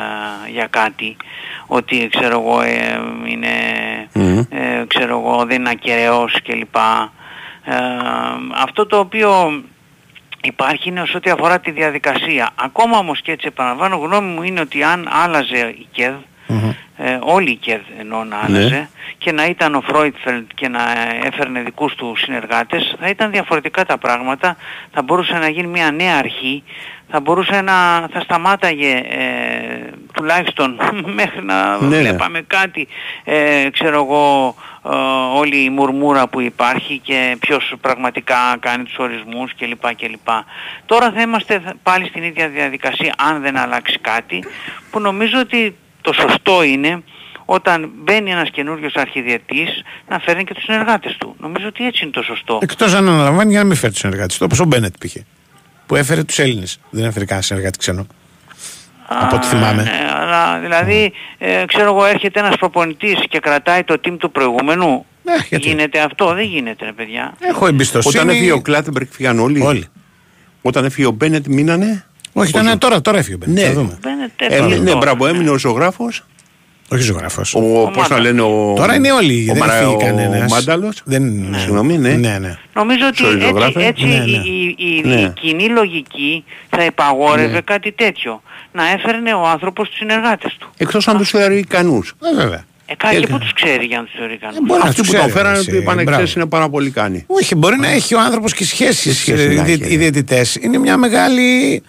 [0.51, 1.16] για κάτι
[1.66, 3.49] ότι ξέρω εγώ ε, είναι
[4.51, 6.77] ε, ξέρω εγώ δεν είναι ακεραιός κλπ.
[7.64, 7.75] Ε,
[8.55, 9.62] αυτό το οποίο
[10.43, 12.51] υπάρχει είναι σε ό,τι αφορά τη διαδικασία.
[12.55, 16.14] Ακόμα όμως και έτσι επαναλαμβάνω γνώμη μου είναι ότι αν άλλαζε η ΚΕΔ
[16.97, 18.88] ε, όλη η ΚΕΔ εννοώ να άλλαζε
[19.18, 20.80] και να ήταν ο Φρόιτφελντ και να
[21.24, 24.57] έφερνε δικούς του συνεργάτες θα ήταν διαφορετικά τα πράγματα
[24.93, 26.62] θα μπορούσε να γίνει μια νέα αρχή
[27.09, 27.72] θα μπορούσε να
[28.12, 30.80] θα σταμάταγε ε, τουλάχιστον
[31.18, 32.01] μέχρι να Ναι, ναι.
[32.01, 32.88] βλέπαμε κάτι
[33.24, 34.97] ε, ξέρω εγώ ε,
[35.38, 39.95] όλη η μουρμούρα που υπάρχει και ποιος πραγματικά κάνει τους ορισμούς κλπ.
[39.95, 40.28] κλπ.
[40.86, 44.45] Τώρα θα είμαστε πάλι στην ίδια διαδικασία αν δεν αλλάξει κάτι
[44.90, 47.03] που νομίζω ότι το σωστό είναι
[47.45, 51.37] όταν μπαίνει ένας καινούριος αρχιδιετής να φέρνει και τους συνεργάτες του.
[51.39, 52.59] Νομίζω ότι έτσι είναι το σωστό.
[52.63, 54.43] Εκτός αν αναλαμβάνει για να μην φέρει τους συνεργάτες του.
[54.45, 55.17] Όπως ο Μπένετ π.χ.
[55.87, 56.81] Που έφερε τους Έλληνες.
[56.91, 58.07] Δεν έφερε κανένα συνεργάτη ξένο.
[59.09, 59.83] από ό,τι θυμάμαι.
[59.83, 65.07] Ναι, αλλά δηλαδή, ε, ξέρω εγώ, έρχεται ένας προπονητής και κρατάει το team του προηγούμενου.
[65.51, 67.35] γίνεται αυτό, δεν γίνεται ρε παιδιά.
[67.41, 68.17] Έχω εμπιστοσύνη.
[68.17, 69.61] Όταν έφυγε ο Κλάτεμπεργκ φύγαν όλοι.
[69.61, 69.87] Όλοι.
[70.63, 72.05] Όταν έφυγε ο Μπένετ μείνανε.
[72.33, 73.57] Όχι, ήταν τώρα, τώρα έφυγε ο Μπένετ.
[73.59, 73.64] Ναι.
[73.66, 73.99] Θα δούμε.
[74.03, 74.99] Μπένετ Ε, έφυγε ναι, τώρα.
[74.99, 76.24] μπράβο, έμεινε ο ζωγράφος.
[76.89, 77.55] Όχι ζωγράφος.
[77.55, 78.72] Ο, πώς το λένε, ο...
[78.76, 80.51] Τώρα είναι όλοι, ο δεν Μαρα- φύγει ο κανένας.
[80.53, 81.03] Μάνταλος.
[81.05, 81.55] Δεν...
[81.59, 82.09] Συγγνώμη, ναι.
[82.14, 82.59] Ναι, ναι.
[82.74, 83.85] Νομίζω ότι Sorry, έτσι, ζωγράφε.
[83.87, 84.24] έτσι Ναι, ναι.
[84.24, 85.14] Η, η, η, Ναι.
[85.20, 87.61] η κοινή λογική θα υπαγόρευε Ναι.
[87.61, 88.43] κάτι τέτοιο.
[88.72, 90.70] Να έφερνε ο άνθρωπος τους συνεργάτες του.
[90.76, 92.14] Εκτός αν τους θεωρεί ικανούς.
[92.33, 92.64] Ε, βέβαια.
[92.87, 94.64] Ε, κάτι Ε, που τους ξέρει για να τους θεωρεί κανένας.
[94.66, 96.20] μπορεί να Αυτοί τους που τον ξέρει, φέρανε εσύ, του είπανε μπράβο.
[96.22, 97.24] χθες είναι πάρα πολύ κάνει.
[97.26, 99.18] Όχι, μπορεί να έχει ο άνθρωπος και σχέσεις.
[99.18, 101.83] σχέση να έχει, Οι διαιτητέ είναι μια μεγάλη,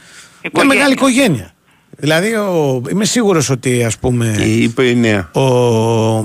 [0.54, 1.54] μια μεγάλη οικογένεια.
[1.98, 4.36] Δηλαδή, ο, είμαι σίγουρος ότι ας πούμε.
[4.46, 5.32] Είπε η νέα.
[5.32, 5.42] Ο,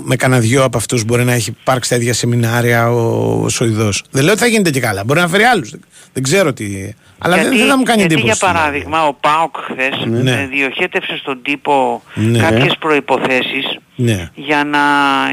[0.04, 3.92] με κανένα δυο από αυτούς μπορεί να έχει υπάρξει τα ίδια σεμινάρια ο, ο Σοηδό.
[4.10, 5.04] Δεν λέω ότι θα γίνεται και καλά.
[5.04, 5.70] Μπορεί να φέρει άλλους.
[5.70, 5.80] Δεν,
[6.12, 6.94] δεν ξέρω τι.
[7.18, 8.36] Αλλά δεν, δεν θα μου κάνει γιατί εντύπωση.
[8.38, 10.30] για παράδειγμα ο ΠΑΟΚ χθες Ναι.
[10.30, 12.38] ε, διοχέτευσε στον τύπο Ναι.
[12.38, 14.28] κάποιες προϋποθέσεις Ναι.
[14.34, 14.78] για να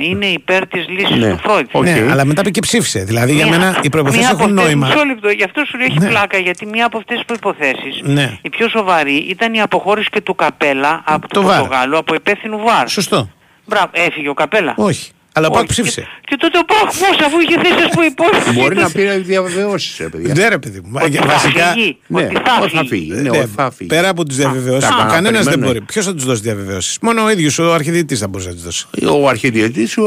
[0.02, 1.30] είναι υπέρ της λύσης Ναι.
[1.30, 1.68] του Φρόιντ.
[1.84, 3.00] ναι, αλλά μετά πήγε και ψήφισε.
[3.04, 4.88] Δηλαδή για Μία- μένα οι προποθέσει μία έχουν από αυτές- νόημα.
[4.88, 6.08] Μισό λεπτό, γι' αυτό σου λέω έχει Ναι.
[6.08, 8.38] πλάκα, γιατί μία από αυτές τις προϋποθέσεις, Ναι.
[8.42, 11.60] η πιο σοβαρή, ήταν η αποχώρηση και του Καπέλα από Το το βάρ.
[11.60, 12.90] Πορτογάλου, από υπεύθυνου βάρ.
[12.90, 13.30] Σωστό.
[13.66, 14.74] Μπράβο, έφυγε ο Καπέλα.
[14.78, 15.12] Όχι.
[15.38, 15.72] Αλλά ο ΠΑΟΚ Όχι.
[15.82, 16.02] ψήφισε.
[16.02, 18.60] Και, και τότε ο ΠΑΟΚ πώς, αφού είχε θέσει που υπόθεση.
[18.60, 20.34] Μπορεί να πήρε διαβεβαιώσεις, ρε παιδιά.
[20.34, 20.92] Ναι, ρε παιδί μου.
[21.02, 21.66] Ότι Για- θα Βασικά.
[21.74, 22.88] φύγει, Ναι, ότι θα ότι θα φύγει.
[22.90, 23.12] φύγει.
[23.22, 23.90] Ναι, Ναι, ότι θα φύγει.
[23.90, 25.66] Πέρα από τις διαβεβαιώσεις, τα κανένας δεν περιμένουμε.
[25.66, 25.82] μπορεί.
[25.82, 28.88] Ποιος θα τους δώσει διαβεβαιώσεις; Μόνο ο ίδιος ο αρχιδιετής θα μπορούσε να τους δώσει.
[29.24, 30.04] Ο αρχιδιετής, ο,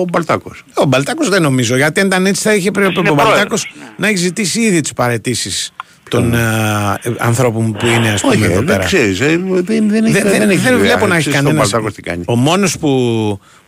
[0.00, 0.62] ο Μπαλτάκος.
[0.74, 1.76] Ο Μπαλτάκος δεν νομίζω.
[1.76, 4.80] Γιατί αν ήταν έτσι θα είχε πρέπει Είναι ο Μπαλτάκος πρόεδρος, να έχει ζητήσει ήδη
[4.80, 5.72] τις παρετήσεις
[6.10, 8.84] των α, ε, ανθρώπων που είναι, ας πούμε, Όχι, εδώ δεν πέρα.
[8.84, 9.20] ξέρεις.
[9.20, 11.70] ε, Δεν, δεν, έχει, Δεν, δεν, έχει δεν βλέπω να έχει ξέρεις τον κανένας.
[11.70, 12.22] Μπαλτάκος τι κάνει.
[12.26, 12.88] Ο μόνος που,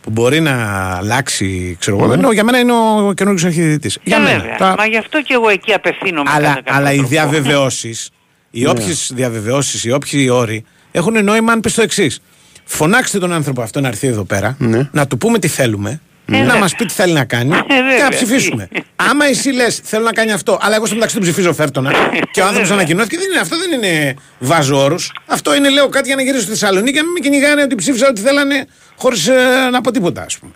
[0.03, 0.53] που μπορεί να
[0.95, 2.13] αλλάξει, ξέρω εγώ, Ναι.
[2.13, 3.91] εννοώ, για μένα είναι ο καινούργιος αρχιδιετή.
[4.03, 4.39] Για Ε, μένα.
[4.39, 4.57] βέβαια.
[4.57, 6.29] Τα- Μα γι' αυτό και εγώ εκεί απευθύνομαι.
[6.33, 7.09] αλλά, κατά κάποιο αλλά οι τρόπο.
[7.09, 8.09] διαβεβαιώσεις,
[8.51, 8.69] οι Ναι.
[8.69, 12.19] όποιες διαβεβαιώσεις, οι όποιοι όροι έχουν νόημα αν πεις το εξής.
[12.63, 14.57] Φωνάξτε τον άνθρωπο αυτό να έρθει εδώ πέρα,
[14.91, 16.55] να του πούμε τι θέλουμε, να βέβαια.
[16.57, 18.03] μας πει τι θέλει να κάνει και βέβαια.
[18.03, 18.67] να ψηφίσουμε.
[18.95, 21.91] Άμα εσύ λες, θέλω να κάνει αυτό, αλλά εγώ στο μεταξύ τον ψηφίζω φέρτονα
[22.31, 25.11] και ο άνθρωπος ανακοινώθηκε, δεν είναι, αυτό δεν είναι βάζω όρους.
[25.25, 27.75] Αυτό είναι λέω κάτι για να γυρίσω στη Θεσσαλονίκη και να μην με κυνηγάνε ότι
[27.75, 28.65] ψήφισα ό,τι θέλανε
[28.95, 29.29] χωρίς
[29.71, 30.51] να πω τίποτα, ας πούμε.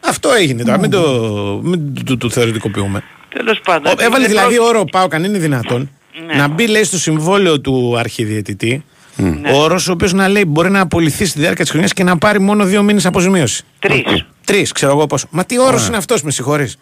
[0.00, 0.78] Αυτό έγινε τώρα.
[0.78, 1.00] Μην το,
[1.62, 3.02] μην το, το, το θεωρητικοποιούμε.
[3.28, 3.92] Τέλος πάντων.
[3.92, 5.90] Ο- Έβαλε δεν δηλαδή πρόκειται- όρο πάω αν είναι δυνατόν
[6.26, 6.34] Ναι.
[6.34, 8.84] να μπει λέει στο συμβόλαιο του αρχιδιαιτητή
[9.52, 12.18] ο όρο ο οποίος να λέει μπορεί να απολυθεί στη διάρκεια της χρονιάς και να
[12.18, 13.64] πάρει μόνο δύο μήνες αποζημίωση.
[13.78, 14.26] Τρεις.
[14.44, 15.26] Τρεις, ξέρω εγώ πόσο.
[15.30, 16.76] Μα τι όρος είναι αυτός, με συγχωρείς.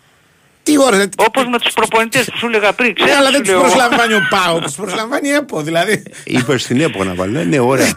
[0.69, 1.05] Τι όρο.
[1.17, 2.89] Όπως με τους προπονητές που σου έλεγα πριν.
[2.89, 3.61] Ναι, ξέρεις, αλλά σου δεν τους λέω.
[3.61, 5.61] προσλαμβάνει ο Πάο, τους προσλαμβάνει η ΕΠΟ.
[5.61, 6.03] Δηλαδή.
[6.25, 7.47] Είπες στην ΕΠΟ να βάλει.
[7.47, 7.93] Ναι, ωραία.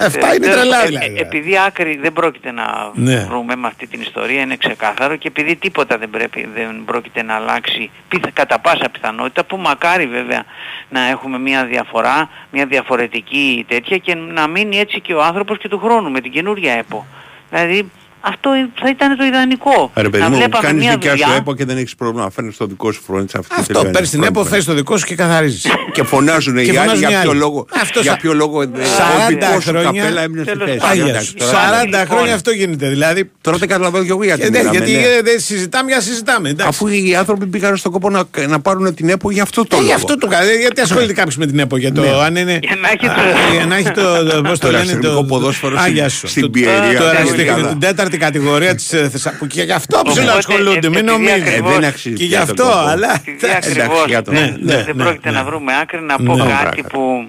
[0.00, 1.14] Αυτά είναι Ε, τρελά ε, δηλαδή.
[1.16, 3.26] ε, Επειδή άκρη δεν πρόκειται να Ναι.
[3.28, 7.34] βρούμε με αυτή την ιστορία, είναι ξεκάθαρο και επειδή τίποτα δεν, πρέπει, δεν πρόκειται να
[7.34, 10.44] αλλάξει πιθα- κατά πάσα πιθανότητα, που μακάρι βέβαια
[10.88, 15.68] να έχουμε μια διαφορά, μια διαφορετική τέτοια και να μείνει έτσι και ο άνθρωπος και
[15.68, 17.06] του χρόνου με την καινούρια ΕΠΟ.
[17.50, 17.90] Δηλαδή
[18.32, 18.50] αυτό
[18.80, 19.90] θα ήταν το ιδανικό.
[19.94, 22.30] Ρε παιδί να μου, βλέπαμε κάνεις μια δικιά σου δουλειά ΕΠΟ και δεν έχεις πρόβλημα.
[22.30, 25.14] Φέρνεις το δικό σου φρόντις αυτή Αυτό παίρνεις την ΕΠΟ, φέρει το δικό σου και
[25.14, 25.66] καθαρίζεις.
[25.92, 27.66] Και φωνάζουν οι άλλοι για ποιο λόγο.
[28.02, 30.00] Για ποιο λόγο ε, ο 40 δικός σου χρόνια.
[30.02, 30.78] καπέλα έμεινε στη θέση.
[30.90, 31.34] Άγια Εντάξει, σου.
[31.34, 32.88] τώρα- 40 χρόνια αυτό γίνεται.
[32.88, 33.30] Δηλαδή.
[33.40, 34.98] Τώρα δεν καταλαβαίνω κι εγώ γιατί Ε, ναι, μιλάμε, γιατί ναι.
[35.06, 36.48] ε, δεν συζητάμε για συζητάμε.
[36.48, 36.68] εντάξει.
[36.68, 39.78] Αφού οι άνθρωποι πήγαν στον κόπο να, να πάρουν την ΕΠΟ για αυτό το Ε,
[39.78, 39.86] λόγο.
[39.88, 40.52] Γι' αυτό το κάνει.
[40.60, 42.08] Γιατί ασχολείται κάποιος με την ΕΠΟ για το Ναι.
[42.24, 42.58] αν είναι.
[42.62, 44.02] Για να έχει Α, το- για να έχει το.
[44.42, 44.82] Πώς το Το λένε.
[44.82, 46.26] ερασιτεχνικό ποδόσφαιρο Άγια στην- σου.
[46.28, 47.76] στην Το- Πιερία, Το στην ερασιτεχνικό, Πιερία.
[48.16, 49.38] Την τέταρτη κατηγορία της Θεσσαλονίκη.
[49.38, 50.88] Που και γι' αυτό Οπότε, ψηλά ασχολούνται.
[50.88, 51.40] Μην επειδή νομίζετε.
[51.40, 52.88] ακριβώς- Ε, δεν αξίζει Και γι' πια τον αυτό, κόπο.
[52.88, 53.14] αλλά.
[53.14, 55.36] Επειδή Εντάξει, ακριβώς για το- δεν, ναι, ναι, δεν ναι, πρόκειται ναι.
[55.36, 56.44] να βρούμε άκρη να πω Ναι.
[56.64, 57.28] κάτι που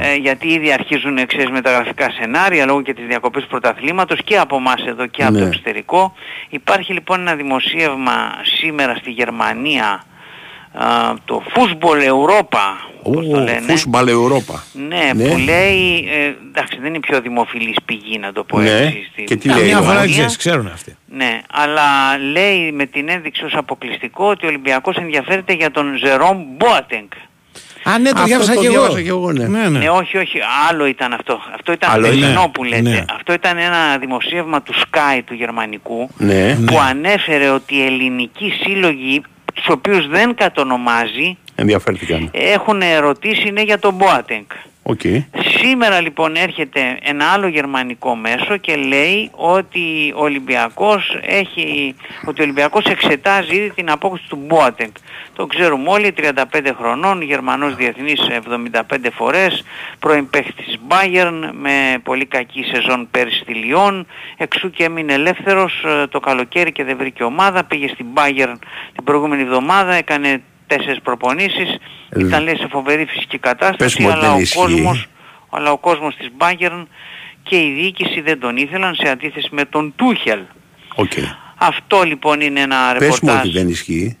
[0.00, 4.84] ε, γιατί ήδη αρχίζουν ξέρεις, μεταγραφικά σενάρια λόγω και της διακοπής πρωταθλήματος και από εμάς
[4.86, 5.46] εδώ και από το Ναι.
[5.46, 6.14] εξωτερικό.
[6.48, 8.14] Υπάρχει λοιπόν ένα δημοσίευμα
[8.60, 10.02] σήμερα στη Γερμανία
[10.72, 12.64] α, το Football Europa
[13.08, 13.60] όπως το λένε.
[13.68, 14.64] Φούσμπαλ Ευρώπα.
[14.88, 15.28] Ναι, Ναι.
[15.30, 18.70] που λέει, ε, εντάξει δεν είναι η πιο δημοφιλής πηγή να το πω Ναι.
[18.70, 19.08] έτσι.
[19.12, 20.12] στη- Και τι στη λέει, Μια φορά Γερμανία.
[20.12, 20.96] ξέρεις, ξέρουν αυτοί.
[21.08, 21.84] Ναι, αλλά
[22.32, 27.12] λέει με την ένδειξη ως αποκλειστικό ότι ο Ολυμπιακός ενδιαφέρεται για τον Ζερόμ Μπόατενκ.
[27.82, 28.74] Α, ναι, το Αυτό διάβασα το και εγώ.
[28.74, 29.46] διάβασα και εγώ, ναι.
[29.46, 29.78] Ναι, ναι.
[29.78, 30.38] Ναι, όχι, όχι,
[30.70, 31.40] άλλο ήταν αυτό.
[31.54, 32.50] Αυτό ήταν Άλλο χθεσινό ήταν.
[32.50, 32.80] που λέτε.
[32.90, 33.04] Ναι.
[33.14, 36.54] Αυτό ήταν ένα δημοσίευμα του Sky του γερμανικού Ναι.
[36.66, 39.22] που ανέφερε ότι οι ελληνικοί σύλλογοι,
[39.58, 42.28] τους οποίους δεν κατονομάζει, Ενδιαφέρθηκαν.
[42.32, 44.50] έχουν ερωτήσει ναι για τον Μπόατενκ.
[44.90, 45.00] Οκ.
[45.58, 52.42] Σήμερα λοιπόν έρχεται ένα άλλο γερμανικό μέσο και λέει ότι ο Ολυμπιακός, έχει, ότι ο
[52.42, 54.92] Ολυμπιακός εξετάζει ήδη την απόκτηση του Boateng.
[55.32, 56.34] Το ξέρουμε όλοι, 35
[56.78, 59.64] χρονών, Γερμανός διεθνής 75 φορές,
[59.98, 65.84] πρώην παίχτης της Bayern με πολύ κακή σεζόν πέρυσι στη Λιόν, εξού και έμεινε ελεύθερος
[65.84, 68.54] ε, το καλοκαίρι και δεν βρήκε ομάδα, πήγε στην Bayern
[68.94, 71.76] την προηγούμενη εβδομάδα, έκανε τέσσερις προπονήσεις,
[72.08, 74.56] Ε, ήταν λέει σε φοβερή φυσική Πες κατάσταση, μου ότι αλλά δεν ο ισχύει.
[74.58, 75.06] κόσμος,
[75.50, 76.86] αλλά ο κόσμος της Bayern
[77.42, 80.40] και η διοίκηση δεν τον ήθελαν σε αντίθεση με τον Τούχελ.
[80.94, 81.12] Οκ.
[81.58, 83.38] Αυτό λοιπόν είναι ένα Πες μου ρεπορτάζ.
[83.38, 84.16] ότι δεν ισχύει.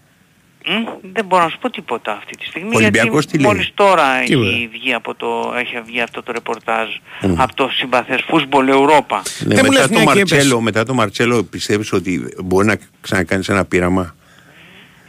[0.66, 0.72] Μ,
[1.12, 2.68] Δεν μπορώ να σου πω τίποτα αυτή τη στιγμή.
[2.74, 4.48] Ο Ολυμπιακός γιατί τι λέει; μόλις τώρα Τίποτα.
[4.48, 6.88] έχει βγει, από το, έχει βγει αυτό το ρεπορτάζ
[7.22, 7.40] Μμ.
[7.40, 9.20] από το συμπαθές Football Europa.
[9.44, 14.14] Ναι, μετά, το Μαρτσέλο, μετά το Μαρτσέλο πιστεύεις ότι μπορεί να ξανακάνεις ένα πείραμα;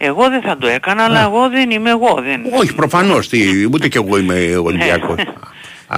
[0.02, 2.22] Εγώ δεν θα το έκανα, αλλά εγώ δεν είμαι εγώ.
[2.24, 2.42] Δεν...
[2.60, 3.28] Όχι, προφανώς.
[3.30, 5.18] Τι, ούτε κι εγώ είμαι Ολυμπιακός.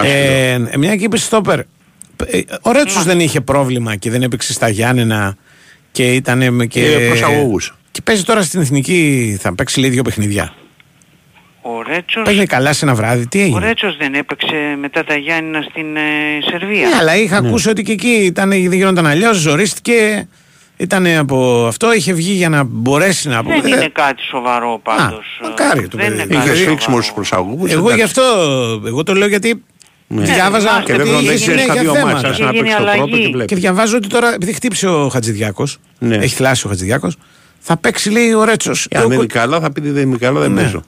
[0.04, 1.60] Ε, μια και είπες στόπερ.
[1.60, 1.66] Ε,
[2.62, 5.36] Ο Ρέτσος δεν είχε πρόβλημα και δεν έπαιξε στα Γιάννενα
[5.92, 6.68] και ήταν.
[6.68, 7.76] Και, Ε, προσαγωγούς.
[7.92, 10.54] Και παίζει τώρα στην εθνική, θα παίξει λέει δύο παιχνιδιά.
[11.62, 13.66] Ο Ρέτσος, Παίζει καλά σε ένα βράδυ, τι ο έγινε.
[13.66, 16.02] Ρέτσος δεν έπαιξε μετά τα Γιάννηνα στην ε,
[16.50, 16.88] Σερβία.
[16.88, 20.28] Ναι, αλλά είχα ακούσει ότι και εκεί ήταν, δεν γινόταν αλλιώς, ζορίστηκε.
[20.82, 25.26] Ήταν από αυτό, είχε βγει για να μπορέσει να Δεν είναι κάτι σοβαρό πάντως.
[25.44, 26.22] μακάρι το δεν παιδί.
[26.22, 26.64] είναι κάτι Είχες σοβαρό.
[26.72, 27.72] σφίξιμο στους προσαγωγούς.
[27.72, 28.22] Εγώ γι' αυτό,
[28.86, 29.64] εγώ το λέω γιατί
[30.08, 30.24] Ναι.
[30.24, 32.12] διάβαζα Ναι, και βέβαια ότι δεν είναι ξέρεις τα για δύο θέμα.
[32.12, 33.22] μάτσα, σαν να Έγινε παίξεις το πρώτο αλλαγή.
[33.24, 33.46] και βλέπεις.
[33.46, 36.16] Και διαβάζω ότι τώρα, επειδή χτύπησε ο Χατζηδιάκος, Ναι.
[36.16, 37.16] έχει θλάσει ο Χατζηδιάκος,
[37.60, 38.88] θα παίξει λέει ο Ρέτσος.
[38.90, 40.62] Ε, Αν δεν είναι καλά θα πείτε δεν είμαι καλά, δεν Ναι.
[40.62, 40.84] παίζω.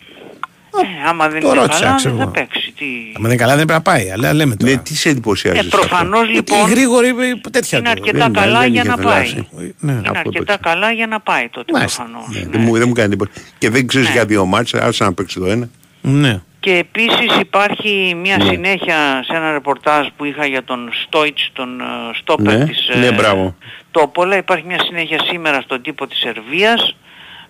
[0.81, 2.47] Ε, άμα δεν Το είναι ρώτησα, καλά ξέρω δεν θα εγώ.
[2.47, 2.71] παίξει.
[2.77, 2.85] Τι...
[3.15, 4.71] Αν δεν είναι καλά δεν πρέπει να πάει, αλλά λέμε τώρα.
[4.71, 5.57] Ναι, τι σε εντυπωσιάζει.
[5.57, 8.01] Ε, σε αυτό; προφανώς λοιπόν Η γρήγορη ε, τέτοια είναι του.
[8.01, 9.13] αρκετά δεν- καλά δεν για είχε να πάει.
[9.25, 9.47] θλάσει.
[9.79, 9.91] Ναι.
[9.91, 12.03] Είναι Αφού αρκετά καλά για να πάει τότε Μάλιστα.
[12.03, 12.27] προφανώς.
[12.37, 13.31] Ναι, δεν, μου, δεν μου κάνει εντύπωση.
[13.57, 15.69] Και δεν ξέρεις για δύο μάτσα, άσε να παίξει το ένα.
[16.01, 16.41] Ναι.
[16.59, 18.43] Και επίσης υπάρχει μια Ναι.
[18.43, 21.83] συνέχεια σε ένα ρεπορτάζ που είχα για τον Στόιτς, τον ε,
[22.19, 23.55] στόπερ Ναι, της ναι, ε, μπράβο.
[23.91, 24.37] Τόπολα.
[24.37, 26.95] Υπάρχει μια συνέχεια σήμερα στον τύπο της Σερβίας.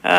[0.02, 0.12] Ε,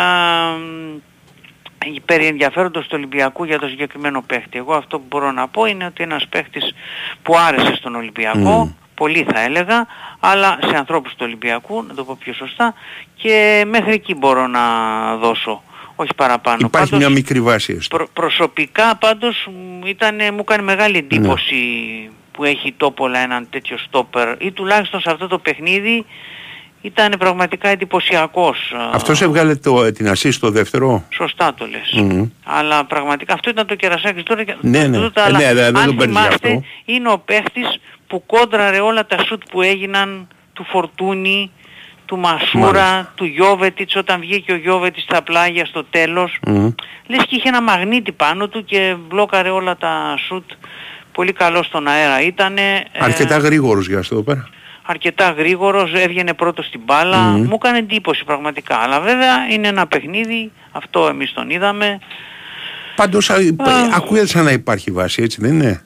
[2.05, 4.59] περί ενδιαφέροντος του Ολυμπιακού για το συγκεκριμένο παίχτη.
[4.59, 6.75] Εγώ αυτό που μπορώ να πω είναι ότι ένας παίχτης
[7.23, 9.87] που άρεσε στον Ολυμπιακό, πολύ θα έλεγα,
[10.21, 12.75] αλλά σε ανθρώπους του Ολυμπιακού, να το πω πιο σωστά,
[13.17, 14.61] και μέχρι εκεί μπορώ να
[15.17, 15.63] δώσω,
[15.97, 16.59] όχι παραπάνω.
[16.61, 17.97] Υπάρχει Πάντως, μια μικρή βάση έστω.
[17.97, 21.57] Προ- προσωπικά πάντως μου ήτανε- μου κάνει μεγάλη εντύπωση
[22.33, 26.05] που έχει τόπολα έναν τέτοιο στόπερ ή τουλάχιστον σε αυτό το παιχνίδι
[26.85, 28.73] ήταν πραγματικά εντυπωσιακός.
[28.93, 31.93] Αυτός έβγαλε το, την assist στο δεύτερο; Σωστά το λες.
[32.05, 32.29] Μμμ.
[32.45, 34.45] Αλλά πραγματικά αυτό ήταν το κερασάκι τώρα.
[34.45, 34.99] και- Ναι, ναι.
[34.99, 36.63] τούτα, Ε, αλλά ναι, δεν- δεν αν τον παίρνεις γι' θυμάστε, αυτό.
[36.85, 41.51] είναι ο παίχτης που κόντραρε όλα τα σουτ που έγιναν του Φορτούνη,
[42.07, 43.13] του Μασούρα, Μάλιστα.
[43.15, 46.39] του Γιώβετιτς όταν βγήκε ο Γιώβετιτς στα πλάγια στο τέλος.
[46.47, 46.69] Μμ.
[47.07, 50.51] Λες και είχε ένα μαγνήτη πάνω του και μπλόκαρε όλα τα σουτ.
[51.13, 52.63] Πολύ καλός στον αέρα ήτανε.
[52.93, 54.49] ε, Αρκετά γρήγορος για αυτό εδώ πέρα.
[54.87, 57.19] Αρκετά γρήγορος, έβγαινε πρώτος στην μπάλα.
[57.19, 57.43] Μμμ.
[57.47, 58.77] Μου έκανε εντύπωση πραγματικά.
[58.77, 61.99] Αλλά βέβαια είναι ένα παιχνίδι, αυτό εμείς τον είδαμε.
[62.97, 63.37] Πάντως α,
[63.95, 65.85] ακούγεται σαν να υπάρχει βάση, έτσι δεν είναι;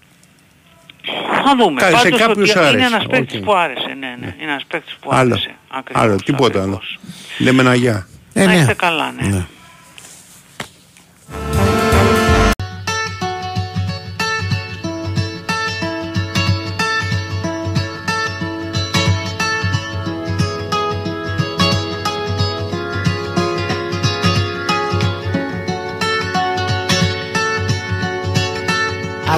[1.45, 1.81] Θα δούμε.
[1.81, 2.77] Κα- σε Πάντως κάποιους ότι άρεσε.
[2.77, 3.45] είναι ένας παίκτης Οκ.
[3.45, 3.87] που άρεσε.
[3.99, 4.35] Ναι, ναι.
[4.41, 5.51] Είναι ένας παίκτης που Άλλο, άρεσε.
[5.69, 6.83] Ακριβώς, άλλο, τίποτα άλλο.
[7.39, 8.07] Λέμε ένα γεια.
[8.33, 8.59] Ε, Να ναι.
[8.59, 9.29] είστε καλά, ναι.
[9.29, 9.58] I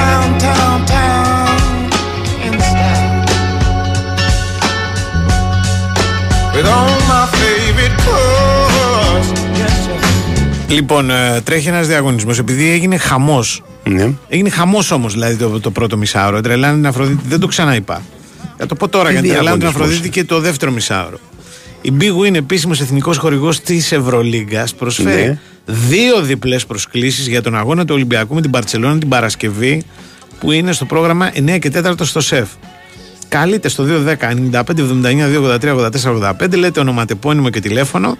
[0.00, 1.48] Headed to town, town, town,
[2.46, 3.08] in style.
[6.54, 9.28] With all my favorite clothes,
[9.60, 9.98] yes sir.
[10.68, 13.62] Λοιπόν, ε, τρέχει ένας διαγωνισμός επειδή έγινε χαμός.
[13.84, 14.12] Ναι.
[14.28, 16.40] Έγινε χαμός όμως δηλαδή το, το πρώτο μισάωρο.
[16.40, 18.02] Τρελάνε την Αφροδίτη, δεν το ξαναείπα.
[18.56, 21.18] Θα το πω τώρα Τι γιατί τρελάνε την διαγωνισμός Αφροδίτη και το δεύτερο μισάωρο.
[21.82, 25.38] Η Big Win, επίσημος εθνικός χορηγός της Ευρωλίγκας, προσφέρει Ναι.
[25.66, 29.82] δύο διπλές προσκλήσεις για τον αγώνα του Ολυμπιακού με την Παρσελόνα την Παρασκευή,
[30.40, 32.48] που είναι στο πρόγραμμα 9 και 4 στο ΣΕΦ.
[33.28, 36.12] Καλείτε στο 210 95 79 283 84
[36.50, 38.16] 85, λέτε ονοματεπώνυμο και τηλέφωνο,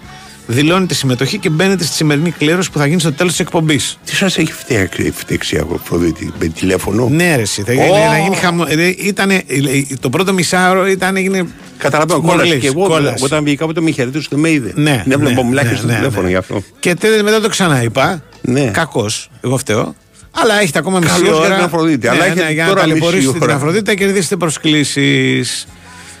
[0.51, 3.97] δηλώνετε συμμετοχή και μπαίνετε στη σημερινή κλήρωση που θα γίνει στο τέλος της εκπομπής.
[4.05, 7.75] Τι σας έχει φτιάξει, φτιάξει από Αφροδίτη, με τηλέφωνο; Ναι, ρε, εσύ, θα Ω!
[7.75, 8.65] γίνει, να γίνει χαμο...
[8.73, 11.47] ρε, ήτανε, ε, το πρώτο μισάωρο ήταν, έγινε.
[11.77, 12.45] Καταλαβαίνω, κόλλασε.
[12.45, 13.25] Μολύς, Και εγώ κόλλασε.
[13.25, 14.71] όταν βγήκα από το με χαιρετούσε, δεν με είδε.
[14.75, 16.29] Ναι, Δεν έβλεπα ναι, μιλάει ναι, στο ναι, τηλέφωνο ναι.
[16.29, 16.63] γι' αυτό.
[16.79, 18.23] Και τέλος μετά το ξαναείπα.
[18.41, 18.65] Ναι.
[18.65, 19.95] Κακός, εγώ φταίω.
[20.31, 21.55] Αλλά έχετε ακόμα μισή Καλώς για ώρα.
[21.55, 23.55] την Αφροδίτη, αλλά έχετε για τώρα να μισή ταλαιπωρήσετε την ώρα.
[23.55, 25.67] Αφροδίτη θα κερδίσετε προσκλήσεις.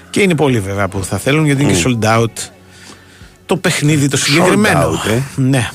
[0.09, 2.49] Και είναι πολλοί βέβαια που θα θέλουν γιατί είναι και sold out
[3.51, 4.91] το παιχνίδι το συγκεκριμένο.
[5.05, 5.19] out, ε.
[5.35, 5.69] Ναι.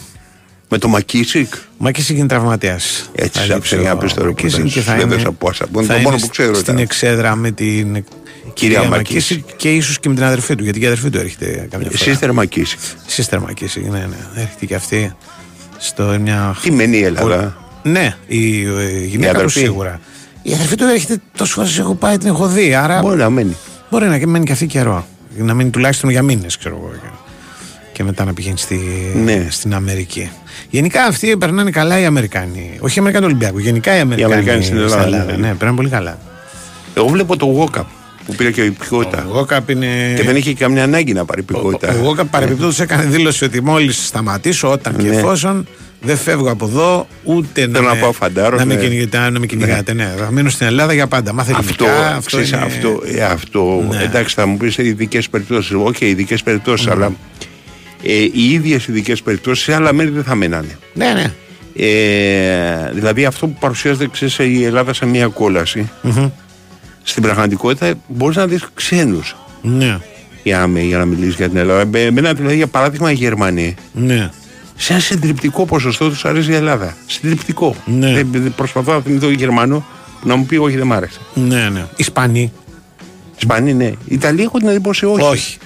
[0.68, 1.54] Με το Μακίσικ.
[1.78, 3.10] Μακίσικ είναι τραυματίας.
[3.14, 4.72] Έτσι, άψε για να πεις το ρεπορτάζ.
[4.72, 6.54] και θα Δεν είναι, δες από άσα, που είναι θα το μόνο είναι που ξέρω
[6.54, 6.78] Στην ήταν.
[6.78, 8.04] εξέδρα με την
[8.52, 10.62] Κυρία Μακίση και ίσως και με την αδερφή του.
[10.62, 12.10] Γιατί και η αδερφή του έρχεται καμιά φορά.
[12.10, 12.76] Σύστερ Μακίση.
[13.06, 14.40] Σύστερ Μακίση, ναι, ναι.
[14.42, 15.12] Έρχεται και αυτή
[15.78, 16.56] στο μια.
[16.62, 19.58] Τι μένει η Ελλάδα; Ναι, η, η γυναίκα του αδερφή.
[19.60, 20.00] σίγουρα.
[20.42, 22.74] Η αδερφή του έρχεται τόσο φορές έχω πάει, την έχω δει.
[22.74, 23.56] Άρα Μπορεί να μένει.
[23.90, 25.06] μπορεί να μένει και αυτή καιρό.
[25.36, 26.90] Να μείνει τουλάχιστον για μήνες, ξέρω εγώ.
[27.96, 28.80] Και- Και μετά να πηγαίνει στη,
[29.24, 29.46] Ναι.
[29.50, 30.30] στην Αμερική.
[30.70, 32.76] Γενικά αυτοί περνάνε καλά οι Αμερικάνοι.
[32.80, 33.58] Όχι οι Αμερικάνοι του Ολυμπιακού.
[33.58, 35.32] Γενικά οι Αμερικάνοι, Αμερικάνοι στην Ελλάδα, ναι.
[35.36, 36.18] ναι, περνάνε πολύ καλά.
[36.94, 37.86] Εγώ βλέπω το Γόκαπ
[38.26, 39.26] που πήρε και η υπηκότητα.
[39.28, 39.86] Ο Γόκαπ είναι.
[40.16, 41.92] Και δεν είχε καμιά ανάγκη να πάρει υπηκότητα.
[41.92, 45.16] Ο Γόκαπ παρεμπιπτόντως έκανε δήλωση ότι μόλις σταματήσω, όταν και Ναι.
[45.16, 45.66] εφόσον
[46.00, 48.80] δεν φεύγω από εδώ, ούτε να, Θέλω να με- πάω φαντάρο, να, με ναι.
[48.80, 49.92] κυνηγάτε, να με κυνηγάτε.
[49.92, 50.14] Ναι.
[50.18, 51.32] Θα μείνω στην Ελλάδα για πάντα.
[51.32, 52.08] Μάθε Αυτό, ελληνικά.
[52.08, 52.60] Αυτό, ξέρεις, είναι...
[52.60, 54.02] αυτό, ε, αυτό Ναι.
[54.02, 57.12] εντάξει θα μου πεις ειδικές περιπτώσεις, όχι ειδικές περιπτώσεις, αλλά
[58.08, 60.78] ε, οι ίδιες ειδικές περιπτώσεις σε άλλα μέρη δεν θα μένανε.
[60.94, 61.32] Ναι, ναι.
[61.78, 66.28] Ε, δηλαδή αυτό που παρουσιάζεται ξέρεις, η Ελλάδα σε μια κόλαση, Μμμ.
[67.02, 69.98] στην πραγματικότητα μπορείς να δεις ξένους Ναι.
[70.42, 71.98] για να, με- για να μιλήσεις για την Ελλάδα.
[71.98, 74.30] Ε, Εμένα δηλαδή για παράδειγμα οι Γερμανοί, Ναι.
[74.76, 76.96] σε ένα συντριπτικό ποσοστό τους αρέσει η Ελλάδα.
[77.06, 77.76] Συντριπτικό.
[77.86, 78.12] Ναι.
[78.12, 79.86] Δεν, δεν προσπαθώ να θυμηθώ Γερμανό
[80.20, 81.18] που να μου πει όχι δεν μ' άρεσε.
[81.34, 81.86] Ναι, ναι.
[81.96, 82.52] Ισπανοί.
[83.38, 83.92] Ισπανοί ναι.
[84.08, 85.22] Ιταλοί έχω την εντύπωση όχι.
[85.24, 85.56] Όχι.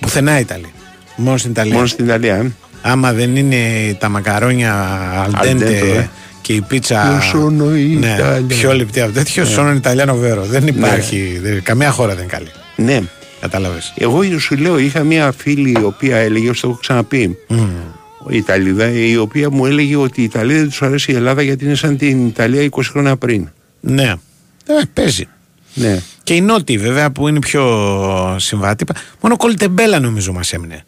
[0.00, 0.68] Πουθενά Ιταλία.
[1.16, 1.74] Μόνο στην Ιταλία.
[1.74, 2.34] Μόνο στην Ιταλία.
[2.36, 2.52] ε.
[2.82, 3.58] Άμα δεν είναι
[3.98, 4.74] τα μακαρόνια
[5.26, 6.08] Al dente, αλντέντε ε.
[6.40, 7.20] και η πίτσα.
[7.20, 7.50] Io sono
[7.98, 8.44] ναι, Italiano.
[8.46, 9.48] πιο λεπτή από τέτοιο, Ναι.
[9.50, 10.42] σώνον Ιταλιάνο βέρο.
[10.44, 11.38] Δεν υπάρχει.
[11.42, 12.48] δεν- καμία χώρα δεν είναι καλή.
[12.76, 13.00] Ναι.
[13.40, 13.92] Κατάλαβες.
[13.96, 17.38] Εγώ σου λέω, είχα μια φίλη η οποία έλεγε, όσο το έχω ξαναπεί,
[18.28, 21.64] η Ιταλίδα, η οποία μου έλεγε ότι η Ιταλία δεν τους αρέσει η Ελλάδα γιατί
[21.64, 23.48] είναι σαν την Ιταλία 20 χρόνια πριν.
[23.80, 24.14] Ναι.
[24.66, 25.24] Ε, παίζει.
[25.74, 26.00] Ναι.
[26.22, 27.64] Και οι νότιοι βέβαια που είναι πιο
[28.38, 28.84] συμβατοί.
[29.20, 30.82] Μόνο κολτεμπέλα νομίζω μας έμεινε.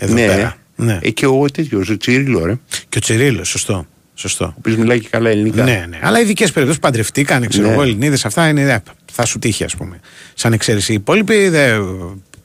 [0.00, 0.26] Εδώ ναι.
[0.26, 0.56] πέρα.
[0.76, 0.98] Ναι.
[1.02, 2.58] Ε, και ο τέτοιος, ο Τσίριλο, ρε.
[2.88, 3.86] Και ο Τσιρίλος, σωστό.
[4.14, 4.44] Σωστό.
[4.44, 5.62] Ο οποίος μιλάει και καλά ελληνικά.
[5.64, 5.98] Ναι, ναι.
[6.02, 7.72] Αλλά ειδικές περιπτώσεις παντρευτήκαν, ξέρω Ναι.
[7.72, 8.62] εγώ, Ελληνίδες, αυτά είναι.
[8.62, 8.78] ε,
[9.12, 10.00] θα σου τύχει, ας πούμε.
[10.34, 10.92] Σαν εξαίρεση.
[10.92, 11.82] Οι υπόλοιποι δεν.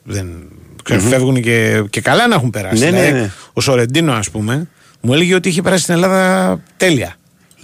[0.04, 0.28] δεν
[0.82, 1.08] ξέρω, Μμμ.
[1.08, 2.84] φεύγουν και, και καλά να έχουν περάσει.
[2.84, 3.30] Ναι, ναι, Δηλαδή, ναι.
[3.52, 4.68] Ο Σορεντίνο, ας πούμε,
[5.00, 7.14] μου έλεγε ότι είχε περάσει στην Ελλάδα τέλεια.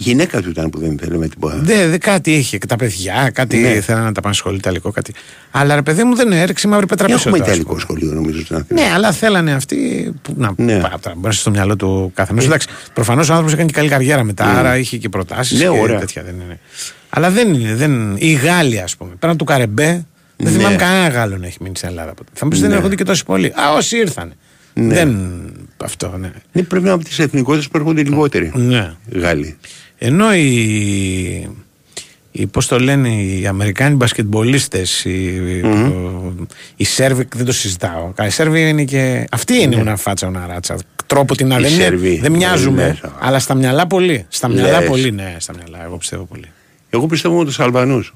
[0.01, 1.57] Η γυναίκα του ήταν που δεν ήθελε με τίποτα.
[1.61, 2.57] Δεν, δεν κάτι είχε.
[2.57, 3.67] Και τα παιδιά, κάτι Ναι.
[3.67, 5.13] ήθελαν να τα πάνε σχολείο Ιταλικό, κάτι.
[5.51, 7.17] Αλλά ρε παιδί μου δεν έριξε μαύρη πέτρα πίσω.
[7.17, 8.81] Έχουμε του, ας ιταλικό σχολείο νομίζω στην Αθήνα.
[8.81, 10.11] Ναι, αλλά θέλανε αυτοί.
[10.21, 10.73] Που, να, Ναι.
[10.73, 10.81] ναι.
[11.17, 12.41] Μπορεί στο μυαλό του καθενό.
[12.43, 14.57] Εντάξει, προφανώς ο άνθρωπος έκανε και καλή καριέρα μετά, Ναι.
[14.59, 15.57] άρα είχε και προτάσεις.
[15.59, 15.99] Ναι, και ωραία.
[15.99, 16.59] τέτοια δεν είναι.
[17.09, 17.75] Αλλά δεν είναι.
[17.75, 18.15] Δεν...
[18.17, 20.05] Οι Γάλλοι, ας πούμε, πέραν του Καρεμπέ,
[20.37, 20.57] δεν Ναι.
[20.57, 22.13] θυμάμαι κανένα Γάλλο να έχει μείνει στην Ελλάδα.
[22.13, 22.29] ποτέ.
[22.33, 22.75] Θα μου πεις δεν Ναι.
[22.75, 23.47] έρχονται και τόσοι πολλοί.
[23.47, 24.33] Α, όσοι ήρθαν.
[24.73, 24.93] Ναι.
[24.93, 25.17] Δεν.
[25.83, 26.31] Αυτό, ναι.
[26.51, 28.51] Ναι, πρέπει να είναι από τις εθνικότητες που έρχονται λιγότεροι.
[28.55, 28.93] ναι.
[29.11, 29.57] Γάλλοι.
[30.03, 31.49] Ενώ οι,
[32.31, 36.35] οι πώς το λένε, οι Αμερικάνοι μπασκετμπολίστες, οι, ο-
[36.75, 38.13] οι Σέρβοι, δεν το συζητάω.
[38.25, 39.27] Οι Σέρβοι είναι και.
[39.31, 39.91] Αυτοί είναι Ναι.
[39.91, 40.77] una φάτσα, una ράτσα.
[41.05, 41.63] Τρόπο την Οι άλλη.
[41.63, 42.19] Δεν, είναι- Σέρβοι.
[42.21, 43.09] δεν μοιάζουμε, Ναι, ναι.
[43.19, 44.25] αλλά στα μυαλά πολύ.
[44.29, 44.87] Στα μυαλά Λες.
[44.89, 45.83] πολύ, ναι, στα μυαλά.
[45.85, 46.45] Εγώ πιστεύω πολύ.
[46.89, 48.13] Εγώ πιστεύω με τους Αλβανούς.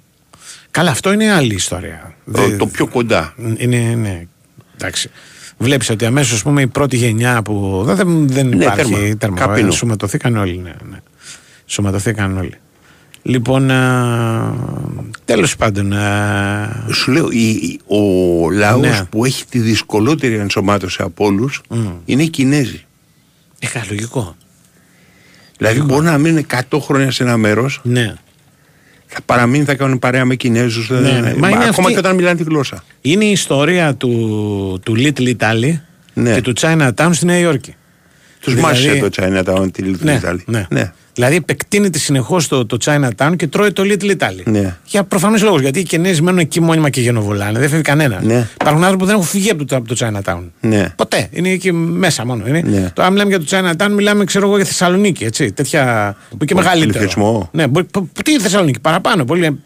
[0.72, 2.14] Καλά, αυτό είναι άλλη ιστορία.
[2.24, 3.34] Δεν- Το πιο κοντά.
[3.58, 4.22] Είναι, ναι,
[4.76, 5.10] εντάξει.
[5.58, 9.16] Βλέπεις ότι αμέσως πούμε, η πρώτη γενιά που δεν, δεν, δεν Ναι, υπάρχει τέρμα.
[9.18, 9.38] τέρμα.
[9.38, 9.68] Καπίνο.
[9.68, 10.58] ε, Σωματωθήκαν όλοι.
[10.58, 10.98] Ναι, ναι.
[11.66, 12.54] Σωματωθήκαν όλοι.
[13.22, 13.68] Λοιπόν,
[15.26, 15.94] τέλος πάντων.
[15.94, 18.00] α, Σου λέω, η- η- ο
[18.52, 19.04] λαός Ναι.
[19.10, 21.62] που έχει τη δυσκολότερη ενσωμάτωση από όλους
[22.06, 22.86] είναι οι Κινέζοι.
[23.60, 24.36] Ε, καλά, λογικό.
[25.58, 28.14] Δηλαδή μπορεί να μείνουν 100 χρόνια σε ένα μέρος, Ναι.
[29.08, 30.90] θα παραμείνουν, θα κάνουν παρέα με Κινέζους.
[30.90, 31.10] Ναι, ναι.
[31.38, 32.84] Μα είναι ακόμα αυτή- και όταν μιλάνε τη γλώσσα.
[33.02, 34.10] Είναι η ιστορία του,
[34.84, 35.80] του Little Italy
[36.14, 36.34] Ναι.
[36.34, 37.76] και του Chinatown στη Νέα Υόρκη.
[38.40, 40.66] Τους Δηλαδή- μάσησε το Chinatown τη Little Ναι, Italy.
[40.70, 40.94] ναι.
[41.18, 41.28] Ναι.
[41.28, 44.44] Δηλαδή επεκτείνεται συνεχώς το, το Chinatown και τρώει το Little Italy.
[44.46, 44.78] Ναι.
[44.86, 45.62] Για προφανείς λόγους.
[45.62, 47.60] Γιατί οι Κινέζοι μένουν εκεί μόνιμα και γενοβολάνε.
[47.60, 48.20] Δεν φεύγει κανένα.
[48.24, 48.48] Ναι.
[48.62, 50.44] Υπάρχουν άνθρωποι που δεν έχουν φυγεί από το, από το Chinatown.
[50.62, 50.90] Ναι.
[50.96, 51.30] Ποτέ.
[51.32, 52.48] Είναι εκεί μέσα μόνο.
[52.48, 52.62] Είναι.
[52.66, 52.92] Ναι.
[52.94, 55.24] Το, αν μιλάμε για το Chinatown, μιλάμε ξέρω εγώ για Θεσσαλονίκη.
[55.24, 55.52] Έτσι.
[55.52, 56.16] Τέτοια.
[56.30, 56.98] που είναι και Πολύ μεγαλύτερο.
[57.00, 57.50] πληθυσμό.
[57.54, 59.24] Ναι, μπορεί, π- π- τι είναι Θεσσαλονίκη, παραπάνω.
[59.26, 59.60] Πολύ,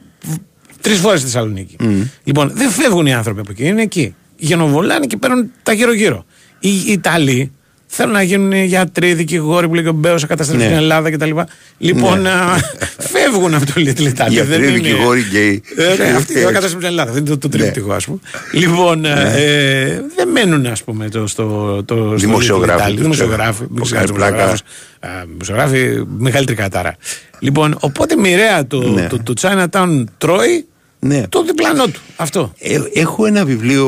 [0.82, 1.76] Τρεις φορές στη Θεσσαλονίκη.
[2.24, 3.66] Λοιπόν, δεν φεύγουν οι άνθρωποι από εκεί.
[3.66, 4.16] Είναι εκεί.
[4.38, 6.26] Γενοβολάνε και παίρνουν τα γύρω-γύρω.
[6.60, 7.52] Οι, οι Ιταλοί
[7.92, 10.70] θέλουν να γίνουν γιατροί, δικηγόροι που λέει και ο Μπέος, καταστρέφεις Ναι.
[10.72, 11.30] την Ελλάδα κτλ.
[11.78, 12.30] Λοιπόν, Ναι.
[12.30, 12.58] α,
[12.98, 14.28] φεύγουν από το Little Italy.
[14.30, 15.64] Γιατροί, δεν είναι- δικηγόροι, γκέι.
[15.78, 16.34] Ε, ναι, αυτοί θα Έτσι.
[16.34, 17.12] καταστρέψουν την Ελλάδα.
[17.12, 17.64] Δεν είναι το, το Ναι.
[17.64, 18.20] τρίπτυχο, ας πούμε.
[18.52, 19.34] Λοιπόν, ε, Ναι.
[19.36, 22.92] ε, δεν μένουν, ας πούμε, το, στο, το, στο Δημοσιογράφοι, Little Italy.
[22.94, 23.52] τους Δημοσιογράφοι.
[23.54, 23.68] ξέρω.
[23.70, 24.32] Μην Που ξεχνάς κάνει πλάκα.
[24.36, 24.62] δημοσιογράφους.
[25.00, 26.96] Α, Δημοσιογράφοι, μεγαλύτερη κατάρα.
[27.40, 29.08] Λοιπόν, οπότε μοιραία το, Ναι.
[29.08, 30.66] το, το Chinatown τρώει
[31.00, 31.28] Ναι.
[31.28, 32.00] το διπλανό του.
[32.16, 32.54] Αυτό.
[32.60, 33.88] Ε, έχω ένα βιβλίο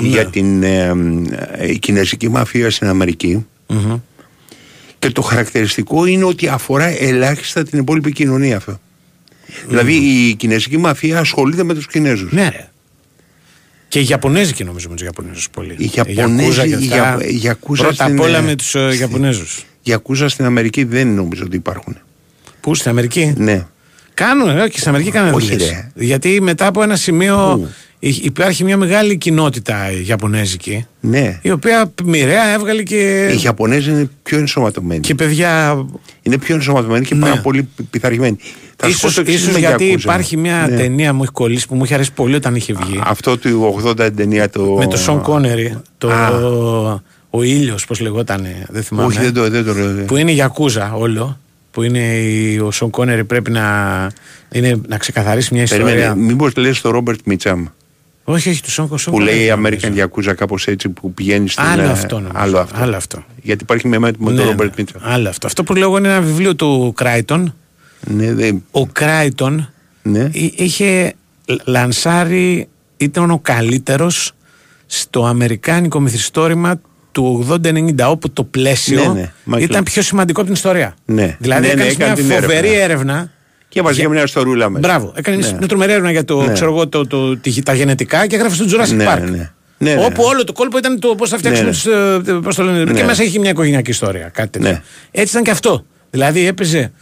[0.00, 0.08] Ναι.
[0.08, 0.92] για την ε,
[1.52, 3.96] ε, κινέζικη μαφία στην αμερικη Μμμ.
[4.98, 8.80] και το χαρακτηριστικό είναι ότι αφορά ελάχιστα την υπόλοιπη κοινωνία αυτό.
[9.68, 12.32] Δηλαδή η κινέζικη μαφία ασχολείται με τους Κινέζους.
[12.32, 12.68] Ναι, ρε.
[13.88, 15.74] Και οι Ιαπωνέζικοι νομίζω με τους Ιαπωνέζους πολύ.
[15.78, 16.96] Οι Ιαπωνέζοι, Yakuza και οι αυτά.
[16.96, 19.64] Ιαπ- οι Yakuza Πρώτα στην, απ' όλα ε, με τους Ιαπωνέζους.
[19.82, 21.96] Γιακούζα στην Αμερική δεν νομίζω ότι υπάρχουν.
[22.60, 23.66] Πού στην Αμερική; Ναι.
[24.18, 25.68] Κάνουν, ε, και στην Αμερική κάνουν Όχι, δουλειές.
[25.70, 26.04] ρε.
[26.04, 27.68] Γιατί μετά από ένα σημείο Πού;
[28.00, 29.76] Υ- Υπάρχει μια μεγάλη κοινότητα
[30.06, 31.38] Ιαπωνέζικη Ναι.
[31.42, 35.00] η οποία μοιραία έβγαλε και, Οι Ιαπωνέζοι είναι πιο ενσωματωμένοι.
[35.00, 35.84] και παιδιά
[36.22, 37.20] Είναι πιο ενσωματωμένοι και Ναι.
[37.20, 38.36] πάρα πολύ πειθαρχημένοι.
[38.76, 40.00] Θα σου πω Ίσως, το εξής ίσως με γιατί Yakuza.
[40.00, 40.76] υπάρχει μια Ναι.
[40.76, 43.00] ταινία μου έχει κολλήσει που μου είχε αρέσει πολύ όταν είχε βγει.
[43.04, 44.62] Αυτό του 80 ταινία το.
[44.78, 45.76] Με τον Σον Κόνερι.
[45.98, 47.00] Το, Α.
[47.30, 49.06] ο ήλιος, πώς λεγόταν, δεν θυμάμαι.
[49.08, 50.04] Όχι, δεν το, δεν το λέω.
[50.04, 51.38] Που είναι Γιακούζα όλο.
[51.78, 53.66] Που είναι η- ο Σον Κόνερι πρέπει να,
[54.52, 55.84] είναι, να ξεκαθαρίσει μια ιστορία.
[55.84, 57.64] Περίμενε, μήπως λες το Ρόμπερτ Μίτσαμ
[58.24, 59.76] Όχι, όχι, του Σον Σον που Κόνερι, λέει νομίζω.
[59.82, 61.64] American Yakuza κάπως έτσι που πηγαίνει στην.
[61.64, 62.32] Άλλο ε, αυτό, νομίζω.
[62.38, 62.76] Άλλο αυτό.
[62.82, 63.24] Άλλο αυτό.
[63.42, 64.42] Γιατί υπάρχει με, με Ναι, τον ναι.
[64.42, 65.00] Ρόμπερτ Μίτσαμ.
[65.04, 65.46] Άλλο αυτό.
[65.46, 67.54] Αυτό που λέω εγώ είναι ένα βιβλίο του Κράιτον.
[68.06, 69.68] Ναι, δεν- Ο Κράιτον
[70.02, 70.28] ναι.
[70.32, 71.14] εί- είχε
[71.64, 74.32] λανσάρει, ήταν ο καλύτερος
[74.86, 76.80] στο αμερικάνικο μυθιστόρημα
[77.12, 79.72] του 80-90 όπου το πλαίσιο Ναι, ναι, μάλιστα.
[79.72, 80.94] ήταν πιο σημαντικό από την ιστορία.
[81.04, 81.36] Ναι.
[81.40, 82.82] Δηλαδή Ναι, ναι, έκανες έκανε μια την φοβερή έρευνα.
[82.84, 83.30] έρευνα.
[83.68, 84.88] Και έβαζε και μια ιστορούλα μέσα.
[84.88, 85.12] Μπράβο.
[85.16, 85.58] Έκανες Ναι.
[85.58, 86.52] μια τρομερή έρευνα για το, Ναι.
[86.52, 89.20] ξέρω εγώ, το, το, τη- τα γενετικά και έγραφες στο Jurassic Ναι, Park.
[89.30, 89.50] ναι.
[89.80, 90.04] Ναι, ναι.
[90.04, 91.86] όπου όλο το κόλπο ήταν το πώς θα φτιάξουμε Ναι, τους,
[92.32, 92.92] ε, πώς το λένε, Ναι.
[93.00, 94.28] Και μέσα είχε μια οικογενειακή ιστορία.
[94.34, 94.70] Κάτι τέτοιο.
[94.70, 94.82] Ναι.
[95.10, 95.84] Έτσι ήταν και αυτό.
[96.10, 96.92] Δηλαδή έπαιζε.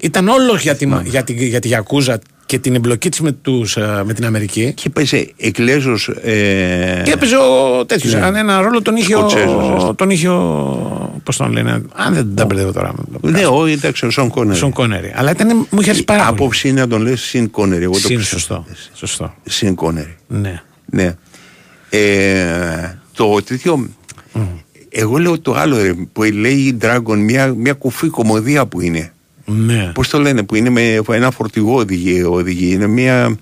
[0.00, 2.18] Ήταν όλο για, τη, για, τη, για τη Γιακούζα
[2.54, 4.72] και την εμπλοκή της με, τους, ε, με την Αμερική.
[4.72, 6.08] Και έπαιζε Εκκλέζος.
[6.08, 7.02] Ε...
[7.04, 8.14] Και έπαιζε ο τέτοιος.
[8.14, 8.20] Ναι.
[8.20, 9.18] Αν ένα ρόλο τον είχε ο.
[9.18, 11.20] Σκοτσέζος, Τον είχε ο.
[11.22, 11.82] Πώς τον λένε.
[11.94, 12.94] Αν δεν τα μπερδεύω τώρα.
[13.20, 14.56] Ναι, όχι, εντάξει, ο Σον Κόνερ.
[14.56, 15.12] Σον Κόνερι.
[15.16, 16.34] Αλλά ήταν, μου είχε αρέσει πάρα πολύ.
[16.34, 17.82] Άποψη είναι να τον λες Συν Κόνερ.
[17.82, 18.40] Εγώ το Συν, πιστεύω.
[18.40, 18.66] σωστό.
[18.94, 19.34] σωστό.
[19.44, 20.06] Συν Κόνερ.
[20.26, 20.62] Ναι.
[20.84, 21.16] Ναι.
[21.90, 23.88] Ε, το τέτοιο.
[24.88, 29.12] Εγώ λέω το άλλο ρε, που λέει η Dragon, μια, μια κουφή κομμωδία που είναι.
[29.44, 29.90] Ναι.
[29.94, 32.22] Πώς το λένε, που είναι με ένα φορτηγό οδηγεί.
[32.22, 32.72] οδηγεί.
[32.72, 33.36] Είναι μια.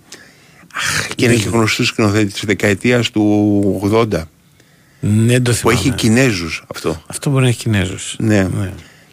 [0.74, 4.22] Αχ, και είναι και γνωστός σκηνοθέτης της δεκαετίας του 80.
[5.00, 5.78] Ναι, το Που θυμάμαι.
[5.78, 7.02] έχει Κινέζους αυτό.
[7.06, 8.16] Αυτό μπορεί να έχει Κινέζους.
[8.18, 8.48] Ναι.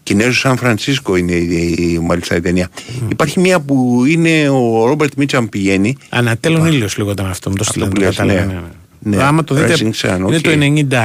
[0.04, 2.70] Κινέζους Σαν Φρανσίσκο είναι η, η, μάλιστα η ταινία.
[3.10, 5.98] Υπάρχει μια που είναι ο Ρόμπερτ Μίτσαμ πηγαίνει.
[6.10, 7.50] Ανατέλλων ήλιος λίγο ήταν αυτό.
[7.50, 7.92] Μου το στείλανε.
[7.92, 8.54] που το λες, κατάλαβα, ναι.
[8.54, 8.60] ναι,
[9.00, 9.16] ναι.
[9.18, 9.24] Ναι.
[9.24, 9.74] Άμα το δείτε.
[9.74, 10.42] Rising Sun, είναι οκ.
[10.42, 10.50] το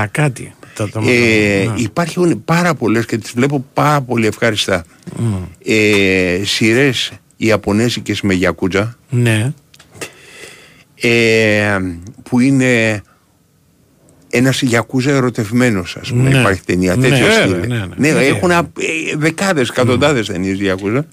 [0.05, 0.55] 90 κάτι.
[0.75, 1.73] Το, το, Ε, ναι.
[1.81, 4.85] Υπάρχουν πάρα πολλές και τις βλέπω πάρα πολύ ευχάριστα.
[5.17, 5.35] Μμ.
[5.65, 9.53] Ε, Σειρές Ιαπωνέζικες με γιακούτζα Ναι.
[11.01, 11.79] ε,
[12.23, 13.03] που είναι
[14.31, 16.39] ένας γιακούζα ερωτευμένος ας πούμε Ναι.
[16.41, 17.51] υπάρχει ταινία Ναι, τέτοιο ναι, στυλ.
[17.51, 17.87] ναι, ναι.
[17.97, 18.21] Ναι, Ναι.
[18.25, 18.71] έχουν α-
[19.13, 21.07] ε, δεκάδες, εκατοντάδες ταινίες γιακούζα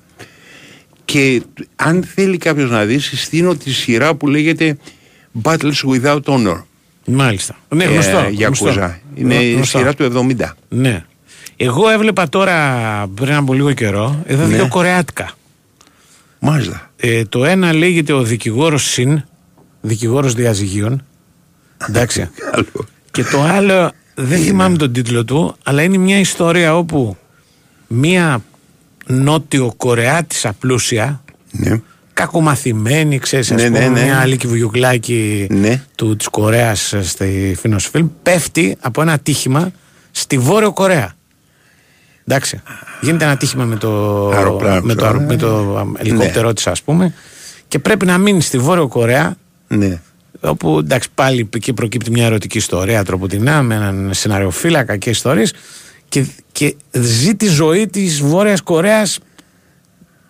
[1.05, 1.41] και
[1.75, 4.77] αν θέλει κάποιος να δει συστήνω τη σειρά που λέγεται
[5.43, 6.63] Battles Without Honor
[7.05, 7.55] Μάλιστα.
[7.69, 8.27] Ναι, Ε, γνωστό.
[8.31, 8.99] Γιακούζα.
[9.15, 9.21] Γνωστό.
[9.35, 9.79] Είναι η Γνωστός.
[9.81, 11.05] σειρά του 70 Ναι.
[11.55, 14.55] Εγώ έβλεπα τώρα πριν από λίγο καιρό, είδα Ναι.
[14.55, 15.31] δύο κορεάτικα.
[16.39, 16.91] Μάλιστα.
[16.95, 19.23] Ε, το ένα λέγεται ο δικηγόρος Συν,
[19.81, 21.05] δικηγόρος διαζυγίων.
[21.89, 22.29] Εντάξει.
[23.11, 27.17] και το άλλο δεν θυμάμαι τον τίτλο του, αλλά είναι μια ιστορία όπου
[27.87, 28.43] μια
[29.05, 31.81] νότιο Κορεάτισα πλούσια, Ναι.
[32.13, 34.03] Κακομαθημένη, ξέρεις, ας Ναι, ναι, πούμε, ναι.
[34.05, 35.83] μια άλλη κυβουγιουκλάκι Ναι.
[35.95, 39.71] του, της Κορέας ε, στη Φίνος Φιλμ, πέφτει από ένα ατύχημα
[40.11, 41.13] στη Βόρειο Κορέα.
[42.25, 42.61] Εντάξει.
[43.01, 45.99] Γίνεται ένα ατύχημα με το, Αεροπλάνο, με το, ξέρω, με το ναι.
[45.99, 47.13] ελικόπτερό της ας πούμε
[47.67, 49.35] και πρέπει να μείνει στη Βόρειο Κορέα
[49.67, 50.01] Ναι.
[50.39, 55.53] όπου εντάξει πάλι εκεί προκύπτει μια ερωτική ιστορία τροποτινά με έναν σεναριοφύλακα και ιστορίες
[56.09, 59.19] και, και ζει τη ζωή της Βόρειας Κορέας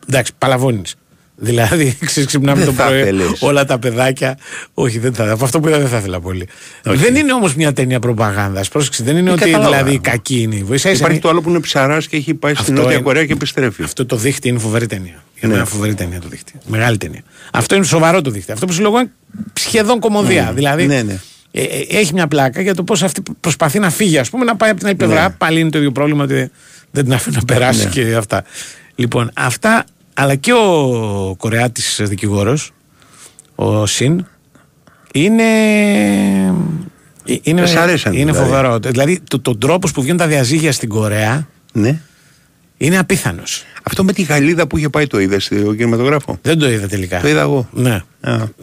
[0.07, 0.95] εντάξει παλαβώνεις
[1.43, 3.41] Δηλαδή, ξέρεις, ξυπνάμε Δεν το θα πρωί, ήθελες.
[3.41, 4.37] όλα τα παιδάκια.
[4.73, 5.31] Όχι, δεν θα.
[5.31, 6.47] Από αυτό που είδα δεν θα ήθελα πολύ.
[6.85, 6.97] Όχι.
[6.97, 8.67] Δεν είναι όμως μια ταινία προπαγάνδας.
[8.69, 9.77] Πρόσεξε, δεν είναι Ε, ότι κατάλαβα.
[9.77, 10.63] δηλαδή κακή είναι.
[10.63, 13.25] Βοηθάει Υπάρχει το άλλο που είναι ψαράς και έχει πάει στην Αυτό Νότια είναι- Κορέα
[13.25, 13.83] και επιστρέφει.
[13.83, 15.23] Αυτό το δίχτυ είναι φοβερή ταινία.
[15.39, 15.53] Για Ναι.
[15.53, 16.53] μένα φοβερή ταινία το δίχτυ.
[16.67, 17.21] Μεγάλη ταινία.
[17.53, 18.51] Αυτό είναι σοβαρό το δίχτυ.
[18.51, 19.11] Αυτό που σου λέγω είναι
[19.53, 20.43] σχεδόν κομμωδία.
[20.43, 20.51] Ναι.
[20.51, 21.19] Δηλαδή Ναι, ναι.
[21.51, 24.55] ε, ε, έχει μια πλάκα για το πώς αυτή προσπαθεί να φύγει, ας πούμε, να
[24.55, 25.21] πάει από την άλλη πλευρά.
[25.27, 25.35] Ναι.
[25.37, 26.49] Πάλι είναι το ίδιο πρόβλημα ότι
[26.91, 27.89] δεν την αφήνει να περάσει Ναι.
[27.89, 28.43] και αυτά.
[28.95, 29.83] Λοιπόν, αυτά,
[30.21, 32.71] αλλά και ο Κορεάτης δικηγόρος,
[33.55, 34.25] ο Σιν,
[35.13, 35.43] είναι.
[37.25, 38.49] ε, Είναι, Σ' αρέσαν, είναι δηλαδή.
[38.49, 38.79] φοβερό.
[38.79, 42.01] Δηλαδή, το, τον τρόπος που βγαίνουν τα διαζύγια στην Κορέα Ναι.
[42.85, 43.63] Είναι απίθανος.
[43.83, 47.19] Αυτό με τη Γαλλίδα που είχε πάει το είδες στο κινηματογράφο; Δεν το είδα τελικά.
[47.19, 47.67] Το είδα εγώ.
[47.73, 47.91] Ναι.
[47.93, 48.03] Α,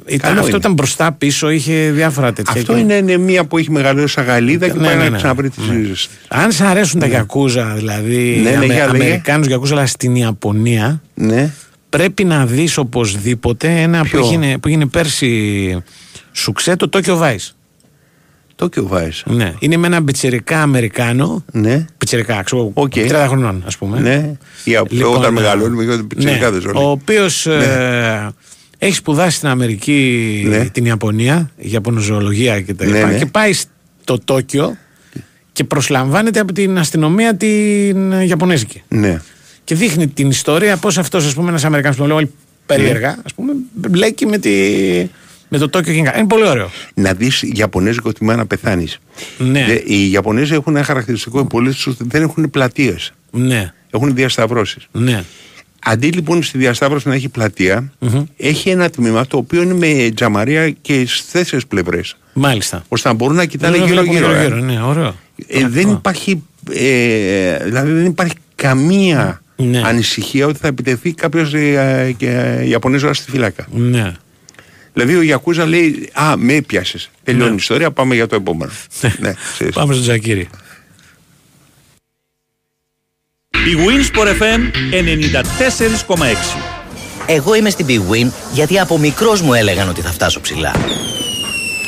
[0.07, 0.57] Ήταν, καλό αυτό είναι.
[0.57, 2.53] ήταν μπροστά, πίσω, είχε διάφορα τέτοια.
[2.61, 5.11] Αυτό Και- είναι, είναι μία που έχει μεγαλώσει σαν Γαλλίδα και Ναι, πάει ναι, να
[5.11, 5.17] ναι.
[5.17, 5.75] ξαναβρει τις Ναι.
[5.77, 6.09] ρίζες.
[6.29, 9.05] Αν σ' αρέσουν τα γιακούζα, δηλαδή Ναι, ναι, Αμε, για λέγε.
[9.05, 11.51] Αμερικάνους γιακούζα, αλλά στην Ιαπωνία, Ναι.
[11.89, 15.83] πρέπει να δεις οπωσδήποτε ένα που Ποιο; έγινε, που έγινε πέρσι
[16.33, 17.49] σουξέ, το Tokyo Vice.
[18.59, 19.23] Tokyo Vice.
[19.25, 19.55] Ναι.
[19.59, 21.85] Είναι με ένα πιτσιρικά Αμερικάνο, Ναι.
[21.99, 22.93] πιτσιρικά, ξέρω, Οκ.
[22.95, 24.01] 30 χρονών ας πούμε.
[24.01, 24.33] Ναι.
[24.65, 26.79] Ή από Λοιπόν, όταν ε, μεγαλώνουμε γίνονται πιτσιρικάδες ναι, όλοι.
[26.79, 28.31] Ο οποίος ε,
[28.79, 30.65] έχει σπουδάσει στην Αμερική Ναι.
[30.65, 33.19] την Ιαπωνία, Ιαπωνοζωολογία και τα Ναι, λοιπά, ναι.
[33.19, 34.77] και πάει στο Τόκιο
[35.53, 38.83] και προσλαμβάνεται από την αστυνομία την Ιαπωνέζικη.
[38.89, 39.21] Ναι.
[39.65, 42.31] Και δείχνει την ιστορία πώς αυτός, ας πούμε, ένας Αμερικάνος που τον λέω όλοι
[42.67, 43.23] περίεργα, Ναι.
[43.25, 44.51] ας πούμε, μπλέκει με, τη,
[45.49, 46.17] Με το Tokyo King Kong.
[46.19, 46.71] Είναι πολύ ωραίο.
[46.95, 48.99] Να δεις Ιαπωνέζικο τιμά να πεθάνεις.
[49.39, 49.67] Ναι.
[49.85, 53.13] Οι Ιαπωνέζοι έχουν ένα χαρακτηριστικό, οι πολίτε του δεν έχουν πλατείες.
[53.31, 53.73] Ναι.
[53.91, 54.87] Έχουν διασταυρώσεις.
[54.93, 55.25] Ναι.
[55.85, 57.93] Αντί λοιπόν στη διασταύρωση να έχει πλατεία,
[58.37, 62.17] έχει ένα τμήμα το οποίο είναι με τζαμαρία και στι τέσσερι πλευρές.
[62.33, 62.85] Μάλιστα.
[62.89, 64.35] ώστε να μπορούν να κοιτάνε Να βλέπουν γύρω-γύρω.
[64.39, 64.43] ε.
[64.45, 65.15] γύρω-γύρω, ναι, ωραίο.
[65.47, 66.43] Ε, δεν υπάρχει,
[66.73, 69.83] ε, δηλαδή δεν υπάρχει καμία Ναι.
[69.85, 73.67] ανησυχία ότι θα επιτεθεί κάποιος ε, ε, Ιαπωνέζος στη φυλάκα.
[73.71, 74.13] Ναι.
[74.99, 76.99] Δηλαδή ο Γιακούζα λέει Α, με έπιασε.
[77.25, 77.53] Τελειώνει Ναι.
[77.55, 78.73] η ιστορία, πάμε για το επόμενο.
[79.19, 79.75] ναι, ξέρεις.
[79.75, 80.49] Πάμε στον Τζακίρη.
[83.51, 84.61] Η Winsport FM
[86.07, 86.17] 94,6.
[87.27, 90.73] Εγώ είμαι στην Big Win γιατί από μικρός μου έλεγαν ότι θα φτάσω ψηλά.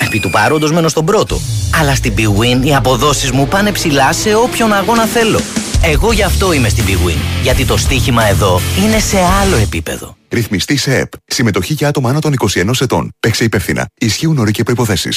[0.06, 1.40] Επί του παρόντος μένω στον πρώτο.
[1.80, 5.40] Αλλά στην Big Win οι αποδόσεις μου πάνε ψηλά σε όποιον αγώνα θέλω.
[5.82, 7.16] Εγώ γι' αυτό είμαι στην Big Win.
[7.42, 10.16] Γιατί το στοίχημα εδώ είναι σε άλλο επίπεδο.
[10.28, 11.12] Ρυθμιστή σε ΕΠ.
[11.26, 13.10] Συμμετοχή για άτομα άνω των 21 ετών.
[13.20, 13.86] Παίξε υπεύθυνα.
[14.00, 15.10] Ισχύουν όροι και προποθέσει.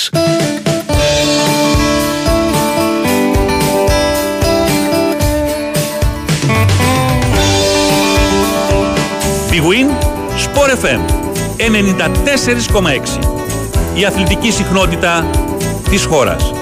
[9.51, 9.87] Big Win
[10.45, 11.01] Sport FM
[11.57, 13.42] 94,6.
[13.95, 15.29] Η αθλητική συχνότητα
[15.89, 16.53] της χώρας.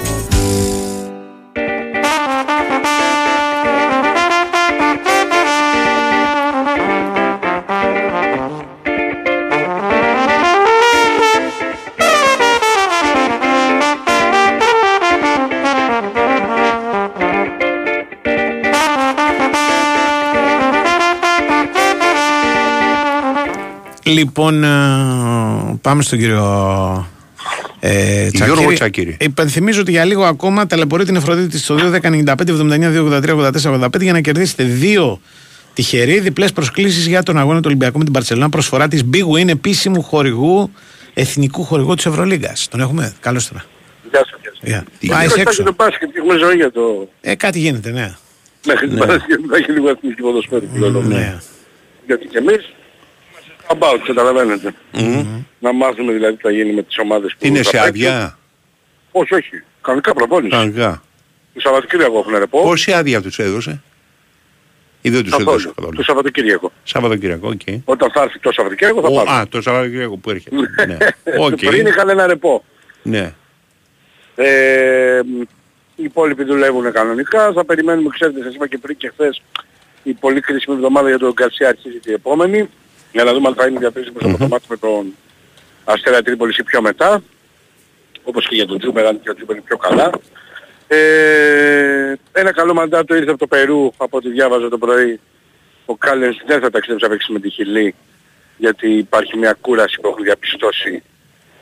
[24.03, 24.68] Λοιπόν, ε,
[25.82, 27.10] πάμε στον κύριο
[27.84, 28.53] ε, Τσακίρη.
[28.53, 29.18] Γιώργο Τσακίρη.
[29.20, 34.12] Υπενθυμίζω ότι για λίγο ακόμα ταλαιπωρεί την Εφροδίτη στο 2.10.95, 79, 283, 84, 85 για
[34.12, 35.22] να κερδίσετε δύο
[35.74, 38.49] τυχεροί διπλές προσκλήσεις για τον αγώνα του Ολυμπιακού με την Παρσελόνα.
[38.49, 40.72] Προσφορά της Big Win επίσημου χορηγού,
[41.14, 42.68] εθνικού χορηγού της Ευρωλίγκας.
[42.68, 43.14] Τον έχουμε.
[43.20, 43.66] Καλώς τώρα.
[44.12, 44.40] Γεια σας.
[44.64, 44.68] Yeah.
[44.68, 45.08] Yeah.
[45.08, 45.64] Πάει Πάει έξω.
[45.64, 47.08] το μπάσκετ και έχουμε ζωή για το...
[47.22, 48.16] Ε, κάτι γίνεται, ναι.
[48.66, 51.02] Μέχρι την Παρασκευή θα έχει λίγο εθνική ποδοσφαίρη που λέω.
[51.02, 51.40] Ναι.
[52.06, 52.81] Γιατί και εμείς είμαστε
[53.80, 54.73] about, καταλαβαίνετε.
[55.60, 57.88] Να μάθουμε δηλαδή τι θα γίνει με τις ομάδες που Είναι θα σε παίξουν.
[57.89, 58.38] άδεια;
[59.11, 59.64] Όχι, όχι.
[59.81, 60.49] Κανονικά προπόνηση.
[60.52, 61.02] Κανονικά.
[61.53, 62.61] Το Σαββατοκύριακο έχουν ρεπό.
[62.61, 63.81] Πόση άδεια τους έδωσε;
[65.02, 65.49] Ή δεν τους Καθόλου.
[65.49, 66.72] έδωσε καθόλου; Το Σαββατοκύριακο.
[66.84, 67.61] Σαββατοκύριακο, οκ.
[67.85, 69.31] Όταν θα έρθει το Σαββατοκύριακο θα Ο- πάμε.
[69.39, 70.56] Α, το Σαββατοκύριακο που έρχεται.
[70.88, 70.98] ναι.
[71.39, 71.56] Οκ.
[71.69, 72.64] Πριν είχαν ένα ρεπό.
[73.03, 73.34] Ναι.
[74.35, 75.19] Ε,
[75.95, 77.52] οι υπόλοιποι δουλεύουν κανονικά.
[77.53, 79.41] Θα περιμένουμε, ξέρετε, σας είπα και πριν και χθες,
[80.03, 82.69] η πολύ κρίσιμη εβδομάδα για τον Γκαρσία αρχίζει την επόμενη.
[83.12, 85.14] Για να δούμε αν θα είναι διαθέσιμος από το ματς με τον
[85.84, 87.24] Αστέρα Τρίπολης ή πιο μετά.
[88.24, 90.12] Όπως και για τον Τζούμπερ, αν και ο Τζούμπερ είναι πιο καλά.
[90.88, 95.20] Ε, ένα καλό μαντάτο ήρθε από το Περού, από ό,τι διάβαζα το πρωί.
[95.86, 97.96] Ο Κάλενς δεν θα ταξιδέψει να παίξει με τη Χιλή,
[98.58, 101.04] γιατί υπάρχει μια κούραση που έχουν διαπιστώσει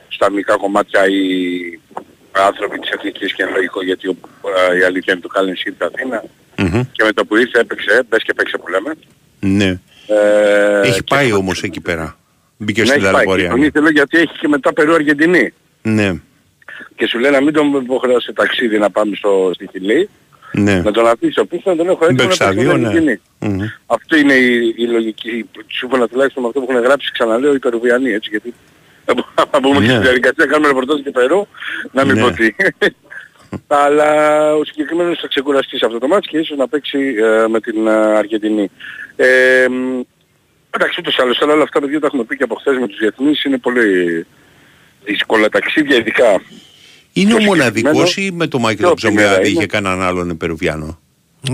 [0.08, 1.20] στα μικρά κομμάτια οι
[2.32, 4.16] άνθρωποι της Εθνικής και είναι λογικό γιατί ο,
[4.70, 6.24] ε, η αλήθεια είναι το Κάλενς ήρθε Αθήνα
[6.56, 6.82] Μμμ.
[6.92, 8.94] και με το που ήρθε έπαιξε, μπες και παίξε που λέμε.
[9.40, 9.78] Ναι.
[10.10, 12.16] Ε, Έχει και- πάει όμως εκεί πέρα.
[12.56, 13.24] Μπήκε ναι, στην έχει πάει.
[13.24, 13.50] Και ταλαιπωρία.
[13.50, 15.52] τον ήθελε γιατί έχει και μετά Περού Αργεντινή.
[15.82, 16.12] Ναι.
[16.96, 20.08] Και σου λέει να μην τον υποχρεώσει σε ταξίδι να πάμε στο, στη Χιλή,
[20.52, 20.80] Ναι.
[20.80, 22.88] να τον αφήσω πίσω να τον έχω έτοιμο να Μπέξα παίξει δύο, στην ναι.
[22.88, 23.20] Αργεντινή.
[23.38, 23.60] Μμμ.
[23.86, 28.10] Αυτή είναι η, η λογική, σύμφωνα τουλάχιστον με αυτό που έχουν γράψει, ξαναλέω, οι Περουβιανοί,
[28.12, 28.54] έτσι, γιατί
[29.50, 29.92] θα μπούμε και Ναι.
[29.92, 31.46] στη διαδικασία, να κάνουμε ρεπορτάζ και Περού,
[31.92, 32.20] να μην Ναι.
[32.20, 32.50] πω τι.
[33.66, 34.10] Αλλά
[34.54, 37.86] ο συγκεκριμένος θα ξεκουραστεί σε αυτό το μάτς και ίσως να παίξει ε, με την
[37.86, 38.70] ε, Αργεντινή.
[39.22, 40.00] Ε, μ,
[40.70, 42.86] εντάξει, ούτως ή άλλως, αλλά όλα αυτά παιδιά τα έχουμε πει και από χθες με
[42.88, 43.86] τους διεθνείς, είναι πολύ
[45.04, 46.42] δύσκολα ταξίδια, ειδικά.
[47.12, 50.02] Είναι Το ο μοναδικός συγκεκριμένο- ή με το Μάικλ Ποιο Ψωμιάδη Πινέδα είχε είναι; κανέναν
[50.02, 50.98] άλλον Περουβιάνο.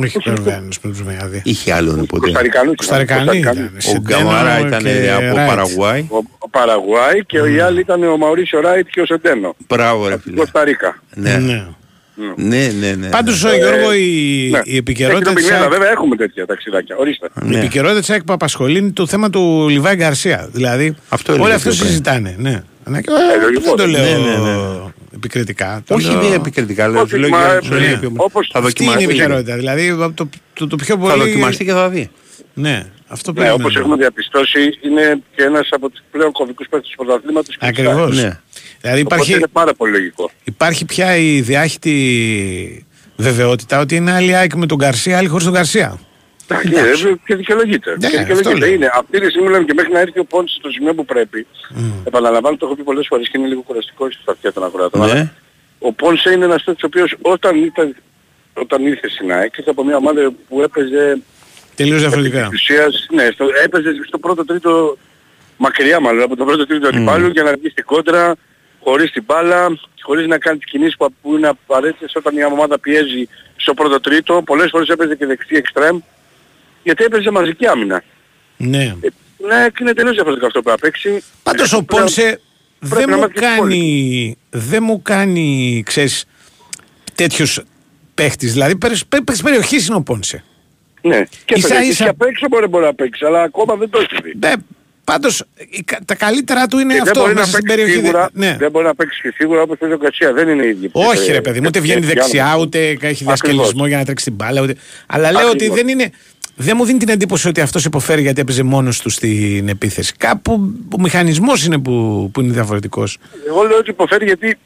[0.04, 1.40] Όχι Περουβιάνος με τους Μεϊάδη.
[1.44, 2.30] Είχε άλλον ποτέ.
[2.32, 2.74] Κωνσταντινούς.
[2.76, 3.72] Κωνσταντινοί ήταν.
[3.76, 5.48] Ο Σεντένο Γκαμάρα ήταν και από Ράιτ.
[5.48, 6.06] Παραγουάη.
[6.10, 9.56] Ο, ο Παραγουάη και οι άλλοι ήταν ο Μαουρίσιο Ράιτ και ο Σεντένο.
[9.68, 10.36] Μπράβο ρε φίλε.
[10.36, 11.00] Κωνσταντίνα.
[11.14, 11.66] Ναι.
[12.16, 12.32] Ναι.
[12.48, 13.08] Ναι, ναι, ναι.
[13.08, 14.60] Πάντως Ε, ο Γιώργο η, ναι.
[14.64, 16.96] η επικαιρότητα Έχει της τον Πινέδα, ΑΕΚ- βέβαια έχουμε τέτοια ταξιδάκια.
[16.96, 17.28] Ορίστε.
[17.42, 17.58] Η Ναι.
[17.58, 20.48] επικαιρότητα της ΑΕΚ που απασχολεί είναι το θέμα του Λιβάη Γκαρσία.
[20.52, 21.88] Δηλαδή, Αυτό όλοι έλεγε αυτό πιο πριν.
[21.90, 22.34] συζητάνε.
[22.38, 22.62] Ναι.
[22.84, 23.62] Ναι, και- Ε, ε, λογικό.
[23.74, 24.92] Δεν το λέω Ναι, ναι, ναι.
[25.14, 25.82] επικριτικά.
[25.86, 26.88] Το Όχι, λέω- δεν είναι επικριτικά.
[26.88, 27.86] Λέω, Όχι, σου λέω μα, για- σου λέω ναι.
[27.86, 29.04] για πιο- Όπως- Θα Αυτή είναι η δοκιμαστεί.
[29.20, 29.56] επικαιρότητα.
[29.56, 31.10] Δηλαδή, το, το, το πιο πολύ...
[31.10, 32.10] Θα δοκιμαστεί και θα δει.
[32.54, 33.62] Ναι, αυτό Ναι, περιμένω.
[33.62, 37.56] όπως έχουμε διαπιστώσει, είναι και ένας από τους πλέον κομβικούς παίκτες του πρωταθλήματος.
[37.56, 37.88] και της ΑΕΚ.
[37.88, 38.16] Ακριβώς.
[38.22, 38.40] Ναι.
[38.80, 40.30] Δηλαδή Οπότε υπάρχει, είναι πάρα πολύ λογικό.
[40.44, 45.54] υπάρχει πια η διάχυτη βεβαιότητα ότι είναι άλλη ΑΕΚ με τον Γκαρσία, άλλη χωρίς τον
[45.54, 45.98] Γκαρσία.
[46.48, 47.90] Εντάξει, ε, και δικαιολογείται.
[47.90, 48.66] Ναι, και αυτό δικαιολογείται.
[48.66, 48.74] λέω.
[48.74, 48.90] Είναι.
[48.94, 51.46] Αυτή τη στιγμή λέμε και μέχρι να έρθει ο πόντς στο σημείο που πρέπει.
[52.04, 55.02] Επαναλαμβάνω, το έχω πει πολλές φορές και είναι λίγο κουραστικό στα αυτιά των ακροατών.
[55.02, 55.32] αλλά Ναι.
[55.78, 57.96] Ο Πόνσε είναι ένας τέτοιος ο οποίος όταν, ήταν,
[58.52, 61.18] όταν ήρθε στην ΑΕΚ ήρθε από μια ομάδα που έπαιζε
[61.76, 62.48] Τελείως διαφορετικά.
[62.52, 64.96] ουσίας, ναι, στο, έπαιζε στο πρώτο τρίτο
[65.56, 68.34] μακριά μάλλον από το πρώτο τρίτο αντιπάλου για να βγει στην κόντρα
[68.84, 72.78] χωρίς την μπάλα, χωρίς να κάνει τις κινήσεις που, που είναι απαραίτητες όταν μια ομάδα
[72.78, 74.42] πιέζει στο πρώτο τρίτο.
[74.46, 75.98] Πολλές φορές έπαιζε και δεξί εξτρέμ,
[76.82, 78.02] γιατί έπαιζε μαζική άμυνα.
[78.56, 78.94] Ναι.
[79.48, 81.22] Ναι, και είναι τελείως διαφορετικό αυτό που θα παίξει.
[81.42, 82.40] Πάντως ο Πρέπει να- Πόνσε
[82.78, 86.24] δεν πρέπει να μου μάθει και κάνει, δεν μου κάνει, ξέρεις,
[87.14, 87.60] τέτοιους
[88.14, 88.52] παίχτης.
[88.52, 90.44] Δηλαδή παίχτης παίχτης περιοχής είναι ο Πόνσε.
[91.08, 93.90] Ναι, και Ίσα ίσα, ίσα- και απ' έξω μπορεί, μπορεί να παίξει, αλλά ακόμα δεν
[93.90, 94.32] το έχει δει.
[94.40, 94.52] Ναι,
[95.04, 97.76] πάντως η κα- τα καλύτερα του είναι Και δεν αυτό μπορεί να μέσα στην παίξει
[97.82, 98.00] περιοχή.
[98.06, 98.56] σίγουρα, Ναι.
[98.58, 100.90] δεν μπορεί να παίξει και σίγουρα όπως παίζει ο Γκαρσία, δεν είναι οι ίδιοι.
[100.92, 102.60] Όχι Ε, ρε παιδί μου, ούτε ε, βγαίνει ε, δεξιά, Γιάννη.
[102.62, 103.18] ούτε έχει Ακριβώς.
[103.24, 104.62] διασκελισμό για να τρέξει την μπάλα.
[104.62, 104.74] Ούτε...
[105.06, 105.76] Αλλά λέω ότι Ακριβώς.
[105.76, 106.10] δεν είναι.
[106.58, 110.14] Δεν μου δίνει την εντύπωση ότι αυτός υποφέρει γιατί έπαιζε μόνος του στην επίθεση.
[110.18, 113.18] Κάπου ο μηχανισμός είναι που, που είναι διαφορετικός.
[113.48, 114.58] Εγώ λέω ότι υποφέρει γιατί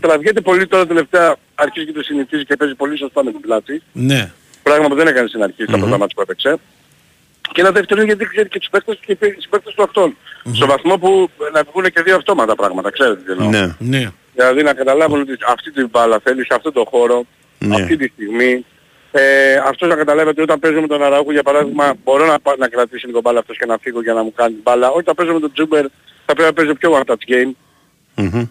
[0.00, 3.82] τραβιέται πολύ τώρα τελευταία, αρχίζει και το συνηθίζει και παίζει πολύ σωστά με την πλάτη.
[3.92, 4.32] Ναι.
[4.62, 6.56] Πράγμα που δεν έκανε στην αρχή στα πρώτα μάτια που έπαιξε.
[7.52, 10.16] Και ένα δεύτερο είναι γιατί ξέρει και τους παίκτες και τους παίκτες του αυτών.
[10.52, 13.48] Στο βαθμό που να βγουν και δύο αυτόματα πράγματα, ξέρετε τι εννοώ.
[13.48, 13.74] Ναι.
[13.78, 14.10] ναι.
[14.34, 17.24] Δηλαδή να καταλάβουν ότι αυτή την μπάλα θέλει σε αυτό το χώρο,
[17.58, 17.74] Ναι.
[17.74, 18.64] αυτή τη στιγμή.
[19.14, 22.58] Ε, αυτός να καταλάβει ότι όταν παίζω με τον Αραούχο για παράδειγμα μπορώ να, πά-
[22.58, 24.90] να κρατήσει λίγο μπάλα αυτός και να φύγω για να μου κάνει την μπάλα.
[24.90, 25.84] Όταν παίζω με τον Τζούμπερ
[26.26, 27.50] θα πρέπει να παίζω πιο one touch game.
[28.14, 28.44] Μμμ.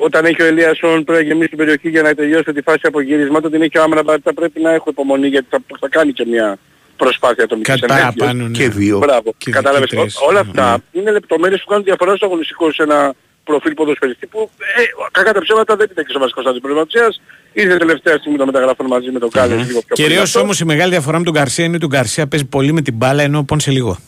[0.00, 3.38] Όταν έχει ο Ελίασον πρέπει να γεμίσει την περιοχή για να τελειώσει τη φάση απογύρισμα.
[3.42, 6.58] Όταν έχει ο Άμενα θα πρέπει να έχω υπομονή γιατί θα, θα κάνει και μια
[6.96, 8.14] προσπάθεια ατομικής Κάτι ενέργειας.
[8.14, 8.56] παραπάνω, ναι.
[8.58, 8.98] Και δύο.
[8.98, 9.34] Μπράβο.
[9.38, 9.88] Και Κατάλαβες.
[9.90, 10.16] και τρεις.
[10.16, 13.14] Ό- όλα αυτά είναι λεπτομέρειες που κάνουν διαφορά στο αγωνιστικό σε ένα
[13.44, 17.20] προφίλ ποδοσφαιριστή που ε, κακά τα ψέματα δεν ήταν και στο βασικό στάδιο προβληματίας.
[17.52, 20.40] Ήρθε τελευταία στιγμή το μεταγράφων μαζί με τον Κάλες λίγο πιο Κυρίως δυνατό.
[20.40, 22.94] όμως η μεγάλη διαφορά με τον Γκαρσία είναι ότι ο Γκαρσία παίζει πολύ με την
[22.94, 23.98] μπάλα ενώ ο Πόνσε λίγο.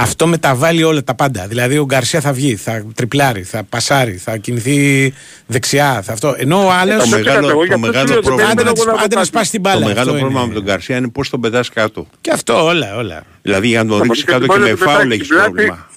[0.00, 1.46] Αυτό μεταβάλλει όλα τα πάντα.
[1.46, 5.12] Δηλαδή ο Γκαρσία θα βγει, θα τριπλάρει, θα πασάρει, θα κινηθεί
[5.46, 6.02] δεξιά.
[6.02, 6.34] Θα αυτό.
[6.38, 6.98] Ενώ ο άλλο.
[6.98, 8.92] Το μεγάλο, εγώ γι' το αυτό μεγάλο σου λέω ότι πρόβλημα, Άντε να, εγώ να
[8.92, 9.86] τις- άντε να το σπάσει την το μπάλα.
[9.86, 10.48] μεγάλο αυτό πρόβλημα είναι.
[10.48, 12.06] με τον Γκαρσία είναι πώς τον πετάς κάτω.
[12.20, 13.22] Και αυτό όλα, όλα.
[13.42, 15.08] Δηλαδή για να τον Θα ρίξεις μπορείς κάτω και και μπορεί με να του φάουλ
[15.08, 15.88] πετάξει έχεις την πλάτη πρόβλημα.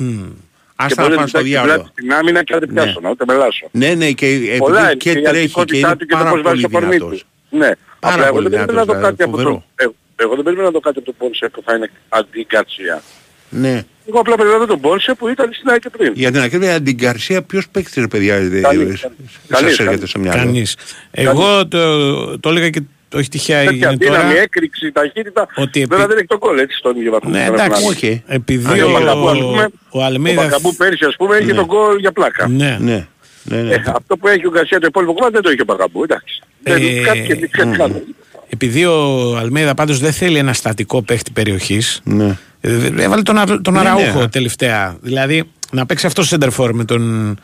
[0.78, 1.76] Και Άστα μπορεί να να πάνε στο του πετάξει την διάλογο.
[1.76, 3.68] πλάτη στην άμυνα και να την πιάσω, να ούτε μελάσω.
[3.72, 6.14] Ναι, ναι, και Πολλά επειδή είναι και και η τρέχει και αντικότητά είναι του και
[6.16, 7.06] το πάρα πώς βάζει πολύ το κορμί του.
[7.06, 7.26] δυνατός.
[7.50, 7.70] Ναι.
[8.00, 9.54] Πάρα Απλά εγώ πολύ δεν περίμενα να δω δυνατός, κάτι από φοβερό.
[9.76, 9.84] το...
[9.84, 13.02] ε, Εγώ δεν περίμενα να δω κάτι από τον Πόνσε που θα είναι αντί Γκαρσία.
[13.50, 13.84] Ναι.
[14.08, 16.12] Εγώ απλά περίμενα να δω τον Πόνσε που ήταν στην ΑΕΚ και πριν.
[16.16, 19.12] Για την ακρίβεια, την Γκαρσία, ποιος παίκτης ρε παιδιά, ε, Κανείς, σας
[19.48, 20.10] κανείς, έρχεται κανείς.
[20.10, 20.38] στο μυαλό.
[20.38, 20.76] Κανείς.
[21.12, 24.20] Εγώ το, το έλεγα και το έχει τυχαία Τέτοια έγινε τώρα.
[24.20, 25.48] δύναμη, έκρηξη, ταχύτητα.
[25.56, 27.30] Ότι Βέβαια επί- δεν έχει τον κόλλ έτσι στον ίδιο βαθμό.
[27.30, 27.70] Ναι, που εντάξει.
[27.70, 28.24] πρέπει να Όχι.
[28.28, 28.84] Επειδή είναι.
[28.84, 30.42] ο, Ο Μπακαμπού, ας πούμε, ο ο Αλμέιδα.
[30.44, 32.48] Μπακαμπού πέρσι ας πούμε είχε τον κόλλ για πλάκα.
[32.48, 32.78] Ναι.
[32.80, 33.08] Ναι,
[33.44, 33.74] ναι, ναι.
[33.74, 36.42] Ε, αυτό που έχει ο Γκαρσία το υπόλοιπο κομμάτι δεν το είχε ο Μπακαμπού, εντάξει.
[36.64, 38.04] Ε, Δεν- Κάτι και κάτι άλλο.
[38.50, 42.38] Επειδή ο Αλμέιδα πάντως δεν θέλει ένα στατικό παίχτη περιοχής Ναι.
[42.62, 44.28] Ε, έβαλε τον, Α- τον Ναι, Αραούχο ναι.
[44.30, 44.98] τελευταία.
[45.02, 47.36] Δηλαδή να παίξει αυτός σέντερφορ με τον,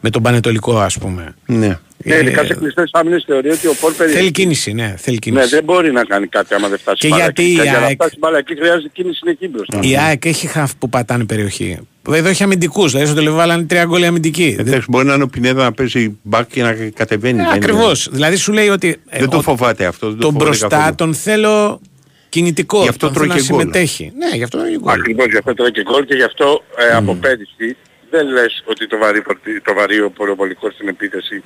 [0.00, 1.34] με τον Πανετολικό ας πούμε.
[1.46, 1.78] Ναι.
[2.04, 4.30] Ναι, Ε, ειδικά σε κλειστές άμυνες θεωρεί ότι ο Πολ Θέλει περιέχει.
[4.32, 5.48] κίνηση, ναι, θέλει Ναι, κίνηση.
[5.48, 7.50] δεν μπορεί να κάνει κάτι άμα δεν φτάσει Και μπάλα γιατί εκεί.
[7.50, 9.78] η Για να ΑΕΚ- φτάσει μπάλα εκεί χρειάζεται κίνηση εκεί μπροστά.
[9.82, 11.78] Η ΑΕΚ έχει χαφ που πατάνε περιοχή.
[12.10, 14.56] Εδώ έχει αμυντικούς, δηλαδή στο τελεβό βάλανε τρία γκολ οι αμυντικοί.
[14.58, 17.36] Εντάξει, μπορεί να είναι ο Πινέδα να παίζει μπακ και να κατεβαίνει.
[17.36, 17.54] δεν είναι.
[17.56, 18.08] Ακριβώς.
[18.12, 19.00] Δηλαδή σου λέει ότι.
[19.08, 20.06] ε, Δεν το ο- φοβάται αυτό.
[20.06, 20.94] Δεν το τον φοβάται μπροστά καθόλου.
[20.94, 21.80] τον θέλω
[22.28, 22.82] κινητικό.
[22.82, 23.60] Γι' αυτό τον τρώει θέλω να και γκολ.
[23.60, 24.12] συμμετέχει.
[24.16, 24.92] Ναι, γι' αυτό τρώει γκολ.
[24.92, 27.76] Ακριβώς γι' αυτό τρώει και γκολ και γι' αυτό ε, από πέρυσι
[28.10, 31.42] δεν λες ότι το βαρύ, φορτι- το βαρύ ο ποροβολικό στην επίθεση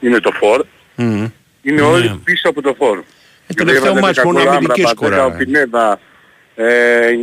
[0.00, 0.64] είναι το φορ.
[0.94, 1.26] Μμμ.
[1.62, 1.86] Είναι Ναι.
[1.86, 3.02] όλοι πίσω από το φορ.
[3.46, 5.34] Ε, τελευταίο έβαλε μάτς 10 μόνο γκολ αμυντικές Άμραμπατ, 10 σκοράρε.
[5.34, 6.00] ο Πινέδα,
[6.54, 7.16] ε, ε,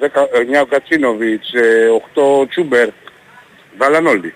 [0.00, 2.88] 10 9 ο Κατσίνοβιτς, ε, 8 ο Τσούμπερ.
[3.78, 4.34] Βάλαν όλοι.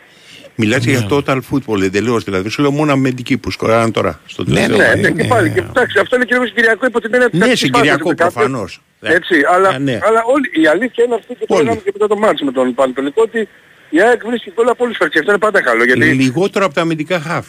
[0.60, 2.24] Μιλάς για total football εντελώς.
[2.24, 4.20] Δηλαδή σου λέω μόνο αμυντικοί που σκοράραν τώρα.
[4.26, 5.00] Στο Ναι, τελευταίο Ναι, μάτς.
[5.00, 5.50] ναι, και πάλι.
[5.50, 8.14] Και, εντάξει, αυτό είναι και Κυριακό υπό την έννοια της Ναι, τακτικής συγκυριακό φάσης, ότι
[8.22, 8.80] κάποιος- προφανώς.
[9.00, 9.98] Έτσι, αλλά, Ε, ναι.
[10.02, 11.64] αλλά όλη, η αλήθεια είναι αυτή και το Όλοι.
[11.64, 13.48] λέγαμε και μετά το μάτς με τον Πανετολικό ότι
[13.90, 15.20] η ΑΕΚ βρίσκει γκολ από όλους τους παίκτες.
[15.20, 16.00] Αυτό είναι πάντα καλό γιατί...
[16.22, 17.46] Λιγότερο από τα αμυντικά χαφ.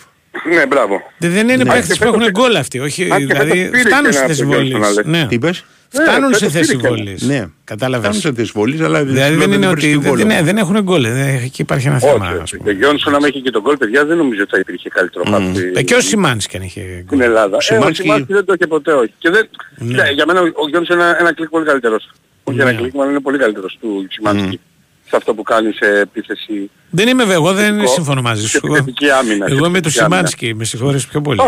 [0.56, 1.02] Ναι, μπράβο.
[1.18, 1.72] Δεν δεν είναι Ναι.
[1.72, 2.80] παίχτε Αν και που έχουν φέτος- γκολ αυτοί.
[2.80, 4.70] Όχι, αν και δηλαδή φέτος πήρε φτάνουν και στη ένα θέση από το βολή.
[4.70, 5.26] Γιόνσον, Ναι.
[5.28, 7.18] Τι είπες; Φτάνουν Ναι, σε φέτος θέση πήρε και βολή.
[7.22, 7.46] Ναι.
[7.64, 8.06] Κατάλαβες.
[8.08, 9.80] Φτάνουν σε θέση βολής, αλλά Δηλαδή δεν είναι ότι.
[9.80, 10.26] βρίσκει γκολ.
[10.26, 11.06] Ναι, δεν έχουν γκολ.
[11.06, 12.28] ε, Εκεί υπάρχει ένα θέμα.
[12.28, 12.70] ας Όχι, πούμε.
[12.70, 15.72] ο Γιόνσον άμα είχε και τον γκολ, παιδιά, δεν νομίζω ότι θα υπήρχε καλύτερο χάρτη
[15.76, 17.04] Ε, Και ο Σιμάνσκι αν είχε γκολ.
[17.06, 17.54] στην Ελλάδα.
[17.54, 19.14] Ε, ο Σιμάνσκι- Σιμάνσκι δεν το είχε ποτέ, όχι.
[19.18, 19.50] Και δεν...
[19.78, 20.04] Ναι.
[20.04, 22.12] Ναι, για μένα ο- ο Γιόνσον είναι ένα, ένα κλικ πολύ καλύτερος.
[22.44, 22.64] Όχι Ναι.
[22.64, 24.60] ένα κλικ, αλλά είναι πολύ καλύτερος του Σιμάνσκι.
[25.10, 26.70] Σε αυτό που κάνει σε επίθεση.
[26.90, 28.60] Δεν είμαι βέβαια, εγώ δεν Επιθετικό συμφωνώ μαζί και σου.
[28.64, 30.16] Εγώ- επιθετική άμυνα, και Εγώ είμαι του επιθετική άμυνα.
[30.28, 31.40] Σιμάνσκι, με συγχωρείς πιο πολύ.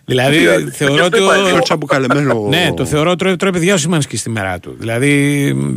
[0.00, 0.70] Ω, Δηλαδή δεν πειράζει.
[0.70, 1.18] θεωρώ Και ότι.
[1.18, 2.46] αυτό ο- είπα, Ο τσαμπουκαλεμένο.
[2.48, 4.76] Ναι, το θεωρώ τρώει, τρώει παιδιά ο Σιμάνσκι στη μέρα του.
[4.78, 5.12] Δηλαδή.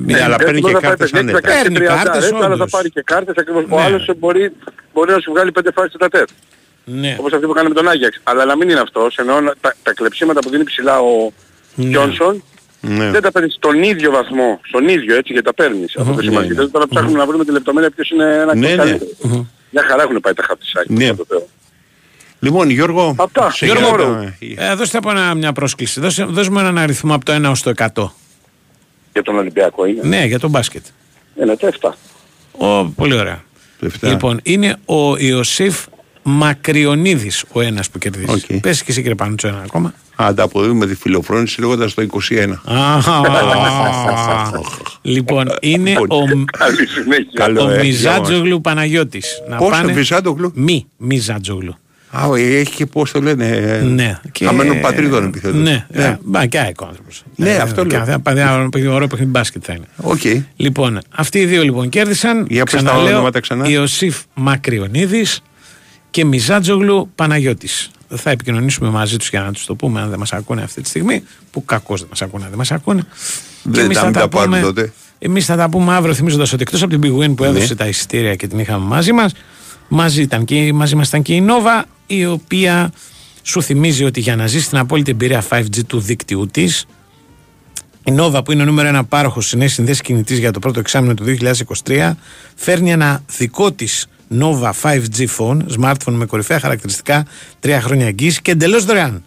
[0.06, 1.54] Ναι, αλλά δεν παίρνει μπορεί και να πάει κάρτες παιχνίδι, θα άνετα.
[1.54, 2.70] κάνει Παίρνει 30 κάρτες, ρέπτα, αλλά θα όντως.
[2.72, 3.64] πάρει και κάρτες ακριβώς.
[3.70, 3.82] Ο Ναι.
[3.84, 4.52] άλλος μπορεί,
[4.94, 6.30] μπορεί να σου βγάλει πέντε φάσεις στα τετ.
[6.86, 7.16] Ναι.
[7.20, 8.20] Όπως αυτή που κάνει με τον Άγιαξ.
[8.24, 11.32] Αλλά να μην είναι αυτός, ενώ να- τα, τα κλεψίματα που δίνει ψηλά ο
[11.76, 12.44] Γιόνσον
[12.82, 13.10] Ναι.
[13.12, 15.95] δεν τα παίρνεις στον ίδιο βαθμό, στον ίδιο έτσι γιατί τα παίρνεις.
[15.98, 16.54] Αυτό το Ναι, σημαντικό.
[16.54, 16.60] ναι.
[16.62, 18.84] Δεν τώρα ψάχνουμε να βρούμε τη λεπτομέρεια ποιος είναι ένα Ναι, και ναι.
[18.84, 19.12] καλύτερο.
[19.70, 20.95] Μια χαρά έχουν πάει τα χαρτισάκια.
[20.98, 21.10] Ναι.
[21.10, 21.48] αυτό το Θεό.
[22.44, 23.15] Λοιπόν, Γιώργο.
[23.20, 23.52] Αυτά.
[23.52, 24.34] σε Γιώργο, γεια- ωραίο.
[24.56, 25.99] Ε, δώστε από ένα, μια πρόσκληση.
[25.99, 28.15] Δώσε, δώσ' μου έναν αριθμό από το 1 ως το 100.
[29.14, 30.86] Για τον Ολυμπιακό είναι; Ναι, για τον μπάσκετ.
[31.41, 31.98] Είναι το 7.
[32.57, 33.44] Ο, πολύ ωραία.
[33.80, 34.07] Το εφτά.
[34.07, 35.86] Λοιπόν, είναι ο Ιωσήφ
[36.24, 38.32] Μακριονίδης ο ένας που κερδίζει.
[38.32, 38.60] Οκ.
[38.61, 39.94] Πες και εσύ κύριε Πανούτσο ένα ακόμα.
[40.15, 42.61] Ανταποδίδουμε τη φιλοφρόνηση λέγοντας το 21.
[42.64, 43.02] Α,
[45.02, 46.24] λοιπόν, είναι ο,
[46.57, 47.26] Καλή συνέχεια.
[47.34, 49.22] Καλό, ο ε, Μιζάτζογλου Παναγιώτη.
[49.57, 51.78] Πώς το Μιζάτζογλου; Μη, Μιζάτζογλου.
[52.15, 53.48] Α, ε, έχει και πώς το λένε.
[53.48, 54.19] ε, Ναι.
[54.44, 55.57] Χαμένων πατρίδων επίθετο.
[55.57, 56.18] Ναι, ναι.
[56.23, 57.23] Μπα, και ΑΕΚ ο άνθρωπος.
[57.35, 58.06] Ναι, Ε, αυτό και λέω.
[58.06, 59.85] θα πάει ένα παιχνίδι, ωραίο παιχνίδι μπάσκετ θα είναι.
[59.98, 60.22] Οκ.
[60.56, 62.45] Λοιπόν, αυτοί οι δύο λοιπόν κέρδισαν.
[62.49, 63.69] Για πες τα Ξαναλέω, ονόματα ξανά.
[63.69, 65.41] Ιωσήφ Μακριονίδης
[66.10, 67.90] και Μιζάτζογλου Παναγιώτης.
[68.15, 70.88] Θα επικοινωνήσουμε μαζί τους για να τους το πούμε αν δεν μας ακούνε αυτή τη
[70.90, 71.23] στιγμή.
[71.52, 73.03] Που κακώς δεν μας ακούνε, δεν μας ακούνε.
[73.64, 74.91] Δεν εμείς τα- μην τα πάρουν τότε.
[75.19, 77.76] Εμείς θα τα πούμε αύριο, θυμίζοντας ότι εκτός από την Big Win που έδωσε Ναι.
[77.76, 79.34] τα εισιτήρια και την είχαμε μαζί μας,
[79.94, 82.91] μαζί, ήταν και, μαζί μας ήταν και η Nova, η οποία
[83.41, 86.86] σου θυμίζει ότι για να ζήσει την απόλυτη εμπειρία 5G του δίκτυου της,
[88.03, 90.80] η Nova που είναι ο νούμερο ένα πάροχος στι νέε συνδέσεις κινητής για το πρώτο
[90.80, 91.26] εξάμεινο του
[91.86, 92.11] 2023,
[92.56, 94.07] φέρνει ένα δικό της
[94.40, 97.26] Nova 5G phone, smartphone με κορυφαία χαρακτηριστικά,
[97.60, 99.24] τρία χρόνια εγγύηση και εντελώς δωρεάν.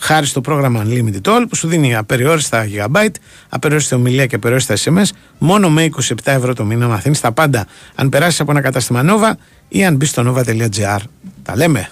[0.00, 3.06] Χάρη στο πρόγραμμα Unlimited All που σου δίνει απεριόριστα GB,
[3.48, 5.08] απεριόριστα ομιλία και απεριόριστα SMS,
[5.38, 9.32] μόνο με 27 ευρώ το μήνα μαθαίνεις τα πάντα αν περάσεις από ένα κατάστημα Nova
[9.72, 10.98] ή αν μπει στο nova.gr.
[11.42, 11.90] Τα λέμε.